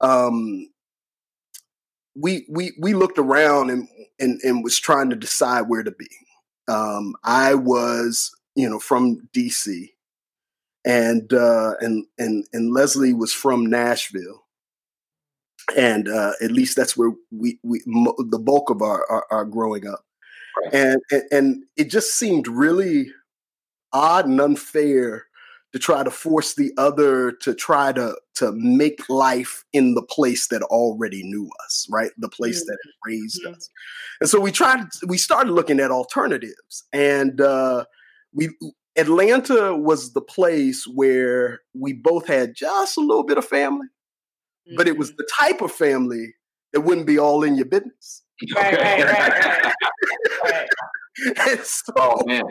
Um, 0.00 0.68
we 2.14 2.46
we 2.48 2.72
we 2.80 2.94
looked 2.94 3.18
around 3.18 3.70
and 3.70 3.88
and, 4.18 4.40
and 4.42 4.64
was 4.64 4.78
trying 4.78 5.10
to 5.10 5.16
decide 5.16 5.62
where 5.62 5.82
to 5.82 5.90
be. 5.90 6.08
Um, 6.68 7.14
I 7.22 7.54
was, 7.54 8.30
you 8.54 8.68
know, 8.68 8.78
from 8.78 9.28
DC, 9.34 9.90
and 10.84 11.32
uh, 11.32 11.74
and 11.80 12.06
and 12.18 12.44
and 12.52 12.72
Leslie 12.72 13.12
was 13.14 13.32
from 13.32 13.66
Nashville, 13.66 14.44
and 15.76 16.08
uh, 16.08 16.32
at 16.42 16.50
least 16.52 16.76
that's 16.76 16.96
where 16.96 17.12
we 17.30 17.58
we 17.62 17.82
mo- 17.86 18.16
the 18.18 18.38
bulk 18.38 18.70
of 18.70 18.82
our 18.82 19.04
our, 19.10 19.26
our 19.30 19.44
growing 19.44 19.86
up, 19.86 20.04
Right. 20.64 20.74
and, 20.74 21.00
and 21.10 21.22
and 21.32 21.64
it 21.76 21.90
just 21.90 22.14
seemed 22.16 22.48
really 22.48 23.12
odd 23.92 24.26
and 24.26 24.40
unfair 24.40 25.25
to 25.76 25.82
try 25.82 26.02
to 26.02 26.10
force 26.10 26.54
the 26.54 26.72
other 26.78 27.32
to 27.32 27.54
try 27.54 27.92
to 27.92 28.16
to 28.34 28.52
make 28.52 29.00
life 29.10 29.64
in 29.72 29.94
the 29.94 30.02
place 30.02 30.48
that 30.48 30.62
already 30.62 31.22
knew 31.22 31.50
us 31.64 31.86
right? 31.90 32.12
The 32.16 32.28
place 32.30 32.64
that 32.64 32.78
had 32.84 32.92
raised 33.10 33.42
Mhm. 33.44 33.54
us. 33.54 33.68
And 34.20 34.30
so 34.30 34.40
we 34.40 34.50
tried 34.52 34.80
we 35.06 35.18
started 35.18 35.52
looking 35.52 35.80
at 35.80 35.90
alternatives. 35.90 36.84
And 36.92 37.40
uh 37.40 37.84
we 38.32 38.48
atlanta 38.96 39.76
was 39.76 40.12
the 40.14 40.22
place 40.22 40.86
where 40.86 41.60
we 41.74 41.92
both 41.92 42.26
had 42.26 42.54
just 42.54 42.96
a 42.96 43.00
little 43.00 43.24
bit 43.24 43.36
of 43.38 43.44
family 43.44 43.88
but 44.76 44.88
it 44.88 44.96
was 44.98 45.10
the 45.16 45.28
type 45.38 45.60
of 45.60 45.70
family 45.70 46.34
that 46.72 46.80
wouldn't 46.80 47.06
be 47.06 47.18
all 47.18 47.44
in 47.44 47.54
your 47.54 47.66
business. 47.66 48.22
Right, 48.56 48.76
right, 48.76 49.04
right, 49.04 49.42
right. 49.44 49.74
Right. 50.44 50.68
and 51.48 51.60
so 51.60 51.92
oh 51.96 52.22
man, 52.26 52.42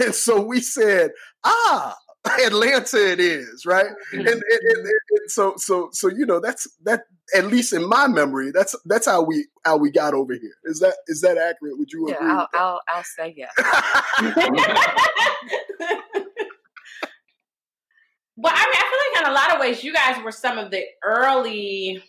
and 0.00 0.14
so 0.14 0.40
we 0.40 0.60
said 0.60 1.10
ah 1.44 1.96
atlanta 2.46 3.10
it 3.12 3.20
is 3.20 3.66
right 3.66 3.86
mm-hmm. 3.86 4.18
and, 4.20 4.28
and, 4.28 4.42
and, 4.42 4.78
and- 4.78 4.86
and 5.10 5.30
so 5.30 5.54
so 5.56 5.88
so 5.92 6.08
you 6.08 6.24
know 6.24 6.40
that's 6.40 6.68
that 6.84 7.02
at 7.34 7.46
least 7.46 7.72
in 7.72 7.86
my 7.88 8.06
memory 8.06 8.50
that's 8.52 8.76
that's 8.84 9.06
how 9.06 9.22
we 9.22 9.46
how 9.64 9.76
we 9.76 9.90
got 9.90 10.14
over 10.14 10.32
here 10.34 10.54
is 10.64 10.78
that 10.80 10.94
is 11.08 11.20
that 11.20 11.36
accurate 11.36 11.76
would 11.78 11.90
you 11.92 12.06
Yeah, 12.08 12.14
agree 12.16 12.30
I'll. 12.30 12.48
I'll, 12.54 12.80
I'll 12.88 13.04
say 13.04 13.34
yes. 13.36 13.52
But 18.36 18.52
I 18.54 18.64
mean, 18.64 18.74
I 18.74 18.90
feel 18.90 18.98
like 19.06 19.24
in 19.24 19.30
a 19.30 19.34
lot 19.34 19.54
of 19.54 19.60
ways, 19.60 19.84
you 19.84 19.92
guys 19.92 20.22
were 20.24 20.32
some 20.32 20.58
of 20.58 20.70
the 20.70 20.82
early. 21.04 22.02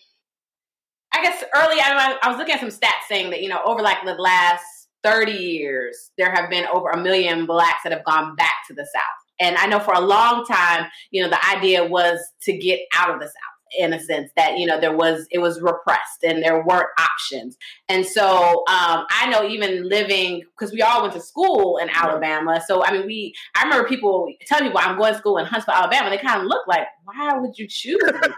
I 1.14 1.22
guess 1.22 1.44
early. 1.56 1.80
I, 1.80 2.18
I 2.24 2.30
was 2.30 2.38
looking 2.38 2.56
at 2.56 2.60
some 2.60 2.70
stats 2.70 3.08
saying 3.08 3.30
that 3.32 3.42
you 3.42 3.50
know 3.50 3.62
over 3.66 3.82
like 3.82 3.98
the 4.04 4.14
last 4.16 4.64
thirty 5.04 5.34
years, 5.34 6.12
there 6.18 6.32
have 6.32 6.50
been 6.50 6.66
over 6.74 6.90
a 6.90 7.02
million 7.02 7.46
blacks 7.46 7.84
that 7.84 7.92
have 7.92 8.06
gone 8.06 8.36
back 8.36 8.66
to 8.68 8.74
the 8.74 8.86
South. 8.86 9.23
And 9.44 9.58
I 9.58 9.66
know 9.68 9.80
for 9.80 9.94
a 9.94 10.00
long 10.00 10.46
time, 10.46 10.88
you 11.12 11.22
know, 11.22 11.30
the 11.30 11.46
idea 11.56 11.86
was 11.86 12.20
to 12.44 12.58
get 12.58 12.80
out 12.96 13.14
of 13.14 13.20
the 13.20 13.28
South. 13.28 13.54
in 13.80 13.92
a 13.92 14.00
sense 14.00 14.30
that 14.36 14.58
you 14.60 14.68
know 14.68 14.80
there 14.80 14.96
was 14.96 15.26
it 15.32 15.40
was 15.40 15.60
repressed 15.60 16.24
and 16.24 16.44
there 16.44 16.64
weren't 16.64 16.90
options. 17.00 17.58
And 17.90 18.06
so 18.06 18.64
um, 18.70 19.06
I 19.10 19.28
know 19.32 19.48
even 19.48 19.90
living 19.90 20.44
because 20.52 20.72
we 20.72 20.82
all 20.82 21.02
went 21.02 21.14
to 21.16 21.20
school 21.20 21.78
in 21.78 21.90
Alabama. 21.90 22.62
So 22.68 22.84
I 22.86 22.92
mean, 22.92 23.06
we 23.06 23.34
I 23.56 23.64
remember 23.64 23.88
people 23.88 24.28
telling 24.46 24.66
me, 24.66 24.70
people 24.70 24.82
I'm 24.84 24.98
going 24.98 25.14
to 25.14 25.20
school 25.20 25.38
in 25.40 25.46
Huntsville, 25.46 25.74
Alabama. 25.74 26.10
They 26.10 26.18
kind 26.18 26.42
of 26.42 26.48
look 26.48 26.68
like, 26.68 26.86
why 27.04 27.34
would 27.38 27.58
you 27.58 27.68
choose 27.68 28.00
that? 28.06 28.36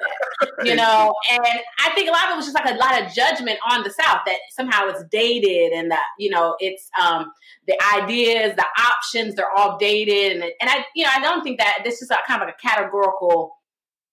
You 0.64 0.76
know, 0.76 1.14
and 1.32 1.60
I 1.80 1.92
think 1.96 2.10
a 2.10 2.12
lot 2.12 2.26
of 2.26 2.34
it 2.34 2.36
was 2.38 2.46
just 2.46 2.56
like 2.56 2.70
a 2.70 2.78
lot 2.78 3.02
of 3.02 3.14
judgment 3.14 3.60
on 3.70 3.84
the 3.84 3.90
South 3.90 4.20
that 4.26 4.38
somehow 4.52 4.88
it's 4.88 5.04
dated 5.12 5.72
and 5.72 5.92
that 5.92 6.06
you 6.20 6.30
know 6.30 6.56
it's 6.60 6.90
um, 7.02 7.32
the 7.68 7.76
ideas, 7.96 8.56
the 8.56 8.66
options, 8.80 9.36
they're 9.36 9.52
all 9.56 9.78
dated, 9.78 10.34
and 10.34 10.44
and 10.44 10.70
I 10.70 10.86
you 10.96 11.04
know 11.04 11.12
I 11.16 11.20
don't 11.20 11.44
think 11.44 11.60
that 11.60 11.80
this 11.84 12.02
is 12.02 12.10
a 12.10 12.18
kind 12.28 12.42
of 12.42 12.48
like 12.48 12.56
a 12.56 12.68
categorical 12.68 13.56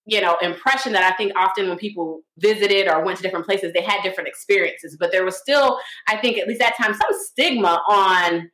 you 0.05 0.19
know 0.19 0.37
impression 0.41 0.91
that 0.91 1.03
i 1.03 1.15
think 1.15 1.31
often 1.37 1.69
when 1.69 1.77
people 1.77 2.21
visited 2.37 2.89
or 2.89 3.03
went 3.05 3.15
to 3.15 3.23
different 3.23 3.45
places 3.45 3.71
they 3.73 3.81
had 3.81 4.01
different 4.03 4.27
experiences. 4.27 4.97
But 4.99 5.11
there 5.11 5.23
was 5.23 5.37
still 5.37 5.79
i 6.07 6.17
think 6.17 6.37
at 6.37 6.47
least 6.47 6.59
that 6.59 6.75
time 6.77 6.93
some 6.93 7.19
stigma 7.31 7.81
on 7.89 8.49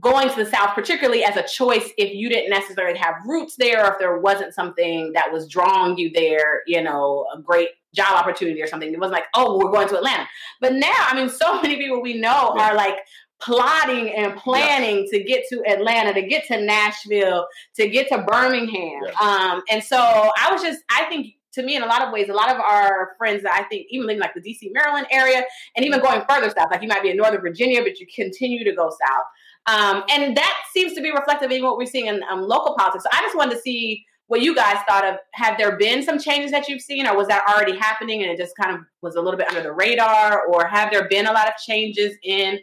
going 0.00 0.28
to 0.28 0.36
the 0.36 0.50
south 0.50 0.74
particularly 0.74 1.22
as 1.22 1.36
a 1.36 1.46
choice 1.46 1.90
if 1.98 2.14
you 2.14 2.28
didn't 2.28 2.48
necessarily 2.48 2.98
have 2.98 3.14
roots 3.26 3.56
there 3.56 3.84
or 3.84 3.92
if 3.92 3.98
there 3.98 4.18
wasn't 4.18 4.54
something 4.54 5.12
that 5.12 5.30
was 5.30 5.46
drawing 5.48 5.98
you 5.98 6.10
there 6.14 6.62
you 6.66 6.82
know 6.82 7.26
a 7.36 7.40
great 7.40 7.68
job 7.94 8.16
opportunity 8.16 8.62
or 8.62 8.66
something 8.66 8.90
it 8.90 8.98
wasn't 8.98 9.12
like 9.12 9.26
oh 9.34 9.58
we're 9.58 9.70
going 9.70 9.86
to 9.86 9.96
atlanta 9.96 10.26
but 10.62 10.72
now 10.72 10.94
i 11.08 11.14
mean 11.14 11.28
so 11.28 11.60
many 11.62 11.76
people 11.76 12.00
we 12.00 12.14
know 12.14 12.54
yeah. 12.56 12.70
are 12.70 12.74
like 12.74 12.96
plotting 13.42 14.14
and 14.14 14.36
planning 14.36 15.04
to 15.10 15.22
get 15.22 15.42
to 15.48 15.60
Atlanta, 15.66 16.14
to 16.14 16.22
get 16.22 16.46
to 16.46 16.60
Nashville, 16.60 17.46
to 17.74 17.88
get 17.88 18.08
to 18.08 18.18
Birmingham. 18.18 19.02
Um, 19.20 19.62
and 19.68 19.82
so 19.82 19.98
I 19.98 20.48
was 20.52 20.62
just, 20.62 20.80
I 20.90 21.06
think 21.06 21.34
to 21.54 21.62
me, 21.62 21.76
in 21.76 21.82
a 21.82 21.86
lot 21.86 22.02
of 22.02 22.12
ways, 22.12 22.28
a 22.28 22.32
lot 22.32 22.50
of 22.50 22.60
our 22.60 23.10
friends 23.18 23.42
that 23.42 23.52
I 23.52 23.64
think 23.64 23.86
even 23.90 24.06
living 24.06 24.20
like 24.20 24.34
the 24.34 24.40
DC, 24.40 24.70
Maryland 24.72 25.06
area, 25.10 25.42
and 25.76 25.84
even 25.84 26.00
going 26.00 26.22
further 26.28 26.50
south, 26.50 26.70
like 26.70 26.82
you 26.82 26.88
might 26.88 27.02
be 27.02 27.10
in 27.10 27.16
Northern 27.16 27.40
Virginia, 27.40 27.82
but 27.82 28.00
you 28.00 28.06
continue 28.14 28.64
to 28.64 28.72
go 28.72 28.88
south. 28.88 29.24
Um, 29.66 30.02
and 30.10 30.36
that 30.36 30.62
seems 30.72 30.94
to 30.94 31.00
be 31.00 31.10
reflective 31.10 31.50
in 31.50 31.62
what 31.62 31.76
we're 31.76 31.86
seeing 31.86 32.06
in 32.06 32.22
um, 32.30 32.42
local 32.42 32.74
politics. 32.76 33.04
So 33.04 33.10
I 33.12 33.20
just 33.22 33.36
wanted 33.36 33.54
to 33.54 33.60
see 33.60 34.04
what 34.26 34.40
you 34.40 34.54
guys 34.54 34.78
thought 34.88 35.04
of. 35.04 35.16
Have 35.34 35.58
there 35.58 35.76
been 35.76 36.02
some 36.02 36.18
changes 36.18 36.50
that 36.50 36.68
you've 36.68 36.80
seen, 36.80 37.06
or 37.06 37.16
was 37.16 37.28
that 37.28 37.44
already 37.48 37.76
happening 37.76 38.22
and 38.22 38.30
it 38.30 38.38
just 38.38 38.56
kind 38.56 38.74
of 38.74 38.80
was 39.02 39.14
a 39.14 39.20
little 39.20 39.38
bit 39.38 39.48
under 39.48 39.62
the 39.62 39.72
radar? 39.72 40.46
Or 40.46 40.66
have 40.66 40.90
there 40.90 41.08
been 41.08 41.26
a 41.26 41.32
lot 41.32 41.48
of 41.48 41.54
changes 41.56 42.16
in 42.24 42.58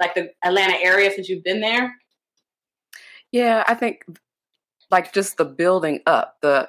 like 0.00 0.14
the 0.14 0.30
Atlanta 0.44 0.76
area 0.82 1.10
since 1.12 1.28
you've 1.28 1.44
been 1.44 1.60
there? 1.60 1.94
Yeah, 3.32 3.64
I 3.68 3.74
think 3.74 4.04
like 4.90 5.12
just 5.12 5.36
the 5.36 5.44
building 5.44 6.00
up, 6.06 6.38
the 6.42 6.68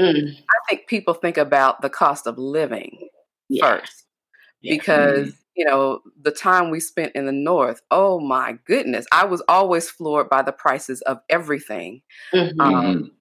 mm. 0.00 0.36
I 0.36 0.68
think 0.68 0.86
people 0.86 1.12
think 1.12 1.36
about 1.36 1.82
the 1.82 1.90
cost 1.90 2.26
of 2.26 2.38
living 2.38 3.08
yeah. 3.48 3.78
first. 3.78 4.04
Yeah. 4.60 4.74
Because, 4.74 5.32
you 5.56 5.64
know, 5.64 6.00
the 6.20 6.30
time 6.30 6.70
we 6.70 6.80
spent 6.80 7.12
in 7.14 7.26
the 7.26 7.32
north, 7.32 7.80
oh 7.90 8.20
my 8.20 8.58
goodness, 8.66 9.06
I 9.12 9.24
was 9.24 9.42
always 9.48 9.88
floored 9.88 10.28
by 10.28 10.42
the 10.42 10.52
prices 10.52 11.00
of 11.02 11.18
everything. 11.28 12.02
Mm-hmm. 12.32 12.60
Um, 12.60 13.12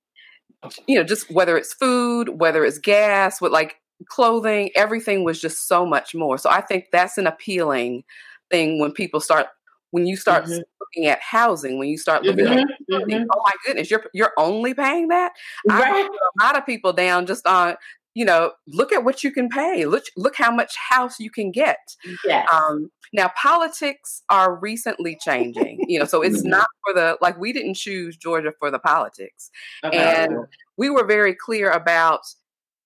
you 0.88 0.98
know, 0.98 1.04
just 1.04 1.30
whether 1.32 1.58
it's 1.58 1.74
food, 1.74 2.40
whether 2.40 2.66
it's 2.66 2.80
gas, 2.80 3.40
with 3.40 3.52
like 3.52 3.78
clothing, 4.06 4.70
everything 4.76 5.24
was 5.24 5.40
just 5.40 5.68
so 5.68 5.86
much 5.86 6.14
more. 6.14 6.38
So 6.38 6.50
I 6.50 6.62
think 6.62 6.86
that's 6.92 7.18
an 7.18 7.28
appealing 7.28 8.04
thing 8.50 8.80
when 8.80 8.92
people 8.92 9.20
start 9.20 9.48
when 9.92 10.06
you 10.06 10.18
start 10.18 10.44
mm-hmm. 10.46 10.60
looking 10.82 11.10
at 11.10 11.20
housing, 11.22 11.78
when 11.78 11.88
you 11.88 11.98
start 11.98 12.24
looking 12.24 12.46
mm-hmm. 12.46 12.94
at 12.94 13.02
mm-hmm. 13.04 13.24
oh 13.34 13.42
my 13.46 13.52
goodness, 13.66 13.90
you're 13.90 14.06
you're 14.14 14.34
only 14.38 14.74
paying 14.74 15.08
that. 15.10 15.32
Right. 15.68 15.82
I 15.84 16.02
a 16.02 16.44
lot 16.44 16.58
of 16.58 16.66
people 16.66 16.94
down 16.94 17.26
just 17.26 17.48
on 17.48 17.76
you 18.18 18.26
know 18.26 18.52
look 18.66 18.92
at 18.92 19.04
what 19.04 19.24
you 19.24 19.32
can 19.32 19.48
pay. 19.48 19.86
Look 19.86 20.06
look 20.18 20.36
how 20.36 20.50
much 20.50 20.76
house 20.76 21.20
you 21.20 21.30
can 21.30 21.52
get. 21.52 21.78
Yes. 22.26 22.50
Um, 22.52 22.90
now 23.14 23.32
politics 23.40 24.24
are 24.32 24.56
recently 24.56 25.16
changing. 25.22 25.86
you 25.88 26.00
know, 26.00 26.06
so 26.06 26.24
it's 26.24 26.40
mm-hmm. 26.40 26.50
not 26.50 26.68
for 26.84 26.96
the 26.96 27.20
like 27.22 27.38
we 27.38 27.54
didn't 27.54 27.76
choose 27.76 28.18
Georgia 28.18 28.52
for 28.58 28.72
the 28.72 28.80
politics, 28.80 29.52
okay. 29.84 29.98
and 29.98 30.34
we 30.78 30.90
were 30.90 31.06
very 31.06 31.36
clear 31.36 31.70
about 31.70 32.22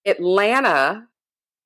Atlanta. 0.05 1.07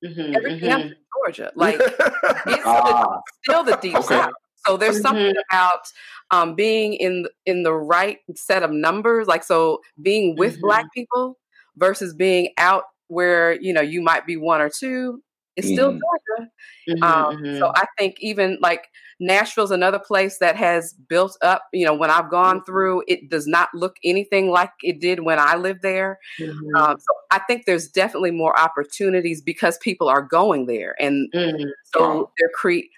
Mm-hmm, 0.04 0.36
everything 0.36 0.68
else 0.68 0.82
mm-hmm. 0.84 1.24
Georgia. 1.24 1.50
Like 1.56 1.80
it's 1.80 2.62
ah. 2.64 3.20
still 3.42 3.64
the 3.64 3.76
deep 3.82 3.96
okay. 3.96 4.06
south. 4.06 4.32
So 4.64 4.76
there's 4.76 4.96
mm-hmm. 4.96 5.02
something 5.02 5.34
about 5.50 5.90
um, 6.30 6.54
being 6.54 6.94
in 6.94 7.26
in 7.46 7.64
the 7.64 7.74
right 7.74 8.18
set 8.36 8.62
of 8.62 8.70
numbers, 8.70 9.26
like 9.26 9.42
so 9.42 9.80
being 10.00 10.36
with 10.36 10.52
mm-hmm. 10.52 10.66
Black 10.66 10.84
people 10.94 11.36
versus 11.76 12.14
being 12.14 12.50
out 12.58 12.84
where 13.08 13.52
you 13.60 13.72
know 13.72 13.80
you 13.80 14.02
might 14.02 14.26
be 14.26 14.36
one 14.36 14.60
or 14.60 14.70
two. 14.70 15.22
It's 15.56 15.68
still 15.68 15.88
mm-hmm. 15.90 16.00
Georgia. 16.38 16.50
Mm-hmm, 16.88 17.02
um, 17.02 17.36
so 17.36 17.66
mm-hmm. 17.66 17.72
I 17.74 17.86
think 17.98 18.16
even 18.20 18.58
like 18.60 18.88
Nashville's 19.18 19.70
another 19.70 19.98
place 19.98 20.38
that 20.38 20.56
has 20.56 20.94
built 21.08 21.36
up. 21.40 21.62
You 21.72 21.86
know, 21.86 21.94
when 21.94 22.10
I've 22.10 22.30
gone 22.30 22.56
mm-hmm. 22.56 22.64
through, 22.64 23.04
it 23.08 23.30
does 23.30 23.46
not 23.46 23.70
look 23.74 23.96
anything 24.04 24.50
like 24.50 24.72
it 24.82 25.00
did 25.00 25.20
when 25.20 25.38
I 25.38 25.56
lived 25.56 25.80
there. 25.82 26.18
Mm-hmm. 26.38 26.76
Um, 26.76 26.96
so 26.98 27.14
I 27.30 27.38
think 27.40 27.64
there's 27.64 27.88
definitely 27.88 28.32
more 28.32 28.58
opportunities 28.58 29.40
because 29.40 29.78
people 29.78 30.08
are 30.08 30.22
going 30.22 30.66
there, 30.66 30.94
and 31.00 31.32
mm-hmm. 31.34 31.68
so 31.94 32.30
they're 32.38 32.50
cre- 32.54 32.88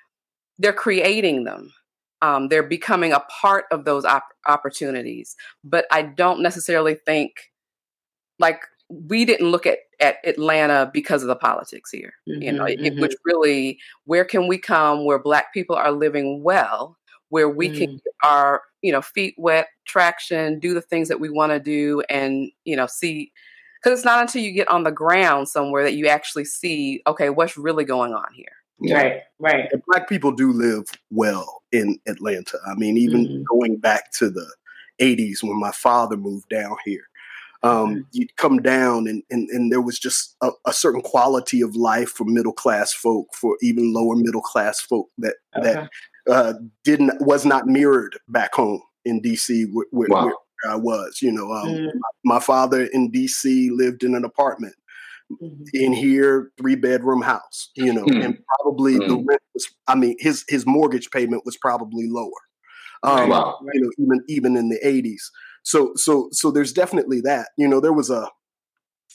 they're 0.58 0.72
creating 0.72 1.44
them. 1.44 1.72
Um, 2.20 2.48
they're 2.48 2.64
becoming 2.64 3.12
a 3.12 3.22
part 3.40 3.66
of 3.70 3.84
those 3.84 4.04
op- 4.04 4.34
opportunities. 4.46 5.36
But 5.62 5.86
I 5.92 6.02
don't 6.02 6.42
necessarily 6.42 6.96
think 7.06 7.30
like 8.40 8.62
we 8.88 9.24
didn't 9.24 9.50
look 9.50 9.66
at, 9.66 9.78
at 10.00 10.16
Atlanta 10.24 10.90
because 10.92 11.22
of 11.22 11.28
the 11.28 11.36
politics 11.36 11.90
here. 11.90 12.14
Mm-hmm, 12.28 12.42
you 12.42 12.52
know, 12.52 12.64
mm-hmm. 12.64 12.84
it, 12.84 12.96
which 12.96 13.14
really 13.24 13.78
where 14.04 14.24
can 14.24 14.46
we 14.46 14.58
come 14.58 15.04
where 15.04 15.18
Black 15.18 15.52
people 15.52 15.76
are 15.76 15.92
living 15.92 16.42
well, 16.42 16.96
where 17.28 17.48
we 17.48 17.68
mm-hmm. 17.68 17.78
can 17.78 17.92
get 17.92 18.14
our 18.24 18.62
you 18.82 18.92
know 18.92 19.02
feet 19.02 19.34
wet, 19.38 19.68
traction, 19.86 20.58
do 20.58 20.74
the 20.74 20.80
things 20.80 21.08
that 21.08 21.20
we 21.20 21.28
want 21.28 21.52
to 21.52 21.60
do, 21.60 22.02
and 22.08 22.50
you 22.64 22.76
know 22.76 22.86
see. 22.86 23.32
Because 23.82 24.00
it's 24.00 24.04
not 24.04 24.20
until 24.20 24.42
you 24.42 24.50
get 24.50 24.68
on 24.68 24.82
the 24.82 24.90
ground 24.90 25.48
somewhere 25.48 25.84
that 25.84 25.94
you 25.94 26.08
actually 26.08 26.44
see, 26.44 27.00
okay, 27.06 27.30
what's 27.30 27.56
really 27.56 27.84
going 27.84 28.12
on 28.12 28.26
here. 28.34 28.50
Right, 28.80 29.22
right. 29.38 29.68
And 29.72 29.82
black 29.86 30.08
people 30.08 30.32
do 30.32 30.52
live 30.52 30.86
well 31.12 31.62
in 31.70 31.98
Atlanta. 32.08 32.58
I 32.66 32.74
mean, 32.74 32.96
even 32.96 33.26
mm-hmm. 33.26 33.42
going 33.48 33.76
back 33.76 34.10
to 34.14 34.30
the 34.30 34.46
80s 35.00 35.42
when 35.42 35.58
my 35.58 35.70
father 35.70 36.16
moved 36.16 36.48
down 36.48 36.76
here, 36.84 37.08
um, 37.62 37.72
mm-hmm. 37.72 38.00
you'd 38.12 38.36
come 38.36 38.58
down 38.58 39.08
and, 39.08 39.22
and, 39.30 39.48
and 39.50 39.72
there 39.72 39.80
was 39.80 39.98
just 39.98 40.36
a, 40.42 40.50
a, 40.66 40.72
certain 40.72 41.00
quality 41.00 41.60
of 41.60 41.74
life 41.74 42.10
for 42.10 42.24
middle 42.24 42.52
class 42.52 42.92
folk, 42.92 43.26
for 43.34 43.56
even 43.62 43.92
lower 43.92 44.14
middle 44.14 44.42
class 44.42 44.80
folk 44.80 45.08
that 45.18 45.34
okay. 45.56 45.72
that 45.72 45.90
uh, 46.30 46.54
didn't 46.84 47.20
was 47.20 47.44
not 47.44 47.66
mirrored 47.66 48.16
back 48.28 48.54
home 48.54 48.80
in 49.04 49.20
DC 49.20 49.66
where, 49.72 49.86
where, 49.90 50.08
wow. 50.08 50.26
where 50.26 50.72
I 50.72 50.76
was. 50.76 51.18
You 51.20 51.32
know, 51.32 51.52
um, 51.52 51.68
mm-hmm. 51.68 51.98
my, 52.24 52.36
my 52.36 52.40
father 52.40 52.84
in 52.92 53.10
DC 53.10 53.70
lived 53.72 54.04
in 54.04 54.14
an 54.14 54.24
apartment 54.24 54.74
mm-hmm. 55.32 55.62
in 55.74 55.92
here, 55.92 56.52
three 56.58 56.76
bedroom 56.76 57.22
house, 57.22 57.70
you 57.74 57.92
know, 57.92 58.04
mm-hmm. 58.04 58.20
and 58.20 58.38
probably 58.56 58.94
mm-hmm. 58.94 59.08
the 59.08 59.16
rent 59.16 59.42
was, 59.54 59.68
I 59.88 59.96
mean, 59.96 60.16
his 60.20 60.44
his 60.48 60.64
mortgage 60.64 61.10
payment 61.10 61.42
was 61.44 61.56
probably 61.56 62.06
lower. 62.08 62.30
Um, 63.02 63.28
wow. 63.30 63.58
you 63.72 63.80
know, 63.80 63.90
even 63.98 64.24
even 64.28 64.56
in 64.56 64.68
the 64.68 64.78
80s. 64.84 65.22
So 65.68 65.92
so 65.96 66.30
so 66.32 66.50
there's 66.50 66.72
definitely 66.72 67.20
that. 67.22 67.48
You 67.58 67.68
know, 67.68 67.78
there 67.78 67.92
was 67.92 68.08
a 68.08 68.30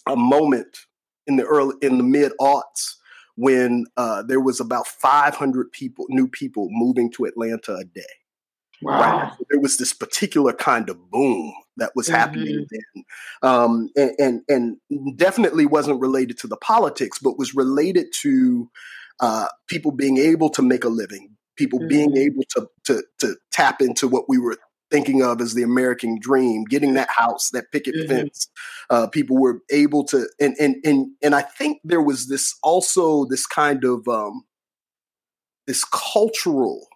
a 0.08 0.16
moment 0.16 0.78
in 1.26 1.38
the 1.38 1.46
early 1.46 1.76
in 1.82 1.98
the 1.98 2.04
mid 2.04 2.32
aughts 2.39 2.94
when 3.36 3.86
uh, 3.98 4.22
there 4.22 4.39
was 4.39 4.60
about 4.60 4.86
500 4.86 5.72
people, 5.72 6.06
new 6.10 6.28
people 6.28 6.68
moving 6.70 7.12
to 7.13 7.26
Atlanta 7.26 7.74
a 7.74 7.84
day. 7.84 8.02
Wow. 8.84 9.00
Right? 9.00 9.32
there 9.50 9.60
was 9.60 9.78
this 9.78 9.94
particular 9.94 10.54
kind 10.54 10.89
of 10.89 11.10
boom 11.10 11.52
that 11.78 11.94
was 11.96 12.06
mm-hmm. 12.06 12.18
happening 12.18 12.68
then, 12.70 13.04
um, 13.42 13.89
and, 13.96 14.12
and, 14.48 14.78
and 14.88 15.18
definitely 15.18 15.66
wasn't 15.66 16.00
related 16.00 16.38
to 16.39 16.48
the 16.48 16.58
politics, 16.58 17.18
but 17.18 17.39
was 17.39 17.56
related 17.56 18.08
to 18.22 18.70
uh, 19.20 19.48
people 19.68 19.92
being 19.92 20.18
able 20.20 20.52
to 20.52 20.62
make 20.62 20.84
a 20.84 20.89
living, 20.89 21.32
people 21.56 21.80
mm-hmm. 21.80 21.88
being 21.88 22.18
able 22.18 22.44
to, 22.50 22.68
to 22.84 23.04
to 23.20 23.36
tap 23.52 23.82
into 23.82 24.08
what 24.08 24.26
we 24.28 24.38
were 24.38 24.58
thinking 24.93 25.23
of 25.23 25.41
as 25.41 25.56
the 25.56 25.63
American 25.63 26.19
dream, 26.19 26.65
getting 26.65 26.93
that 26.93 27.10
house, 27.10 27.49
that 27.49 27.71
picket 27.71 27.95
mm-hmm. 27.95 28.08
fence. 28.08 28.47
Uh, 28.91 29.08
people 29.08 29.41
were 29.41 29.59
able 29.72 30.03
to, 30.05 30.30
and 30.39 30.55
and 30.59 30.76
and 30.86 31.07
and 31.24 31.34
I 31.34 31.41
think 31.41 31.80
there 31.84 32.01
was 32.01 32.28
this 32.28 32.55
also 32.61 33.26
this 33.26 33.47
kind 33.47 33.84
of 33.84 34.07
um, 34.07 34.45
this 35.65 35.84
cultural 35.84 36.88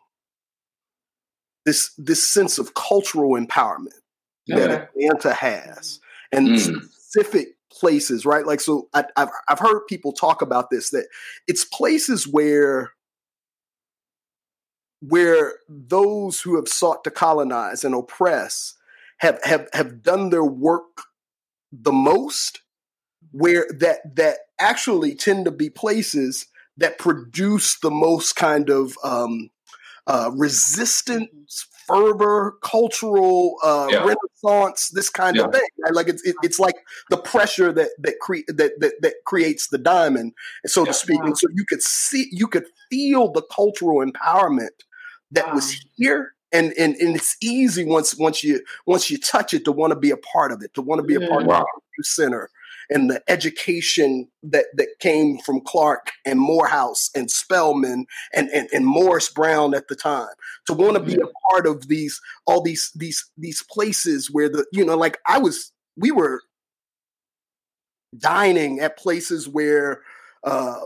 this 1.65 1.91
this 1.97 2.32
sense 2.32 2.59
of 2.59 2.76
cultural 2.76 3.32
empowerment 3.32 3.99
that 4.47 4.89
Atlanta 4.95 5.34
has, 5.34 5.99
and 6.32 6.49
mm. 6.49 6.59
specific 6.59 7.49
places, 7.72 8.26
right? 8.26 8.45
Like, 8.45 8.61
so 8.61 8.89
I, 8.93 9.05
I've 9.17 9.30
I've 9.49 9.59
heard 9.59 9.88
people 9.88 10.13
talk 10.13 10.41
about 10.43 10.69
this 10.69 10.91
that 10.91 11.07
it's 11.47 11.65
places 11.65 12.28
where 12.28 12.91
where 15.02 15.56
those 15.70 16.41
who 16.41 16.56
have 16.56 16.68
sought 16.68 17.04
to 17.04 17.12
colonize 17.12 17.84
and 17.84 17.93
oppress 17.93 18.74
have 19.20 19.39
have 19.43 19.68
have 19.74 20.02
done 20.02 20.30
their 20.30 20.43
work 20.43 21.04
the 21.72 21.91
most 21.91 22.62
where 23.32 23.68
that 23.70 24.16
that 24.16 24.38
actually 24.60 25.14
tend 25.16 25.45
to 25.45 25.52
be 25.52 25.70
places 25.70 26.48
that 26.78 26.98
produce 27.00 27.80
the 27.80 27.91
most 27.91 28.36
kind 28.36 28.70
of 28.70 28.98
um, 29.04 29.50
uh, 30.06 30.32
resistance, 30.36 31.68
fervor, 31.88 32.58
cultural 32.64 33.58
uh, 33.64 33.89
Yeah. 33.91 34.04
renaissance, 34.04 34.89
this 34.89 35.10
kind 35.10 35.36
Yeah. 35.36 35.45
of 35.45 35.54
thing. 35.54 35.68
Right? 35.80 35.93
Like 35.93 36.08
it's 36.08 36.24
it, 36.24 36.36
it's 36.43 36.60
like 36.60 36.76
the 37.10 37.18
pressure 37.18 37.72
that 37.74 37.89
that, 38.00 38.20
cre- 38.20 38.48
that 38.48 38.80
that 38.80 38.93
that 39.02 39.16
creates 39.26 39.68
the 39.68 39.78
diamond, 39.78 40.34
so 40.66 40.82
Yeah. 40.82 40.91
to 40.91 40.93
speak. 40.93 41.20
And 41.24 41.38
so 41.38 41.48
you 41.54 41.66
could 41.66 41.82
see, 41.82 42.30
you 42.32 42.48
could 42.48 42.66
feel 42.89 43.32
the 43.32 43.43
cultural 43.43 44.06
empowerment 44.06 44.84
that 45.32 45.53
was 45.53 45.86
here. 45.95 46.34
And, 46.53 46.73
and 46.80 46.95
and 46.95 47.13
it's 47.13 47.36
easy 47.41 47.84
once 47.84 48.17
once 48.17 48.41
you 48.41 48.63
once 48.86 49.11
you 49.11 49.17
touch 49.17 49.53
it 49.53 49.65
to 49.65 49.71
want 49.73 49.91
to 49.91 49.99
be 49.99 50.11
a 50.11 50.17
part 50.17 50.53
of 50.53 50.61
it 50.63 50.73
to 50.75 50.82
want 50.82 50.99
to 50.99 51.03
be 51.03 51.15
a 51.15 51.28
part 51.28 51.43
of 51.43 51.65
the 51.97 52.03
center. 52.03 52.49
And 52.89 53.09
the 53.09 53.21
education 53.28 54.30
that 54.43 54.67
that 54.75 54.88
came 54.99 55.39
from 55.39 55.59
Clark 55.59 56.11
and 56.25 56.39
Morehouse 56.39 57.09
and 57.13 57.30
Spelman 57.30 58.05
and, 58.34 58.47
and, 58.51 58.69
and 58.71 58.86
Morris 58.86 59.28
Brown 59.28 59.75
at 59.75 59.89
the 59.89 59.95
time. 59.95 60.30
To 60.67 60.73
want 60.73 60.95
to 60.95 61.03
be 61.03 61.15
a 61.15 61.51
part 61.51 61.67
of 61.67 61.89
these 61.89 62.21
all 62.45 62.61
these 62.61 62.91
these 62.95 63.30
these 63.38 63.61
places 63.69 64.32
where 64.32 64.47
the 64.47 64.65
you 64.71 64.86
know 64.86 64.95
like 64.95 65.17
I 65.25 65.39
was 65.39 65.73
we 65.97 66.11
were 66.11 66.41
dining 68.17 68.80
at 68.80 68.97
places 68.97 69.49
where 69.49 70.01
uh, 70.43 70.80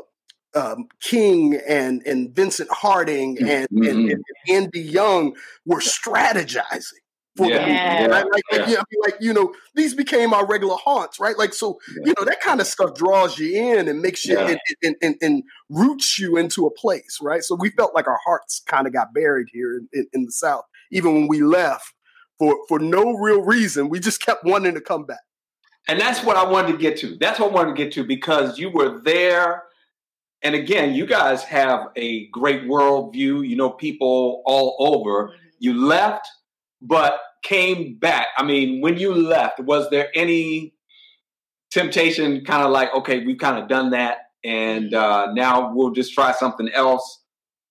um, 0.53 0.87
King 1.01 1.55
and 1.67 2.05
and 2.05 2.35
Vincent 2.35 2.69
Harding 2.71 3.37
and, 3.39 3.67
and, 3.71 3.81
Mhm. 3.81 4.11
and 4.11 4.23
Andy 4.49 4.81
Young 4.81 5.35
were 5.65 5.79
strategizing 5.79 6.99
for 7.37 7.47
the 7.47 7.53
Yeah. 7.53 7.65
people, 7.65 7.91
Yeah. 7.93 8.05
right? 8.07 8.25
Like, 8.29 8.43
Yeah. 8.51 8.57
like, 8.57 8.67
yeah, 8.67 8.77
I 8.79 8.83
mean, 8.91 9.01
like 9.05 9.15
you 9.21 9.33
know, 9.33 9.53
these 9.75 9.93
became 9.93 10.33
our 10.33 10.45
regular 10.45 10.75
haunts, 10.75 11.19
right? 11.19 11.37
Like, 11.37 11.53
so 11.53 11.79
you 12.03 12.13
know, 12.17 12.25
that 12.25 12.41
kind 12.41 12.59
of 12.59 12.67
stuff 12.67 12.93
draws 12.95 13.39
you 13.39 13.55
in 13.55 13.87
and 13.87 14.01
makes 14.01 14.25
you 14.25 14.37
Yeah. 14.37 14.49
and, 14.49 14.59
and, 14.83 14.95
and, 15.01 15.15
and 15.21 15.43
roots 15.69 16.19
you 16.19 16.35
into 16.37 16.65
a 16.65 16.71
place, 16.71 17.19
right? 17.21 17.43
So 17.43 17.55
we 17.55 17.69
felt 17.69 17.95
like 17.95 18.07
our 18.07 18.19
hearts 18.25 18.61
kind 18.67 18.85
of 18.85 18.91
got 18.93 19.13
buried 19.13 19.47
here 19.53 19.77
in, 19.77 19.87
in, 19.93 20.07
in 20.11 20.25
the 20.25 20.31
South, 20.33 20.65
even 20.91 21.13
when 21.13 21.27
we 21.27 21.41
left 21.41 21.93
for 22.37 22.57
for 22.67 22.79
no 22.79 23.13
real 23.13 23.41
reason. 23.41 23.87
We 23.87 24.01
just 24.01 24.21
kept 24.21 24.43
wanting 24.43 24.73
to 24.73 24.81
come 24.81 25.05
back. 25.05 25.21
And 25.87 25.99
that's 25.99 26.23
what 26.23 26.35
I 26.37 26.43
wanted 26.43 26.73
to 26.73 26.77
get 26.77 26.97
to. 26.97 27.17
That's 27.19 27.39
what 27.39 27.51
I 27.51 27.55
wanted 27.55 27.75
to 27.77 27.83
get 27.83 27.93
to 27.93 28.03
because 28.03 28.59
you 28.59 28.69
were 28.69 28.99
there. 29.01 29.63
And 30.43 30.55
again, 30.55 30.93
you 30.93 31.05
guys 31.05 31.43
have 31.43 31.87
a 31.95 32.27
great 32.27 32.63
worldview. 32.63 33.47
You 33.47 33.55
know, 33.55 33.69
people 33.69 34.41
all 34.45 34.75
over. 34.79 35.35
You 35.59 35.73
left, 35.73 36.27
but 36.81 37.19
came 37.43 37.95
back. 37.95 38.27
I 38.37 38.43
mean, 38.43 38.81
when 38.81 38.97
you 38.97 39.13
left, 39.13 39.59
was 39.59 39.89
there 39.89 40.09
any 40.15 40.73
temptation 41.71 42.43
kind 42.45 42.63
of 42.63 42.71
like, 42.71 42.93
okay, 42.93 43.25
we've 43.25 43.37
kind 43.37 43.61
of 43.61 43.67
done 43.67 43.91
that 43.91 44.17
and 44.43 44.93
uh, 44.93 45.31
now 45.33 45.73
we'll 45.73 45.91
just 45.91 46.13
try 46.13 46.31
something 46.31 46.69
else? 46.69 47.19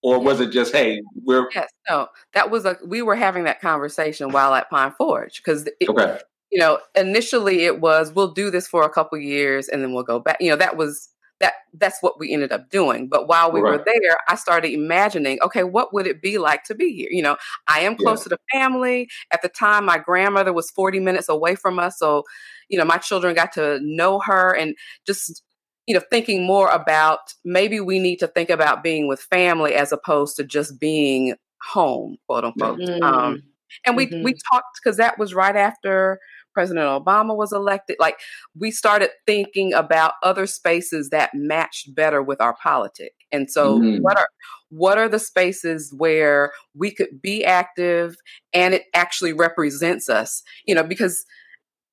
Or 0.03 0.19
was 0.19 0.39
it 0.39 0.51
just, 0.51 0.73
hey, 0.73 1.01
we're 1.23 1.47
Yes, 1.53 1.69
no, 1.87 2.07
that 2.33 2.49
was 2.49 2.65
a. 2.65 2.75
We 2.83 3.03
were 3.03 3.15
having 3.15 3.43
that 3.43 3.61
conversation 3.61 4.31
while 4.31 4.55
at 4.55 4.67
Pine 4.67 4.93
Forge 4.97 5.43
because 5.43 5.69
okay? 5.87 6.19
you 6.51 6.59
know 6.59 6.79
initially 6.95 7.65
it 7.65 7.81
was 7.81 8.11
we'll 8.11 8.31
do 8.31 8.49
this 8.49 8.67
for 8.67 8.81
a 8.81 8.89
couple 8.89 9.19
years 9.19 9.69
and 9.69 9.83
then 9.83 9.93
we'll 9.93 10.01
go 10.01 10.19
back. 10.19 10.37
You 10.39 10.49
know 10.49 10.55
that 10.55 10.75
was 10.75 11.09
that 11.41 11.53
that's 11.73 11.97
what 12.01 12.19
we 12.19 12.31
ended 12.33 12.51
up 12.51 12.69
doing. 12.69 13.07
But 13.09 13.27
while 13.27 13.51
we 13.51 13.61
were 13.61 13.77
there, 13.85 14.17
I 14.27 14.35
started 14.35 14.71
imagining, 14.71 15.39
okay, 15.41 15.63
what 15.63 15.93
would 15.93 16.07
it 16.07 16.21
be 16.21 16.37
like 16.37 16.63
to 16.65 16.75
be 16.75 16.93
here? 16.93 17.09
You 17.11 17.23
know, 17.23 17.37
I 17.67 17.81
am 17.81 17.97
close 17.97 18.23
to 18.23 18.29
the 18.29 18.39
family. 18.51 19.09
At 19.31 19.41
the 19.41 19.49
time, 19.49 19.85
my 19.85 19.97
grandmother 19.97 20.53
was 20.53 20.71
forty 20.71 20.99
minutes 20.99 21.29
away 21.29 21.55
from 21.55 21.79
us, 21.79 21.99
so 21.99 22.23
you 22.69 22.77
know 22.77 22.85
my 22.85 22.97
children 22.97 23.35
got 23.35 23.51
to 23.53 23.79
know 23.81 24.19
her 24.25 24.55
and 24.55 24.75
just 25.05 25.43
you 25.87 25.93
know 25.93 26.01
thinking 26.09 26.45
more 26.45 26.69
about 26.69 27.19
maybe 27.43 27.79
we 27.79 27.99
need 27.99 28.17
to 28.17 28.27
think 28.27 28.49
about 28.49 28.83
being 28.83 29.07
with 29.07 29.19
family 29.21 29.73
as 29.73 29.91
opposed 29.91 30.35
to 30.37 30.43
just 30.43 30.79
being 30.79 31.35
home 31.73 32.17
quote 32.27 32.45
unquote 32.45 32.79
Mm. 32.79 33.01
um, 33.03 33.43
and 33.85 33.97
we 33.97 34.05
we 34.23 34.33
talked 34.51 34.79
because 34.83 34.97
that 34.97 35.17
was 35.17 35.33
right 35.33 35.55
after 35.55 36.19
president 36.53 36.85
obama 36.85 37.35
was 37.35 37.51
elected 37.51 37.95
like 37.99 38.17
we 38.59 38.71
started 38.71 39.09
thinking 39.25 39.73
about 39.73 40.13
other 40.23 40.45
spaces 40.45 41.09
that 41.09 41.31
matched 41.33 41.93
better 41.95 42.21
with 42.21 42.41
our 42.41 42.55
politic 42.61 43.13
and 43.31 43.49
so 43.49 43.79
Mhm. 43.79 44.01
what 44.01 44.17
are 44.17 44.27
what 44.69 44.97
are 44.97 45.09
the 45.09 45.19
spaces 45.19 45.93
where 45.97 46.51
we 46.75 46.91
could 46.91 47.21
be 47.21 47.43
active 47.43 48.15
and 48.53 48.73
it 48.73 48.83
actually 48.93 49.33
represents 49.33 50.09
us 50.09 50.43
you 50.65 50.73
know 50.75 50.83
because 50.83 51.25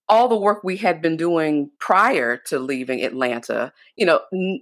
all 0.08 0.28
the 0.28 0.36
work 0.36 0.64
we 0.64 0.76
had 0.76 1.02
been 1.02 1.16
doing 1.16 1.70
prior 1.80 2.36
to 2.36 2.58
leaving 2.58 3.04
Atlanta, 3.04 3.72
you 3.96 4.06
know, 4.06 4.20
n- 4.32 4.60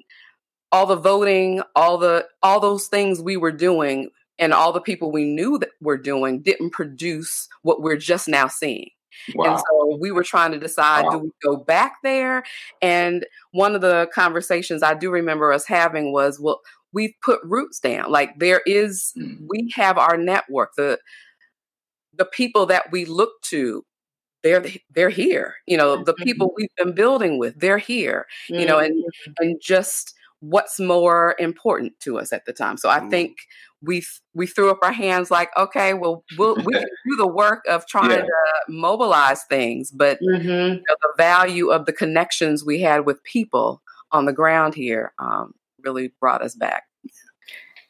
all 0.72 0.86
the 0.86 0.97
voting, 0.97 1.62
all 1.76 1.99
the 1.99 2.26
all 2.42 2.61
those 2.61 2.88
things 2.88 3.20
we 3.20 3.36
were 3.36 3.53
doing 3.53 4.11
and 4.38 4.53
all 4.53 4.72
the 4.72 4.80
people 4.80 5.11
we 5.12 5.24
knew 5.24 5.59
that 5.59 5.70
were 5.80 5.97
doing 5.99 6.42
didn't 6.42 6.70
produce 6.70 7.49
what 7.62 7.82
we're 7.82 7.97
just 7.97 8.28
now 8.28 8.49
seeing. 8.49 8.90
And 9.34 9.58
so 9.58 9.96
we 10.00 10.10
were 10.10 10.22
trying 10.24 10.52
to 10.52 10.58
decide 10.58 11.04
Wow. 11.04 11.10
do 11.10 11.18
we 11.18 11.30
go 11.42 11.56
back 11.56 11.94
there? 12.02 12.44
And 12.82 13.26
one 13.52 13.74
of 13.74 13.80
the 13.80 14.08
conversations 14.14 14.82
I 14.82 14.94
do 14.94 15.10
remember 15.10 15.52
us 15.52 15.66
having 15.66 16.12
was, 16.12 16.38
well, 16.40 16.60
we've 16.92 17.14
put 17.22 17.40
roots 17.44 17.78
down. 17.80 18.10
Like 18.10 18.38
there 18.38 18.62
is, 18.66 19.12
Mhm. 19.16 19.46
we 19.48 19.72
have 19.74 19.98
our 19.98 20.16
network. 20.16 20.74
The 20.76 20.98
the 22.14 22.24
people 22.24 22.64
that 22.66 22.90
we 22.92 23.04
look 23.04 23.32
to, 23.42 23.84
they're 24.42 24.64
they're 24.94 25.10
here. 25.10 25.56
You 25.66 25.76
know, 25.76 26.02
the 26.04 26.14
people 26.14 26.52
we've 26.56 26.74
been 26.76 26.94
building 26.94 27.38
with, 27.38 27.58
they're 27.60 27.78
here. 27.78 28.26
You 28.48 28.64
know, 28.66 28.78
and 28.78 29.04
and 29.40 29.60
just 29.60 30.14
what's 30.41 30.78
more 30.78 31.34
important 31.39 31.99
to 32.01 32.18
us 32.18 32.32
at 32.32 32.45
the 32.45 32.53
time. 32.53 32.76
So 32.76 32.89
I 32.89 33.01
Mm. 33.01 33.11
think 33.11 33.37
we 33.82 34.05
we 34.34 34.47
threw 34.47 34.70
up 34.70 34.78
our 34.82 34.93
hands 34.93 35.30
like, 35.30 35.51
okay, 35.57 35.95
well, 35.95 36.24
we'll 36.37 36.62
we 36.64 36.72
can 36.72 36.89
do 37.09 37.16
the 37.16 37.26
work 37.26 37.64
of 37.68 37.87
trying 37.87 38.11
Yeah. 38.11 38.24
to 38.24 38.32
mobilize 38.68 39.45
things, 39.45 39.91
but 39.91 40.18
Mm-hmm. 40.22 40.47
you 40.49 40.74
know, 40.74 40.97
the 41.03 41.14
value 41.16 41.70
of 41.70 41.87
the 41.87 41.93
connections 41.93 42.64
we 42.64 42.80
had 42.80 43.07
with 43.07 43.22
people 43.24 43.82
on 44.12 44.24
the 44.24 44.32
ground 44.32 44.74
here 44.74 45.12
um, 45.18 45.55
really 45.84 46.12
brought 46.20 46.43
us 46.43 46.55
back. 46.55 46.84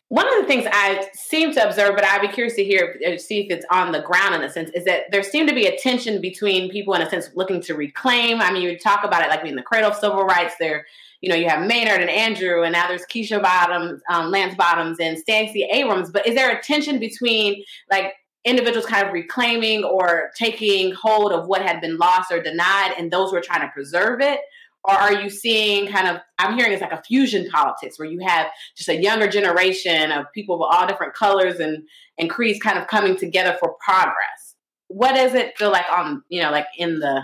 One 0.08 0.32
of 0.32 0.40
the 0.40 0.46
things 0.46 0.66
I 0.70 1.08
seem 1.14 1.52
to 1.54 1.66
observe, 1.68 1.96
but 1.96 2.04
I'd 2.04 2.20
be 2.20 2.28
curious 2.28 2.54
to 2.54 2.64
hear, 2.64 2.96
uh, 3.04 3.18
see 3.18 3.40
if 3.40 3.50
it's 3.50 3.66
on 3.72 3.90
the 3.90 4.00
ground 4.02 4.36
in 4.36 4.42
a 4.42 4.48
sense, 4.48 4.70
is 4.70 4.84
that 4.84 5.10
there 5.10 5.24
seemed 5.24 5.48
to 5.48 5.54
be 5.54 5.66
a 5.66 5.76
tension 5.78 6.20
between 6.20 6.70
people 6.70 6.94
in 6.94 7.02
a 7.02 7.10
sense 7.10 7.28
looking 7.34 7.60
to 7.62 7.74
reclaim. 7.74 8.40
I 8.40 8.52
mean, 8.52 8.62
you 8.62 8.78
talk 8.78 9.02
about 9.02 9.22
it 9.22 9.30
like 9.30 9.42
being 9.42 9.56
the 9.56 9.62
cradle 9.62 9.90
of 9.90 9.96
civil 9.96 10.24
rights. 10.24 10.54
There, 10.60 10.86
you 11.26 11.32
know, 11.32 11.36
you 11.36 11.48
have 11.48 11.66
Maynard 11.66 12.00
and 12.00 12.08
Andrew, 12.08 12.62
and 12.62 12.72
now 12.72 12.86
there's 12.86 13.04
Keisha 13.06 13.42
Bottoms, 13.42 14.00
um, 14.08 14.30
Lance 14.30 14.54
Bottoms, 14.54 15.00
and 15.00 15.18
Stacey 15.18 15.64
Abrams. 15.72 16.08
But 16.08 16.24
is 16.24 16.36
there 16.36 16.56
a 16.56 16.62
tension 16.62 17.00
between 17.00 17.64
like 17.90 18.12
individuals 18.44 18.86
kind 18.86 19.04
of 19.04 19.12
reclaiming 19.12 19.82
or 19.82 20.30
taking 20.38 20.92
hold 20.92 21.32
of 21.32 21.48
what 21.48 21.62
had 21.62 21.80
been 21.80 21.96
lost 21.96 22.30
or 22.30 22.40
denied, 22.40 22.94
and 22.96 23.10
those 23.10 23.32
who 23.32 23.36
are 23.38 23.40
trying 23.40 23.62
to 23.62 23.72
preserve 23.74 24.20
it? 24.20 24.38
Or 24.84 24.92
are 24.92 25.20
you 25.20 25.28
seeing 25.28 25.88
kind 25.88 26.06
of, 26.06 26.18
I'm 26.38 26.56
hearing 26.56 26.72
it's 26.72 26.80
like 26.80 26.92
a 26.92 27.02
fusion 27.02 27.50
politics 27.50 27.98
where 27.98 28.06
you 28.06 28.20
have 28.24 28.46
just 28.76 28.88
a 28.88 28.94
younger 28.94 29.26
generation 29.26 30.12
of 30.12 30.26
people 30.32 30.54
of 30.54 30.60
all 30.60 30.86
different 30.86 31.12
colors 31.14 31.58
and, 31.58 31.82
and 32.20 32.30
creeds 32.30 32.60
kind 32.60 32.78
of 32.78 32.86
coming 32.86 33.16
together 33.16 33.56
for 33.58 33.74
progress. 33.84 34.54
What 34.86 35.16
does 35.16 35.34
it 35.34 35.58
feel 35.58 35.72
like 35.72 35.86
on, 35.90 36.22
you 36.28 36.40
know, 36.40 36.52
like 36.52 36.68
in 36.78 37.00
the, 37.00 37.20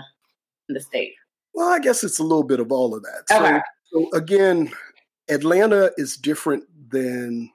in 0.67 0.73
the 0.75 0.81
state? 0.81 1.13
Well, 1.53 1.69
I 1.69 1.79
guess 1.79 2.03
it's 2.03 2.19
a 2.19 2.23
little 2.23 2.43
bit 2.43 2.59
of 2.59 2.69
all 2.69 2.95
of 2.95 3.03
that. 3.03 3.23
Okay. 3.31 3.55
so 3.55 3.61
again, 4.13 4.71
Atlanta 5.29 5.91
is 5.97 6.17
different 6.17 6.63
than 6.89 7.51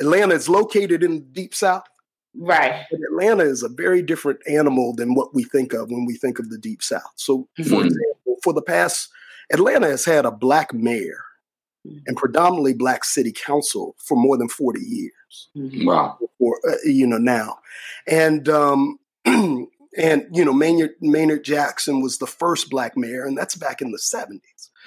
Atlanta 0.00 0.34
is 0.34 0.48
located 0.48 1.02
in 1.02 1.14
the 1.14 1.20
deep 1.20 1.54
south. 1.54 1.84
Right. 2.34 2.84
But 2.90 3.00
Atlanta 3.10 3.44
is 3.44 3.62
a 3.62 3.68
very 3.68 4.02
different 4.02 4.40
animal 4.46 4.94
than 4.94 5.14
what 5.14 5.34
we 5.34 5.44
think 5.44 5.72
of 5.72 5.90
when 5.90 6.04
we 6.04 6.16
think 6.16 6.38
of 6.38 6.50
the 6.50 6.58
deep 6.58 6.82
south. 6.82 7.12
So, 7.16 7.48
for 7.56 7.62
Mhm. 7.82 7.86
example, 7.86 8.36
for 8.42 8.52
the 8.52 8.62
past, 8.62 9.08
Atlanta 9.52 9.86
has 9.88 10.04
had 10.04 10.26
a 10.26 10.30
black 10.30 10.74
mayor 10.74 11.22
and 12.06 12.16
predominantly 12.16 12.74
black 12.74 13.04
city 13.04 13.32
council 13.32 13.94
for 13.98 14.16
more 14.16 14.36
than 14.36 14.48
40 14.48 14.80
years 14.80 15.48
Wow. 15.86 16.18
or 16.40 16.58
uh, 16.68 16.74
you 16.84 17.06
know 17.06 17.16
now 17.18 17.58
and 18.08 18.48
um 18.48 18.98
and 19.24 19.68
you 20.32 20.44
know 20.44 20.52
maynard 20.52 20.96
maynard 21.00 21.44
jackson 21.44 22.00
was 22.00 22.18
the 22.18 22.26
first 22.26 22.70
black 22.70 22.96
mayor 22.96 23.24
and 23.24 23.38
that's 23.38 23.54
back 23.54 23.80
in 23.80 23.92
the 23.92 23.98
70s 23.98 24.40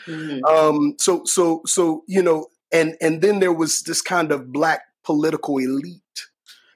Mhm. 0.07 0.41
um 0.49 0.95
so 0.99 1.23
so 1.25 1.61
so 1.65 2.03
you 2.07 2.21
know 2.21 2.47
and 2.71 2.95
and 3.01 3.21
then 3.21 3.39
there 3.39 3.53
was 3.53 3.81
this 3.81 4.01
kind 4.01 4.31
of 4.31 4.51
black 4.51 4.81
political 5.03 5.57
elite 5.57 6.01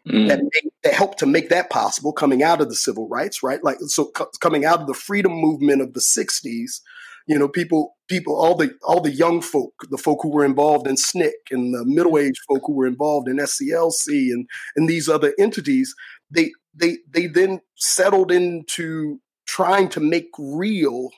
Mm. 0.06 0.28
that 0.28 0.40
made, 0.44 0.72
that 0.84 0.94
helped 0.94 1.20
to 1.20 1.26
make 1.26 1.48
that 1.48 1.70
possible 1.70 2.12
coming 2.12 2.44
out 2.44 2.60
of 2.60 2.68
the 2.68 2.76
civil 2.76 3.08
rights 3.08 3.42
right 3.42 3.64
like 3.64 3.78
so 3.88 4.08
co- 4.08 4.30
coming 4.42 4.66
out 4.66 4.82
of 4.82 4.88
the 4.88 4.94
freedom 4.94 5.32
movement 5.32 5.82
of 5.82 5.94
the 5.94 6.02
60s 6.02 6.82
you 7.26 7.40
know 7.40 7.48
people 7.48 7.96
people 8.10 8.36
all 8.36 8.54
the 8.54 8.76
all 8.84 9.00
the 9.00 9.14
young 9.14 9.42
folk 9.42 9.74
the 9.90 9.98
folk 9.98 10.20
who 10.22 10.30
were 10.30 10.44
involved 10.44 10.88
in 10.88 10.96
SNCC 10.96 11.32
and 11.52 11.74
the 11.74 11.86
middle-aged 11.86 12.42
folk 12.50 12.64
who 12.66 12.74
were 12.74 12.86
involved 12.86 13.30
in 13.30 13.38
SCLC 13.38 14.30
and 14.34 14.46
and 14.76 14.90
these 14.90 15.08
other 15.08 15.34
entities 15.40 15.96
they 16.30 16.52
they 16.76 16.98
they 17.10 17.28
then 17.28 17.62
settled 17.78 18.30
into 18.30 19.22
trying 19.46 19.88
to 19.88 20.02
make 20.02 20.28
real 20.38 21.12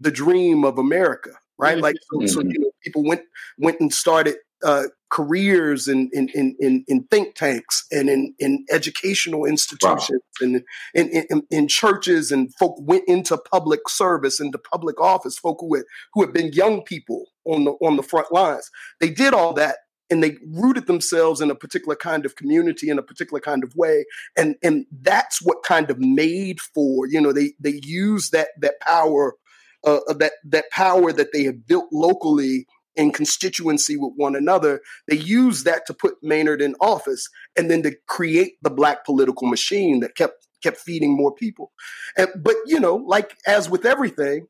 the 0.00 0.10
dream 0.10 0.64
of 0.64 0.78
America 0.78 1.30
right? 1.60 1.78
Like 1.78 1.96
so, 2.10 2.26
so, 2.26 2.40
Mhm. 2.40 2.52
you 2.52 2.58
know, 2.60 2.70
people 2.82 3.04
went 3.04 3.22
went 3.58 3.80
and 3.80 3.92
started 3.92 4.36
uh, 4.64 4.84
careers 5.10 5.88
in 5.88 6.08
in, 6.12 6.28
in 6.30 6.56
in 6.58 6.84
in 6.88 7.04
think 7.10 7.34
tanks 7.34 7.84
and 7.92 8.08
in 8.08 8.34
in 8.38 8.64
educational 8.70 9.44
institutions 9.44 10.22
and 10.40 10.62
in, 10.94 11.08
in 11.10 11.26
in 11.30 11.42
in 11.50 11.68
churches, 11.68 12.32
and 12.32 12.54
folk 12.54 12.76
went 12.80 13.04
into 13.06 13.36
public 13.36 13.88
service, 13.88 14.40
into 14.40 14.58
public 14.58 14.98
office. 15.00 15.38
Folk 15.38 15.58
who 15.60 15.74
had 15.76 15.84
who 16.14 16.22
had 16.22 16.32
been 16.32 16.52
young 16.52 16.82
people 16.82 17.26
on 17.44 17.64
the 17.64 17.72
on 17.82 17.96
the 17.96 18.02
front 18.02 18.32
lines. 18.32 18.70
They 19.00 19.10
did 19.10 19.34
all 19.34 19.52
that. 19.54 19.76
And 20.12 20.24
they 20.24 20.38
rooted 20.44 20.88
themselves 20.88 21.40
in 21.40 21.52
a 21.52 21.54
particular 21.54 21.94
kind 21.94 22.26
of 22.26 22.34
community 22.34 22.88
in 22.90 22.98
a 22.98 23.02
particular 23.02 23.38
kind 23.38 23.62
of 23.62 23.72
way, 23.76 24.06
and 24.36 24.56
and 24.60 24.84
that's 25.02 25.40
what 25.40 25.62
kind 25.62 25.88
of 25.88 26.00
made 26.00 26.60
for 26.60 27.06
you 27.06 27.20
know 27.20 27.32
they 27.32 27.52
they 27.60 27.78
use 27.84 28.30
that 28.30 28.48
that 28.60 28.80
power 28.80 29.36
uh, 29.84 30.00
that 30.14 30.32
that 30.44 30.70
power 30.70 31.12
that 31.12 31.32
they 31.32 31.44
have 31.44 31.66
built 31.66 31.86
locally 31.92 32.66
in 32.96 33.12
constituency 33.12 33.96
with 33.96 34.12
one 34.16 34.36
another. 34.36 34.80
They 35.08 35.16
use 35.16 35.64
that 35.64 35.86
to 35.86 35.94
put 35.94 36.22
Maynard 36.22 36.60
in 36.60 36.74
office, 36.80 37.28
and 37.56 37.70
then 37.70 37.82
to 37.82 37.96
create 38.06 38.54
the 38.62 38.70
black 38.70 39.04
political 39.04 39.48
machine 39.48 40.00
that 40.00 40.16
kept 40.16 40.46
kept 40.62 40.78
feeding 40.78 41.16
more 41.16 41.34
people. 41.34 41.72
And, 42.16 42.28
but 42.36 42.56
you 42.66 42.80
know, 42.80 42.96
like 42.96 43.36
as 43.46 43.70
with 43.70 43.86
everything, 43.86 44.46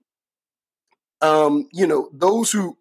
um, 1.20 1.68
you 1.72 1.86
know, 1.86 2.10
those 2.12 2.50
who 2.50 2.76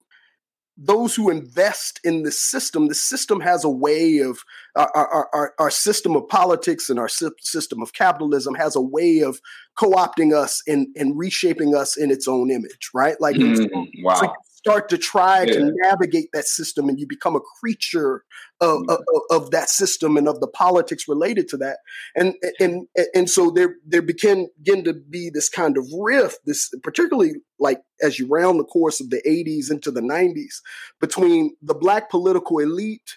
those 0.82 1.14
who 1.14 1.30
invest 1.30 2.00
in 2.06 2.24
the 2.24 2.32
system, 2.32 2.88
the 2.88 2.96
system 2.96 3.42
has 3.42 3.66
a 3.66 3.70
way 3.70 4.20
of 4.20 4.40
our, 4.78 4.90
our, 4.96 5.30
our, 5.34 5.54
our 5.60 5.72
system 5.72 6.16
of 6.16 6.28
politics 6.30 6.90
and 6.90 6.98
our 6.98 7.10
sy- 7.10 7.28
system 7.42 7.82
of 7.82 7.92
capitalism 7.92 8.56
has 8.56 8.78
a 8.78 8.82
way 8.82 9.20
of 9.20 9.42
co-opting 9.78 10.34
us 10.34 10.64
and, 10.68 10.88
and 10.96 11.18
reshaping 11.18 11.76
us 11.76 11.98
in 11.98 12.12
its 12.12 12.28
own 12.30 12.50
image, 12.50 12.90
right? 12.94 13.20
Like 13.20 13.36
Mm, 13.38 13.68
wow. 14.04 14.22
you 14.22 14.30
start 14.60 14.90
to 14.90 14.98
try 14.98 15.44
Yeah. 15.44 15.54
to 15.54 15.72
navigate 15.84 16.30
that 16.34 16.46
system 16.46 16.90
and 16.90 17.00
you 17.00 17.08
become 17.08 17.36
a 17.36 17.40
creature 17.60 18.24
of, 18.62 18.82
Mm. 18.82 18.90
of, 18.94 19.22
of 19.38 19.52
that 19.52 19.70
system 19.70 20.18
and 20.18 20.28
of 20.28 20.42
the 20.42 20.48
politics 20.48 21.06
related 21.08 21.48
to 21.50 21.58
that 21.58 21.78
and 22.16 22.34
and 22.60 22.88
and 23.16 23.30
so 23.30 23.52
there 23.52 23.76
there 23.92 24.02
began 24.02 24.48
begin 24.62 24.84
to 24.84 24.94
be 24.94 25.30
this 25.34 25.48
kind 25.50 25.78
of 25.78 25.86
rift 25.98 26.40
this 26.46 26.70
particularly 26.84 27.34
like 27.58 27.80
as 28.02 28.20
you 28.20 28.28
round 28.28 28.60
the 28.60 28.66
course 28.78 29.00
of 29.00 29.10
the 29.10 29.22
80s 29.26 29.72
into 29.72 29.92
the 29.92 30.02
90s 30.02 30.56
between 31.00 31.56
the 31.62 31.74
black 31.86 32.10
political 32.10 32.60
elite 32.60 33.12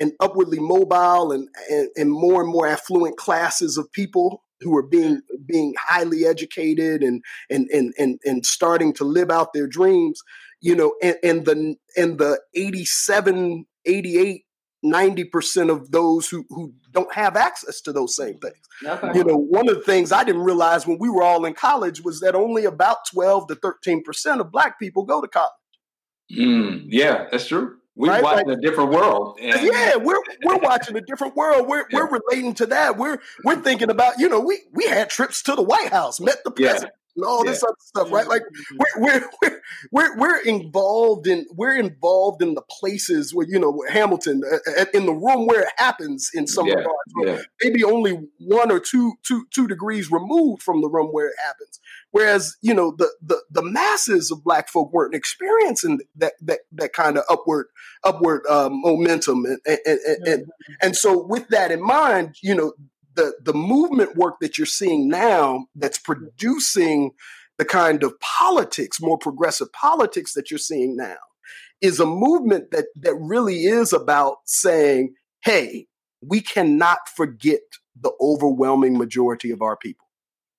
and 0.00 0.12
upwardly 0.18 0.58
mobile 0.58 1.30
and, 1.30 1.48
and, 1.70 1.88
and 1.96 2.10
more 2.10 2.42
and 2.42 2.50
more 2.50 2.66
affluent 2.66 3.16
classes 3.16 3.76
of 3.78 3.90
people 3.92 4.42
who 4.62 4.76
are 4.76 4.86
being 4.86 5.22
being 5.46 5.72
highly 5.78 6.26
educated 6.26 7.02
and 7.02 7.22
and 7.48 7.68
and 7.70 7.94
and, 7.98 8.18
and 8.24 8.44
starting 8.44 8.92
to 8.94 9.04
live 9.04 9.30
out 9.30 9.52
their 9.52 9.66
dreams 9.68 10.20
you 10.60 10.74
know 10.76 10.94
and, 11.02 11.16
and 11.22 11.44
the 11.46 11.76
and 11.96 12.18
the 12.18 12.40
87 12.54 13.66
88 13.86 14.44
90% 14.82 15.70
of 15.70 15.90
those 15.90 16.28
who 16.28 16.46
who 16.48 16.72
don't 16.90 17.12
have 17.14 17.36
access 17.36 17.82
to 17.82 17.92
those 17.92 18.16
same 18.16 18.38
things 18.38 18.56
Okay. 18.84 19.10
you 19.14 19.24
know 19.24 19.36
one 19.36 19.68
of 19.68 19.74
the 19.76 19.82
things 19.82 20.10
i 20.10 20.24
didn't 20.24 20.42
realize 20.42 20.86
when 20.86 20.98
we 20.98 21.10
were 21.10 21.22
all 21.22 21.44
in 21.44 21.52
college 21.54 22.02
was 22.02 22.20
that 22.20 22.34
only 22.34 22.64
about 22.64 22.98
12 23.12 23.48
to 23.48 23.56
13% 23.56 24.40
of 24.40 24.50
black 24.50 24.78
people 24.78 25.04
go 25.04 25.20
to 25.20 25.28
college 25.28 25.50
Mm, 26.32 26.84
yeah, 26.86 27.26
that's 27.30 27.48
true. 27.48 27.76
We 27.96 28.08
Right, 28.08 28.22
watch 28.22 28.44
a 28.46 28.54
different 28.56 28.90
world. 28.92 29.38
And 29.42 29.66
yeah, 29.66 29.96
we're 29.96 30.22
we're 30.44 30.58
watching 30.58 30.96
a 30.96 31.00
different 31.00 31.34
world. 31.34 31.66
We're 31.66 31.84
we're 31.92 32.08
relating 32.08 32.54
to 32.54 32.66
that. 32.66 32.96
We're 32.96 33.18
we're 33.44 33.60
thinking 33.60 33.90
about 33.90 34.20
you 34.20 34.28
know 34.28 34.38
we 34.38 34.60
we 34.72 34.86
had 34.86 35.10
trips 35.10 35.42
to 35.42 35.56
the 35.56 35.62
White 35.62 35.88
House, 35.88 36.20
met 36.20 36.36
the 36.44 36.52
Yeah. 36.56 36.68
president, 36.68 36.92
and 37.20 37.28
all 37.28 37.44
this 37.44 37.62
other 37.62 37.74
stuff, 37.80 38.10
right? 38.10 38.26
Like 38.26 38.42
we're 38.96 39.28
we're 39.42 39.60
we're 39.92 40.18
we're, 40.18 40.40
involved 40.40 41.26
in 41.26 41.46
we're 41.54 41.76
involved 41.76 42.42
in 42.42 42.54
the 42.54 42.62
places 42.62 43.34
where 43.34 43.46
you 43.48 43.58
know 43.58 43.82
Hamilton 43.90 44.42
uh, 44.50 44.80
uh, 44.80 44.84
in 44.94 45.06
the 45.06 45.12
room 45.12 45.46
where 45.46 45.62
it 45.62 45.72
happens 45.76 46.30
in 46.34 46.46
some 46.46 46.66
Yeah, 46.66 46.74
regards. 46.74 47.12
Yeah. 47.24 47.42
Maybe 47.62 47.84
only 47.84 48.28
one 48.38 48.70
or 48.70 48.80
two 48.80 49.14
two 49.22 49.46
two 49.52 49.66
degrees 49.66 50.10
removed 50.10 50.62
from 50.62 50.80
the 50.80 50.88
room 50.88 51.08
where 51.08 51.28
it 51.28 51.36
happens. 51.44 51.80
Whereas 52.10 52.56
you 52.62 52.74
know 52.74 52.94
the 52.96 53.10
the 53.22 53.42
the 53.50 53.62
masses 53.62 54.30
of 54.30 54.42
Black 54.42 54.68
folk 54.68 54.92
weren't 54.92 55.14
experiencing 55.14 56.00
that 56.16 56.32
that 56.40 56.60
that 56.72 56.92
kind 56.92 57.18
of 57.18 57.24
upward 57.28 57.66
upward 58.02 58.46
um, 58.48 58.80
momentum 58.80 59.44
and 59.44 59.60
and, 59.66 59.78
and, 59.86 60.26
and 60.26 60.46
and 60.82 60.96
so 60.96 61.22
with 61.22 61.48
that 61.48 61.70
in 61.70 61.82
mind 61.82 62.36
you 62.42 62.54
know 62.54 62.72
the 63.14 63.34
the 63.42 63.54
movement 63.54 64.16
work 64.16 64.34
that 64.40 64.58
you're 64.58 64.66
seeing 64.66 65.08
now 65.08 65.66
that's 65.74 65.98
producing 65.98 67.12
the 67.58 67.64
kind 67.64 68.02
of 68.02 68.18
politics 68.20 69.00
more 69.00 69.18
progressive 69.18 69.72
politics 69.72 70.34
that 70.34 70.50
you're 70.50 70.58
seeing 70.58 70.96
now 70.96 71.16
is 71.80 72.00
a 72.00 72.06
movement 72.06 72.70
that 72.70 72.86
that 72.96 73.14
really 73.16 73.64
is 73.64 73.92
about 73.92 74.36
saying 74.44 75.14
hey 75.44 75.86
we 76.22 76.40
cannot 76.40 77.08
forget 77.14 77.60
the 78.00 78.12
overwhelming 78.20 78.96
majority 78.96 79.50
of 79.50 79.62
our 79.62 79.76
people 79.76 80.06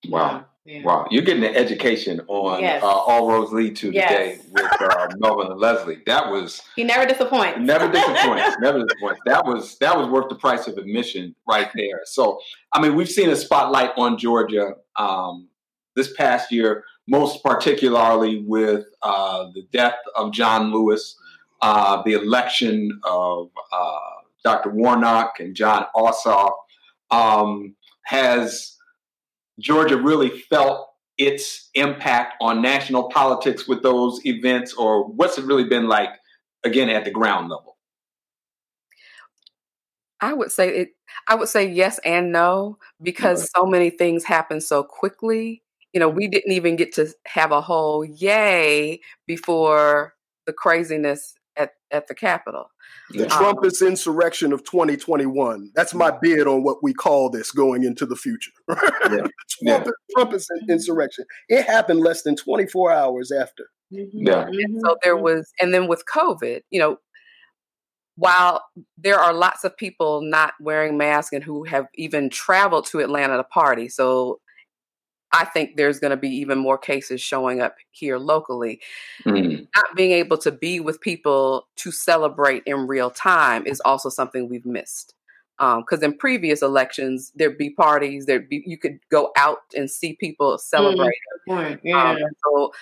Wow. 0.08 0.46
Yeah. 0.64 0.84
Wow. 0.84 1.08
You're 1.10 1.24
getting 1.24 1.44
an 1.44 1.56
education 1.56 2.22
on 2.28 2.62
Yes. 2.62 2.84
uh, 2.84 2.86
All 2.88 3.28
Roads 3.28 3.52
Lead 3.52 3.76
to 3.78 3.92
Yes. 3.92 4.10
today 4.10 4.40
with 4.52 4.82
uh, 4.82 5.08
Melvin 5.18 5.48
and 5.48 5.60
Leslie. 5.60 6.04
That 6.06 6.30
was 6.32 6.62
He 6.76 6.84
never 6.84 7.08
disappoints. 7.08 7.58
never 7.60 7.92
disappoints. 7.92 8.58
never 8.62 8.84
disappoints. 8.84 9.22
That 9.26 9.44
was 9.46 9.78
that 9.80 9.98
was 9.98 10.08
worth 10.08 10.30
the 10.30 10.36
price 10.36 10.68
of 10.68 10.78
admission 10.78 11.36
right 11.48 11.70
there. 11.76 12.02
So 12.06 12.40
I 12.74 12.82
mean, 12.82 12.96
we've 12.96 13.10
seen 13.10 13.30
a 13.32 13.36
spotlight 13.36 13.92
on 13.98 14.20
Georgia 14.20 14.76
um, 14.98 15.48
this 15.96 16.14
past 16.14 16.52
year, 16.52 16.84
most 17.08 17.44
particularly 17.44 18.44
with 18.46 18.86
uh, 19.02 19.46
the 19.56 19.64
death 19.74 19.98
of 20.16 20.32
John 20.32 20.72
Lewis, 20.72 21.18
uh, 21.64 22.04
the 22.04 22.14
election 22.14 23.00
of 23.04 23.50
uh, 23.74 23.98
Dr. 24.44 24.70
Warnock 24.70 25.40
and 25.40 25.56
Jon 25.56 25.88
Ossoff. 25.96 26.54
Um, 27.10 27.76
has 28.04 28.78
Georgia 29.62 29.98
really 29.98 30.30
felt 30.30 30.90
its 31.18 31.70
impact 31.76 32.34
on 32.42 32.62
national 32.62 33.10
politics 33.10 33.68
with 33.68 33.84
those 33.84 34.20
events, 34.26 34.74
or 34.74 35.08
what's 35.08 35.38
it 35.38 35.46
really 35.46 35.64
been 35.64 35.88
like 35.88 36.10
again 36.64 36.90
at 36.90 37.06
the 37.06 37.12
ground 37.12 37.50
level? 37.50 37.78
I 40.20 40.34
would 40.34 40.52
say 40.52 40.70
it. 40.70 40.90
I 41.28 41.36
would 41.36 41.50
say 41.50 41.68
yes 41.70 42.00
and 42.06 42.32
no 42.32 42.78
because 43.02 43.50
so 43.56 43.66
many 43.66 43.90
things 43.90 44.24
happen 44.24 44.62
so 44.62 44.84
quickly. 44.84 45.64
You 45.94 46.00
know, 46.00 46.10
we 46.10 46.28
didn't 46.28 46.54
even 46.54 46.76
get 46.76 46.94
to 46.94 47.14
have 47.26 47.52
a 47.52 47.62
whole 47.62 48.06
yay 48.06 49.02
before 49.28 50.14
the 50.46 50.54
craziness 50.54 51.36
at 51.92 52.02
at 52.02 52.08
the 52.08 52.16
Capitol. 52.16 52.72
the 53.12 53.26
Um, 53.26 53.30
trumpist 53.30 53.86
insurrection 53.86 54.54
of 54.54 54.64
2021 54.64 55.72
that's 55.76 55.94
my 55.94 56.12
bid 56.12 56.48
on 56.48 56.64
what 56.64 56.78
we 56.82 56.94
call 56.94 57.30
this 57.30 57.52
going 57.52 57.84
into 57.84 58.06
the 58.06 58.16
future. 58.16 58.52
Yeah. 59.64 59.84
Trumpist, 59.84 59.92
trumpist 60.18 60.46
insurrection. 60.70 61.26
It 61.48 61.68
happened 61.68 62.00
less 62.00 62.24
than 62.24 62.36
24 62.36 62.92
hours 62.92 63.32
after. 63.32 63.66
Yeah. 63.92 64.48
So 64.84 64.96
there 65.04 65.18
was, 65.18 65.52
and 65.62 65.72
then 65.72 65.88
with 65.88 66.04
COVID, 66.12 66.62
you 66.72 66.80
know, 66.80 66.98
while 68.16 68.64
there 68.98 69.20
are 69.20 69.34
lots 69.34 69.64
of 69.64 69.78
people 69.78 70.22
not 70.24 70.54
wearing 70.60 70.98
masks 70.98 71.34
and 71.34 71.44
who 71.44 71.64
have 71.66 71.86
even 71.96 72.30
traveled 72.32 72.86
to 72.88 73.00
Atlanta 73.00 73.38
to 73.38 73.44
party, 73.44 73.88
so 73.88 74.40
I 75.34 75.46
think 75.46 75.78
there's 75.78 76.00
going 76.00 76.12
to 76.12 76.18
be 76.18 76.30
even 76.30 76.58
more 76.58 76.78
cases 76.78 77.22
showing 77.22 77.62
up 77.62 77.76
here 77.92 78.18
locally. 78.18 78.82
Mm. 79.26 79.68
Not 79.76 79.96
being 79.96 80.12
able 80.12 80.38
to 80.40 80.52
be 80.52 80.80
with 80.80 81.00
people 81.00 81.68
to 81.78 81.92
celebrate 81.92 82.64
in 82.66 82.88
real 82.88 83.10
time 83.10 83.66
is 83.66 83.80
also 83.82 84.10
something 84.10 84.50
we've 84.50 84.66
missed. 84.66 85.14
Because 85.58 86.02
in 86.02 86.18
previous 86.18 86.64
elections, 86.64 87.32
there'd 87.36 87.58
be 87.58 87.70
parties, 87.70 88.26
there'd 88.26 88.50
be 88.50 88.64
you 88.66 88.80
could 88.80 89.00
go 89.12 89.32
out 89.38 89.60
and 89.78 89.92
see 89.92 90.14
people 90.20 90.58
celebrate. 90.58 91.14
Good 91.46 91.54
point. 91.54 91.74
Um, 91.74 91.80
Yeah. 91.84 92.16
so 92.44 92.74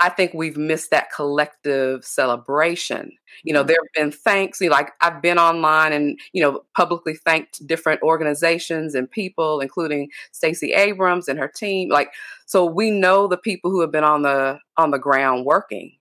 I 0.00 0.08
think 0.08 0.32
we've 0.34 0.56
missed 0.56 0.90
that 0.90 1.12
collective 1.14 2.04
celebration. 2.04 3.12
You 3.44 3.54
know, 3.54 3.62
there 3.62 3.76
have 3.80 3.92
been 3.94 4.12
thanks. 4.12 4.60
You 4.60 4.68
know, 4.68 4.74
like 4.76 4.92
I've 5.00 5.22
been 5.22 5.38
online 5.38 5.92
and 5.92 6.18
you 6.32 6.42
know 6.42 6.62
publicly 6.76 7.14
thanked 7.14 7.66
different 7.66 8.02
organizations 8.02 8.94
and 8.94 9.10
people, 9.10 9.60
including 9.60 10.10
Stacey 10.32 10.72
Abrams 10.72 11.28
and 11.28 11.38
her 11.38 11.48
team. 11.48 11.90
Like, 11.90 12.10
so 12.46 12.64
we 12.64 12.90
know 12.90 13.26
the 13.26 13.36
people 13.38 13.70
who 13.70 13.80
have 13.80 13.92
been 13.92 14.04
on 14.04 14.22
the 14.22 14.58
on 14.76 14.90
the 14.90 14.98
ground 14.98 15.44
working. 15.44 15.92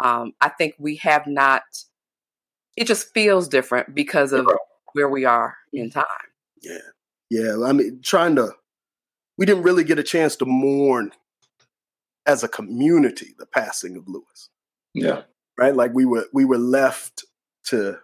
Um, 0.00 0.32
I 0.40 0.48
think 0.50 0.74
we 0.78 0.96
have 0.96 1.26
not. 1.26 1.62
It 2.76 2.86
just 2.86 3.14
feels 3.14 3.48
different 3.48 3.94
because 3.94 4.32
of 4.32 4.46
where 4.92 5.08
we 5.08 5.24
are 5.24 5.56
in 5.72 5.90
time. 5.90 6.04
yeah 6.62 6.78
yeah 7.30 7.56
i 7.64 7.72
mean 7.72 8.00
trying 8.02 8.36
to 8.36 8.52
we 9.38 9.46
didn't 9.46 9.62
really 9.62 9.84
get 9.84 9.98
a 9.98 10.02
chance 10.02 10.36
to 10.36 10.44
mourn 10.46 11.12
as 12.26 12.42
a 12.42 12.48
community 12.48 13.34
the 13.38 13.46
passing 13.46 13.96
of 13.96 14.08
lewis 14.08 14.50
Yeah. 14.94 15.22
right 15.58 15.74
like 15.74 15.92
we 15.94 16.04
were 16.04 16.26
we 16.32 16.44
were 16.44 16.58
left 16.58 17.24
to 17.66 17.98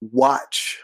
watch 0.00 0.78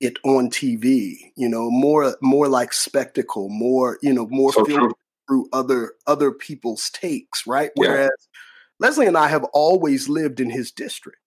it 0.00 0.18
on 0.24 0.50
tv 0.50 1.32
you 1.36 1.48
know 1.48 1.70
more 1.70 2.16
more 2.20 2.48
like 2.48 2.72
spectacle 2.72 3.48
more 3.48 3.98
you 4.02 4.12
know 4.12 4.26
more 4.30 4.52
So 4.52 4.64
true. 4.64 4.92
through 5.28 5.48
other 5.52 5.94
other 6.06 6.30
people's 6.32 6.90
takes, 6.90 7.46
right? 7.46 7.70
Whereas. 7.76 8.10
Leslie 8.80 9.06
and 9.06 9.16
I 9.16 9.28
have 9.28 9.44
always 9.54 10.08
lived 10.08 10.40
in 10.40 10.50
his 10.50 10.72
district. 10.72 11.18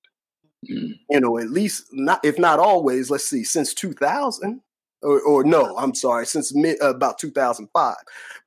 Mm. 0.69 0.99
You 1.09 1.19
know, 1.21 1.37
at 1.39 1.49
least 1.49 1.85
not 1.93 2.23
if 2.25 2.37
not 2.37 2.59
always. 2.59 3.09
Let's 3.09 3.25
see, 3.25 3.43
since 3.45 3.73
2000 3.73 4.61
or, 5.03 5.21
or 5.21 5.43
no, 5.43 5.77
I'm 5.77 5.93
sorry, 5.93 6.25
since 6.25 6.53
mid, 6.55 6.81
uh, 6.81 6.89
about 6.89 7.19
2005. 7.19 7.95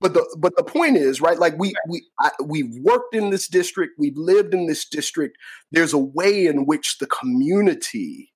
But 0.01 0.14
the 0.14 0.36
but 0.38 0.57
the 0.57 0.64
point 0.64 0.96
is, 0.96 1.20
right? 1.20 1.38
Like 1.38 1.59
we 1.59 1.74
we 1.88 2.05
I, 2.18 2.30
we've 2.44 2.74
worked 2.80 3.14
in 3.14 3.30
this 3.30 3.48
district, 3.48 3.94
we've 3.98 4.16
lived 4.16 4.55
in 4.55 4.66
this 4.66 4.88
district. 4.88 5.36
There's 5.70 5.92
a 5.92 5.98
way 5.98 6.46
in 6.46 6.66
which 6.66 6.98
the 6.98 7.07
community 7.07 8.32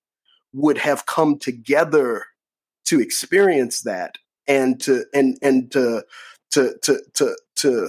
would 0.52 0.78
have 0.78 1.06
come 1.06 1.38
together 1.38 2.24
to 2.86 3.00
experience 3.00 3.82
that 3.82 4.18
and 4.46 4.80
to 4.82 5.04
and 5.12 5.36
and 5.42 5.70
to 5.72 6.04
to 6.52 6.74
to 6.82 7.00
to 7.14 7.36
to 7.56 7.88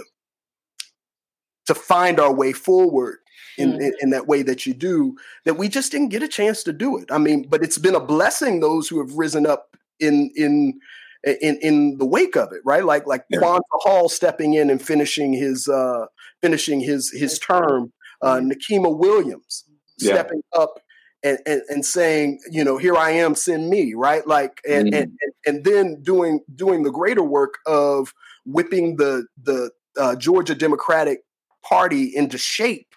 to 1.67 1.75
find 1.75 2.19
our 2.19 2.33
way 2.33 2.53
forward 2.53 3.17
in, 3.57 3.73
mm. 3.73 3.81
in, 3.81 3.93
in, 4.01 4.09
that 4.11 4.27
way 4.27 4.43
that 4.43 4.65
you 4.65 4.73
do 4.73 5.15
that 5.45 5.55
we 5.55 5.67
just 5.67 5.91
didn't 5.91 6.09
get 6.09 6.21
a 6.21 6.27
chance 6.27 6.61
to 6.63 6.73
do 6.73 6.97
it. 6.97 7.11
I 7.11 7.17
mean, 7.17 7.47
but 7.49 7.63
it's 7.63 7.77
been 7.77 7.95
a 7.95 7.99
blessing 7.99 8.59
those 8.59 8.87
who 8.87 8.99
have 8.99 9.15
risen 9.17 9.45
up 9.45 9.75
in 9.99 10.31
in 10.35 10.79
in 11.23 11.57
in 11.61 11.97
the 11.97 12.05
wake 12.05 12.35
of 12.35 12.51
it, 12.51 12.61
right? 12.65 12.85
Like 12.85 13.07
like 13.07 13.25
yeah. 13.29 13.39
Kwanza 13.39 13.61
Hall 13.71 14.09
stepping 14.09 14.53
in 14.53 14.69
and 14.69 14.81
finishing 14.81 15.33
his 15.33 15.67
uh 15.67 16.05
finishing 16.41 16.79
his 16.79 17.11
his 17.11 17.39
term, 17.39 17.93
uh. 18.21 18.39
Nikema 18.41 18.97
Williams 18.97 19.65
yeah. 19.99 20.13
stepping 20.13 20.41
up 20.53 20.79
and, 21.23 21.39
and, 21.45 21.61
and 21.69 21.85
saying, 21.85 22.39
you 22.51 22.63
know, 22.63 22.77
here 22.77 22.95
I 22.95 23.11
am, 23.11 23.33
send 23.35 23.69
me, 23.69 23.93
right? 23.95 24.25
Like 24.27 24.61
and, 24.67 24.87
mm-hmm. 24.87 24.95
and 24.95 25.11
and 25.45 25.65
then 25.65 26.01
doing 26.03 26.41
doing 26.53 26.83
the 26.83 26.91
greater 26.91 27.23
work 27.23 27.55
of 27.65 28.13
whipping 28.45 28.97
the 28.97 29.25
the 29.41 29.71
uh, 29.97 30.15
Georgia 30.15 30.55
Democratic 30.55 31.19
Party 31.63 32.15
into 32.15 32.37
shape 32.37 32.94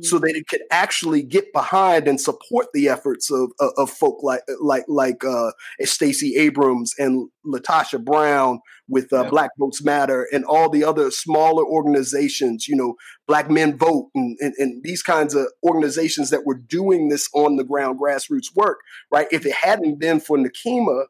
so 0.00 0.18
that 0.18 0.34
it 0.34 0.48
could 0.48 0.62
actually 0.70 1.22
get 1.22 1.52
behind 1.52 2.08
and 2.08 2.20
support 2.20 2.66
the 2.72 2.88
efforts 2.88 3.30
of 3.30 3.52
of, 3.60 3.72
of 3.76 3.90
folk 3.90 4.22
like 4.22 4.40
like 4.60 4.84
like 4.88 5.22
uh, 5.24 5.52
Stacey 5.82 6.36
Abrams 6.36 6.94
and 6.98 7.28
Latasha 7.46 8.02
Brown 8.02 8.60
with 8.88 9.12
uh, 9.12 9.24
yeah. 9.24 9.30
Black 9.30 9.50
Votes 9.58 9.82
Matter 9.84 10.26
and 10.32 10.44
all 10.44 10.70
the 10.70 10.84
other 10.84 11.10
smaller 11.10 11.64
organizations, 11.64 12.68
you 12.68 12.76
know, 12.76 12.94
Black 13.26 13.50
Men 13.50 13.76
Vote 13.76 14.10
and, 14.14 14.36
and, 14.40 14.54
and 14.58 14.82
these 14.82 15.02
kinds 15.02 15.34
of 15.34 15.46
organizations 15.62 16.30
that 16.30 16.46
were 16.46 16.58
doing 16.58 17.08
this 17.08 17.28
on 17.34 17.56
the 17.56 17.64
ground 17.64 18.00
grassroots 18.00 18.54
work, 18.54 18.78
right? 19.10 19.26
If 19.30 19.44
it 19.44 19.54
hadn't 19.54 19.98
been 19.98 20.20
for 20.20 20.38
Nikema 20.38 21.04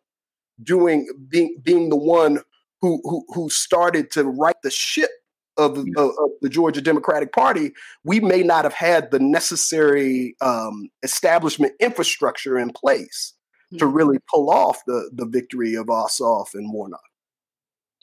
doing 0.63 1.09
being 1.29 1.61
being 1.63 1.89
the 1.89 1.97
one 1.97 2.41
who 2.81 3.01
who 3.05 3.25
who 3.29 3.49
started 3.49 4.11
to 4.13 4.25
right 4.25 4.57
the 4.63 4.71
ship 4.71 5.11
of, 5.57 5.79
of, 5.79 5.87
of, 5.97 6.31
the 6.41 6.49
Georgia 6.49 6.81
Democratic 6.81 7.33
Party, 7.33 7.73
we 8.05 8.21
may 8.21 8.43
not 8.43 8.65
have 8.65 8.75
had 8.75 9.11
the 9.11 9.19
necessary 9.19 10.35
um, 10.41 10.89
establishment 11.03 11.73
infrastructure 11.81 12.59
in 12.59 12.71
place 12.71 13.35
mm-hmm. 13.67 13.79
to 13.79 13.87
really 13.87 14.19
pull 14.33 14.51
off 14.51 14.81
the, 14.87 15.11
the 15.13 15.27
victory 15.27 15.75
of 15.75 15.87
Ossoff 15.87 16.55
and 16.55 16.73
Warnock. 16.73 17.01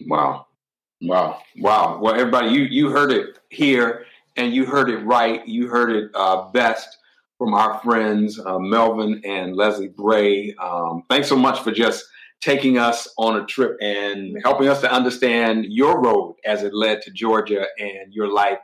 Wow. 0.07 0.45
Wow. 1.01 1.41
Wow. 1.57 1.99
Well, 2.01 2.13
everybody, 2.13 2.49
you, 2.49 2.61
you 2.63 2.89
heard 2.89 3.11
it 3.11 3.39
here 3.49 4.05
and 4.35 4.53
you 4.53 4.65
heard 4.65 4.89
it 4.89 4.97
right. 4.97 5.45
You 5.47 5.67
heard 5.67 5.91
it 5.91 6.11
uh, 6.13 6.49
best 6.51 6.97
from 7.37 7.53
our 7.53 7.79
friends, 7.79 8.39
uh, 8.39 8.59
Melvin 8.59 9.21
and 9.23 9.55
Leslie 9.55 9.87
Bray. 9.87 10.53
Um, 10.55 11.03
thanks 11.09 11.29
so 11.29 11.37
much 11.37 11.61
for 11.61 11.71
just 11.71 12.05
taking 12.41 12.77
us 12.77 13.07
on 13.17 13.37
a 13.37 13.45
trip 13.45 13.77
and 13.81 14.37
helping 14.43 14.67
us 14.67 14.81
to 14.81 14.91
understand 14.91 15.65
your 15.65 16.01
road 16.01 16.35
as 16.45 16.63
it 16.63 16.73
led 16.73 17.01
to 17.01 17.11
Georgia 17.11 17.65
and 17.77 18.13
your 18.13 18.31
life 18.31 18.59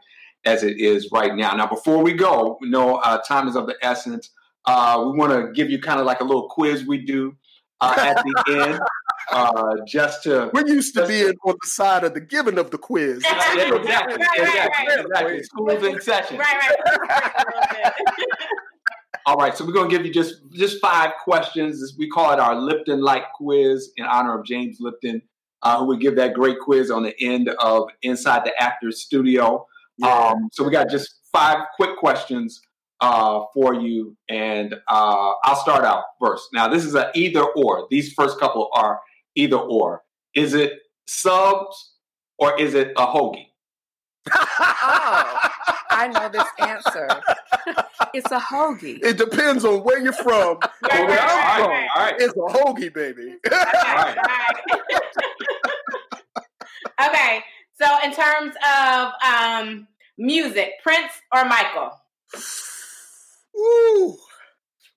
as 0.45 0.63
it 0.63 0.80
is 0.80 1.09
right 1.11 1.36
now. 1.36 1.53
Now, 1.55 1.67
before 1.67 2.03
we 2.03 2.13
go, 2.13 2.57
we 2.61 2.69
know 2.69 2.95
uh, 2.97 3.19
time 3.21 3.47
is 3.47 3.55
of 3.55 3.67
the 3.67 3.76
essence. 3.82 4.30
Uh, 4.65 5.03
we 5.05 5.17
want 5.17 5.32
to 5.32 5.51
give 5.53 5.69
you 5.69 5.80
kind 5.80 5.99
of 5.99 6.05
like 6.05 6.21
a 6.21 6.23
little 6.23 6.47
quiz 6.49 6.86
we 6.86 6.99
do 6.99 7.36
uh, 7.82 7.95
at 7.97 8.23
the 8.23 8.63
end. 8.69 8.80
Uh, 9.32 9.73
just 9.88 10.21
to 10.21 10.51
we're 10.53 10.67
used 10.67 10.93
to 10.93 11.05
be 11.07 11.26
on 11.26 11.55
the 11.59 11.67
side 11.67 12.03
of 12.03 12.13
the 12.13 12.21
giving 12.21 12.59
of 12.59 12.69
the 12.69 12.78
quiz. 12.78 13.23
yeah, 13.23 13.73
exactly, 13.73 14.17
right, 14.17 14.30
exactly, 14.38 14.43
right, 14.43 14.69
right. 14.88 14.99
exactly. 14.99 15.43
School's 15.43 15.84
in 15.84 15.99
session. 16.01 16.38
Right, 16.38 16.78
right. 17.09 17.93
All 19.28 19.38
right, 19.38 19.57
so 19.57 19.65
we're 19.65 19.73
going 19.73 19.89
to 19.89 19.97
give 19.97 20.05
you 20.05 20.13
just 20.13 20.36
just 20.51 20.80
five 20.80 21.13
questions. 21.23 21.95
We 21.97 22.07
call 22.07 22.32
it 22.32 22.39
our 22.39 22.55
Lipton 22.61 23.01
Light 23.01 23.23
Quiz 23.34 23.91
in 23.97 24.05
honor 24.05 24.39
of 24.39 24.45
James 24.45 24.78
Lipton, 24.80 25.19
uh, 25.63 25.80
who 25.80 25.86
would 25.88 25.99
give 25.99 26.15
that 26.17 26.36
great 26.36 26.59
quiz 26.59 26.91
on 26.91 27.01
the 27.01 27.19
end 27.19 27.49
of 27.59 27.89
Inside 28.03 28.45
the 28.45 28.53
Actors 28.61 29.01
Studio. 29.01 29.65
Yeah. 29.97 30.13
Um, 30.13 30.49
so 30.51 30.63
we 30.63 30.69
got 30.69 30.91
just 30.91 31.21
five 31.34 31.57
quick 31.76 31.97
questions 31.97 32.61
uh, 33.01 33.41
for 33.51 33.73
you, 33.73 34.15
and 34.30 34.76
uh, 34.88 35.32
I'll 35.43 35.55
start 35.55 35.84
out 35.84 36.03
first. 36.21 36.49
Now, 36.53 36.67
this 36.67 36.86
is 36.86 36.93
an 36.93 37.07
either 37.15 37.43
or. 37.43 37.88
These 37.89 38.13
first 38.13 38.39
couple 38.39 38.69
are 38.73 38.99
either 39.34 39.57
or. 39.57 40.03
Is 40.36 40.53
it 40.53 40.73
subs 41.07 41.93
or 42.38 42.59
is 42.59 42.76
it 42.76 42.91
a 42.95 43.07
hoagie? 43.07 43.47
oh, 44.36 45.39
I 45.89 46.09
know 46.09 46.30
this 46.30 46.47
answer. 46.59 47.07
It's 48.13 48.31
a 48.31 48.39
hoagie. 48.39 49.03
It 49.03 49.17
depends 49.17 49.65
on 49.65 49.83
where 49.83 49.99
you're 49.99 50.13
from. 50.13 50.57
where 50.89 51.19
I'm 51.19 51.59
from, 51.59 51.69
right, 51.69 51.87
right. 51.95 52.15
it's 52.17 52.33
a 52.33 52.57
hoagie, 52.57 52.93
baby. 52.93 53.35
Okay, 56.97 57.07
okay, 57.07 57.43
so 57.79 57.85
in 58.03 58.11
terms 58.13 58.55
of 58.77 59.11
um, 59.25 59.87
music, 60.17 60.73
Prince 60.83 61.11
or 61.33 61.45
Michael? 61.45 61.91
Ooh, 63.57 64.17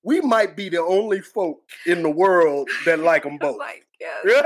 we 0.03 0.21
might 0.21 0.57
be 0.57 0.69
the 0.69 0.81
only 0.81 1.21
folk 1.21 1.63
in 1.87 2.03
the 2.03 2.11
world 2.11 2.69
that 2.85 3.01
like 3.01 3.25
them 3.25 3.39
both. 3.39 3.59
like, 3.59 3.87
yes. 4.01 4.25
All 4.25 4.43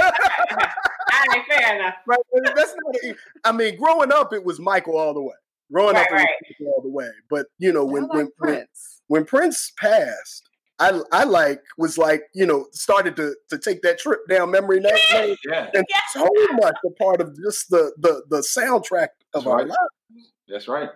right, 1.29 1.45
fair 1.49 1.77
enough. 1.77 1.95
Right, 2.07 2.19
that's 2.55 2.75
not. 2.83 3.17
I 3.45 3.53
mean, 3.53 3.77
growing 3.77 4.13
up, 4.13 4.33
it 4.33 4.45
was 4.45 4.59
Michael 4.59 4.97
all 4.97 5.15
the 5.15 5.23
way. 5.23 5.35
Growing 5.73 5.95
right, 5.95 6.05
up, 6.05 6.13
right. 6.13 6.29
all 6.67 6.83
the 6.83 6.91
way. 6.91 7.09
But 7.31 7.47
you 7.59 7.73
know, 7.73 7.85
when 7.85 8.05
oh, 8.05 8.07
like 8.07 8.17
when, 8.17 8.29
Prince. 8.39 9.01
when 9.07 9.21
when 9.21 9.25
Prince 9.25 9.73
passed, 9.79 10.49
I 10.79 11.01
I 11.13 11.25
like 11.25 11.61
was 11.79 11.97
like 11.97 12.25
you 12.35 12.45
know 12.45 12.67
started 12.73 13.17
to 13.17 13.35
to 13.49 13.59
take 13.59 13.81
that 13.83 13.99
trip 13.99 14.21
down 14.29 14.51
memory 14.51 14.81
lane, 14.81 15.37
yeah. 15.49 15.71
and 15.73 15.85
yeah. 15.89 15.97
so 16.13 16.29
much 16.53 16.77
a 16.85 16.91
part 17.03 17.21
of 17.21 17.35
just 17.43 17.71
the 17.71 17.93
the 17.99 18.23
the 18.29 18.39
soundtrack 18.39 19.09
of 19.35 19.45
That's 19.45 19.47
our 19.47 19.57
right. 19.59 19.69
lives. 19.69 20.31
That's 20.49 20.69
right. 20.69 20.91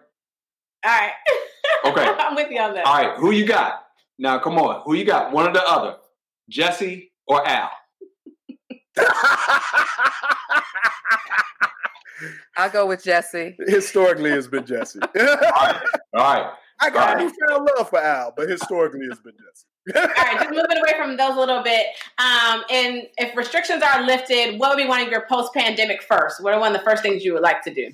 All 0.85 0.91
right. 0.91 1.12
Okay. 1.87 2.07
I'm 2.18 2.35
with 2.35 2.51
you 2.51 2.61
on 2.61 2.74
that. 2.74 2.87
All 2.87 2.95
right. 2.95 3.16
Who 3.16 3.31
you 3.31 3.47
got? 3.47 3.85
Now, 4.18 4.39
come 4.39 4.59
on. 4.59 4.83
Who 4.85 4.95
you 4.95 5.05
got? 5.05 5.33
One 5.33 5.49
or 5.49 5.53
the 5.53 5.66
other? 5.66 5.97
Jesse 6.49 7.12
or 7.27 7.47
Al? 7.47 7.70
I'll 12.57 12.71
go 12.71 12.87
with 12.87 13.05
Jesse. 13.05 13.57
Historically, 13.67 14.31
it's 14.31 14.47
been 14.47 14.64
Jesse. 14.64 15.01
All 15.19 15.25
right. 15.25 15.83
All 16.14 16.21
right. 16.21 16.53
I 16.81 16.91
got 16.91 17.17
right. 17.17 17.33
found 17.49 17.69
love 17.77 17.89
for 17.89 17.99
Al, 17.99 18.35
but 18.37 18.49
historically, 18.49 19.07
it's 19.11 19.21
been 19.21 19.33
Jesse. 19.33 19.67
All 19.95 20.03
right, 20.03 20.39
just 20.39 20.51
moving 20.51 20.79
away 20.79 20.93
from 20.99 21.17
those 21.17 21.37
a 21.37 21.39
little 21.39 21.62
bit. 21.62 21.87
Um, 22.19 22.64
and 22.71 23.03
if 23.17 23.37
restrictions 23.37 23.83
are 23.83 24.05
lifted, 24.05 24.59
what 24.59 24.71
would 24.71 24.83
be 24.83 24.89
one 24.89 25.01
of 25.01 25.09
your 25.09 25.27
post-pandemic 25.29 26.03
first? 26.03 26.43
What 26.43 26.53
are 26.53 26.61
one 26.61 26.75
of 26.75 26.79
the 26.79 26.85
first 26.85 27.03
things 27.03 27.25
you 27.25 27.33
would 27.33 27.43
like 27.43 27.62
to 27.62 27.73
do? 27.73 27.91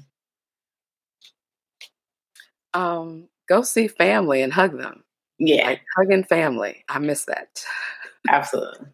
Um, 2.74 3.28
go 3.48 3.62
see 3.62 3.88
family 3.88 4.42
and 4.42 4.52
hug 4.52 4.76
them. 4.76 5.04
Yeah, 5.38 5.66
like 5.66 5.82
hugging 5.96 6.24
family. 6.24 6.84
I 6.88 6.98
miss 6.98 7.24
that. 7.26 7.64
Absolutely. 8.28 8.86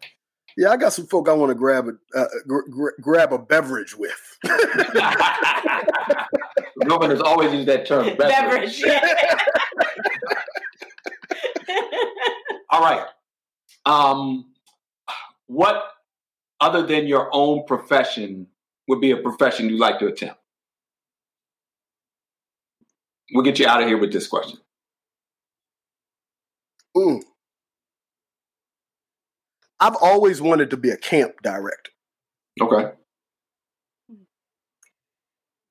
Yeah, 0.59 0.71
I 0.71 0.75
got 0.75 0.91
some 0.91 1.07
folk 1.07 1.29
I 1.29 1.33
want 1.33 1.51
to 1.51 1.55
grab 1.55 1.87
a 1.87 2.19
uh, 2.19 2.27
gr- 2.45 2.89
grab 2.99 3.31
a 3.31 3.37
beverage 3.37 3.95
with. 3.97 4.37
Governors 6.85 7.21
always 7.21 7.53
used 7.53 7.69
that 7.69 7.85
term, 7.85 8.17
beverage. 8.17 8.83
beverage. 8.83 8.83
All 12.71 12.81
right. 12.81 13.05
Um, 13.85 14.51
what 15.47 15.81
other 16.59 16.85
than 16.85 17.07
your 17.07 17.29
own 17.31 17.65
profession 17.65 18.47
would 18.89 18.99
be 18.99 19.11
a 19.11 19.17
profession 19.17 19.69
you'd 19.69 19.79
like 19.79 19.99
to 19.99 20.07
attempt? 20.07 20.41
We'll 23.33 23.45
get 23.45 23.59
you 23.59 23.67
out 23.67 23.81
of 23.81 23.87
here 23.87 23.97
with 23.97 24.11
this 24.11 24.27
question. 24.27 24.59
Ooh. 26.97 27.21
I've 29.79 29.95
always 29.95 30.41
wanted 30.41 30.69
to 30.71 30.77
be 30.77 30.89
a 30.89 30.97
camp 30.97 31.41
director. 31.41 31.91
Okay. 32.61 32.91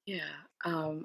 Yeah. 0.06 0.20
Um, 0.64 1.04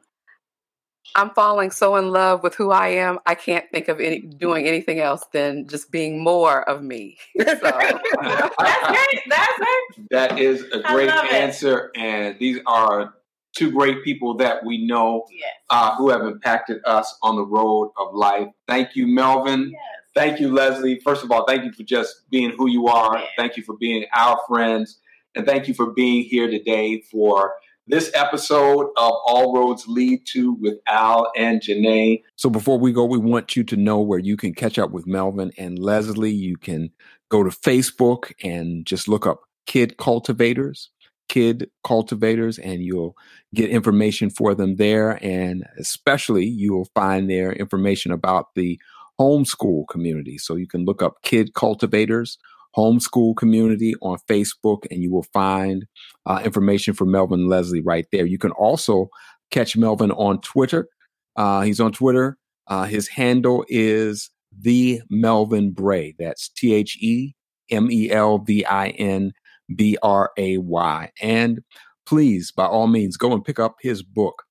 I'm 1.16 1.30
falling 1.32 1.70
so 1.72 1.96
in 1.98 2.10
love 2.12 2.42
with 2.42 2.56
who 2.56 2.72
I 2.72 2.88
am. 2.90 3.20
I 3.26 3.36
can't 3.36 3.66
think 3.72 3.88
of 3.88 4.00
any 4.00 4.20
doing 4.22 4.66
anything 4.66 5.00
else 5.00 5.24
than 5.32 5.68
just 5.68 5.92
being 5.92 6.24
more 6.24 6.68
of 6.68 6.82
me. 6.82 7.18
So. 7.40 7.44
That's 7.46 7.62
great. 7.62 9.22
That's 9.30 9.54
it. 9.60 10.10
That 10.10 10.40
is 10.40 10.64
a 10.74 10.82
great 10.82 11.10
answer, 11.10 11.92
it. 11.94 12.00
and 12.00 12.40
these 12.40 12.60
are 12.66 13.14
two 13.56 13.72
great 13.72 14.04
people 14.04 14.36
that 14.38 14.66
we 14.66 14.86
know 14.86 15.26
Yes. 15.32 15.54
uh, 15.70 15.96
who 15.98 16.10
have 16.10 16.22
impacted 16.22 16.80
us 16.86 17.16
on 17.22 17.36
the 17.36 17.46
road 17.46 17.92
of 17.98 18.16
life. 18.16 18.48
Thank 18.68 18.96
you, 18.96 19.06
Melvin. 19.08 19.70
Yes. 19.72 19.80
Thank 20.16 20.40
you, 20.40 20.54
Leslie. 20.54 21.00
First 21.04 21.24
of 21.24 21.32
all, 21.32 21.46
thank 21.46 21.64
you 21.64 21.72
for 21.72 21.84
just 21.84 22.30
being 22.30 22.52
who 22.52 22.70
you 22.70 22.88
are. 22.88 23.24
Thank 23.36 23.58
you 23.58 23.64
for 23.64 23.76
being 23.78 24.06
our 24.16 24.40
friends. 24.48 25.00
And 25.36 25.46
thank 25.46 25.68
you 25.68 25.74
for 25.74 25.92
being 25.92 26.24
here 26.24 26.48
today 26.48 27.02
for 27.12 27.54
this 27.88 28.12
episode 28.14 28.88
of 28.96 29.12
All 29.26 29.56
Roads 29.56 29.88
Lead 29.88 30.26
to 30.28 30.54
with 30.54 30.76
Al 30.88 31.32
and 31.36 31.62
Janae. 31.62 32.22
So 32.36 32.50
before 32.50 32.78
we 32.78 32.94
go, 32.94 33.06
we 33.06 33.18
want 33.18 33.56
you 33.56 33.64
to 33.64 33.76
know 33.76 34.00
where 34.00 34.20
you 34.20 34.38
can 34.38 34.54
catch 34.54 34.78
up 34.78 34.92
with 34.92 35.08
Melvin 35.08 35.52
and 35.58 35.80
Leslie. 35.80 36.32
You 36.32 36.58
can 36.58 36.92
go 37.30 37.44
to 37.44 37.50
Facebook 37.50 38.32
and 38.44 38.86
just 38.86 39.08
look 39.08 39.26
up 39.26 39.42
Kid 39.66 39.98
Cultivators, 39.98 40.92
Kid 41.28 41.72
Cultivators, 41.84 42.60
and 42.60 42.84
you'll 42.84 43.18
get 43.54 43.70
information 43.72 44.30
for 44.30 44.54
them 44.54 44.76
there. 44.76 45.20
And 45.24 45.66
especially, 45.78 46.46
you 46.46 46.74
will 46.74 46.90
find 46.94 47.30
their 47.30 47.52
information 47.52 48.12
about 48.12 48.54
the 48.56 48.80
homeschool 49.20 49.86
community. 49.90 50.38
So 50.38 50.56
you 50.56 50.68
can 50.68 50.86
look 50.86 51.02
up 51.02 51.22
Kid 51.24 51.54
Cultivators 51.54 52.38
Homeschool 52.76 53.36
Community 53.38 53.94
on 54.02 54.18
Facebook, 54.30 54.86
and 54.90 55.02
you 55.04 55.12
will 55.12 55.26
find 55.34 55.86
uh, 56.26 56.42
information 56.44 56.94
for 56.94 57.06
Melvin 57.06 57.48
Leslie 57.48 57.82
right 57.82 58.08
there. 58.12 58.26
You 58.26 58.38
can 58.40 58.52
also 58.52 59.10
catch 59.52 59.78
Melvin 59.78 60.12
on 60.12 60.42
Twitter. 60.42 60.88
Uh, 61.36 61.62
he's 61.62 61.80
on 61.80 61.92
Twitter. 61.92 62.38
Uh, 62.68 62.86
his 62.86 63.08
handle 63.08 63.66
is 63.68 64.30
the 64.58 65.02
Melvin 65.10 65.72
Bray. 65.72 66.16
That's 66.18 66.50
T 66.50 66.74
H 66.74 66.98
E 67.00 67.36
M 67.70 67.92
E 67.92 68.10
L 68.10 68.40
V 68.40 68.66
I 68.66 68.90
N 68.90 69.34
B 69.76 69.98
R 70.02 70.32
A 70.38 70.58
Y. 70.58 71.12
And 71.22 71.62
please, 72.06 72.52
by 72.52 72.66
all 72.66 72.88
means, 72.88 73.18
go 73.18 73.34
and 73.34 73.46
pick 73.46 73.60
up 73.60 73.76
his 73.82 74.02
book 74.02 74.44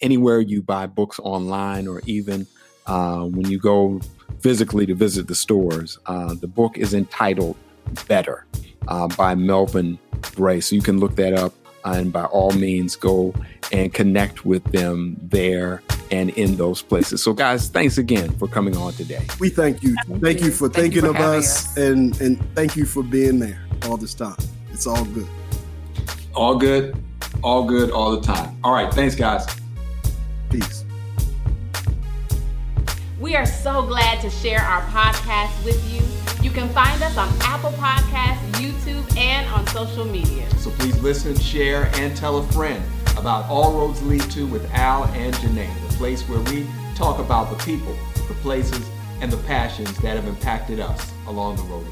anywhere 0.00 0.40
you 0.40 0.62
buy 0.62 0.86
books 0.86 1.18
online 1.18 1.86
or 1.86 2.00
even 2.06 2.46
uh, 2.86 3.24
when 3.24 3.48
you 3.50 3.58
go 3.58 4.00
physically 4.40 4.86
to 4.86 4.94
visit 4.94 5.26
the 5.26 5.34
stores. 5.34 5.98
Uh, 6.06 6.34
the 6.34 6.46
book 6.46 6.78
is 6.78 6.94
entitled 6.94 7.56
Better 8.08 8.46
uh, 8.88 9.08
by 9.08 9.34
Melvin 9.34 9.98
Bray. 10.34 10.60
So 10.60 10.74
you 10.74 10.82
can 10.82 10.98
look 10.98 11.16
that 11.16 11.34
up 11.34 11.52
and 11.84 12.12
by 12.12 12.24
all 12.24 12.52
means 12.52 12.96
go 12.96 13.34
and 13.72 13.92
connect 13.92 14.44
with 14.44 14.64
them 14.72 15.16
there 15.22 15.82
and 16.10 16.30
in 16.30 16.56
those 16.56 16.82
places. 16.82 17.22
So, 17.22 17.32
guys, 17.32 17.68
thanks 17.68 17.98
again 17.98 18.30
for 18.36 18.48
coming 18.48 18.76
on 18.76 18.92
today. 18.94 19.26
We 19.38 19.48
thank 19.48 19.82
you. 19.82 19.94
Thank, 20.20 20.40
you 20.40 20.50
for 20.50 20.68
Thank 20.68 20.92
thinking 20.92 21.04
you 21.04 21.14
for 21.14 21.18
of 21.18 21.38
us, 21.38 21.68
us. 21.68 21.76
and 21.76 22.20
and 22.20 22.54
thank 22.54 22.76
you 22.76 22.84
for 22.84 23.02
being 23.02 23.38
there 23.38 23.62
all 23.84 23.96
this 23.96 24.14
time. 24.14 24.36
It's 24.72 24.86
all 24.86 25.04
good. 25.04 25.28
All 26.34 26.56
good, 26.56 27.02
all 27.42 27.64
good, 27.64 27.90
all 27.90 28.16
the 28.16 28.26
time. 28.26 28.56
All 28.64 28.72
right, 28.72 28.92
thanks, 28.92 29.14
guys. 29.14 29.46
Peace. 30.50 30.84
We 33.20 33.36
are 33.36 33.44
so 33.44 33.82
glad 33.82 34.22
to 34.22 34.30
share 34.30 34.60
our 34.60 34.80
podcast 34.86 35.62
with 35.62 35.78
you. 35.92 36.00
You 36.42 36.50
can 36.50 36.70
find 36.70 37.02
us 37.02 37.18
on 37.18 37.28
Apple 37.42 37.72
Podcasts, 37.72 38.40
YouTube, 38.52 39.14
and 39.14 39.46
on 39.50 39.66
social 39.66 40.06
media. 40.06 40.48
So 40.56 40.70
please 40.70 40.98
listen, 41.02 41.38
share, 41.38 41.90
and 41.96 42.16
tell 42.16 42.38
a 42.38 42.42
friend 42.52 42.82
about 43.18 43.44
All 43.50 43.74
Roads 43.74 44.02
Lead 44.04 44.22
To 44.30 44.46
with 44.46 44.64
Al 44.72 45.04
and 45.04 45.34
Janae, 45.34 45.68
the 45.90 45.96
place 45.96 46.26
where 46.30 46.40
we 46.40 46.66
talk 46.94 47.18
about 47.18 47.50
the 47.50 47.62
people, 47.62 47.94
the 48.26 48.34
places, 48.40 48.88
and 49.20 49.30
the 49.30 49.36
passions 49.46 49.94
that 49.98 50.16
have 50.16 50.26
impacted 50.26 50.80
us 50.80 51.12
along 51.26 51.56
the 51.56 51.62
road. 51.64 51.84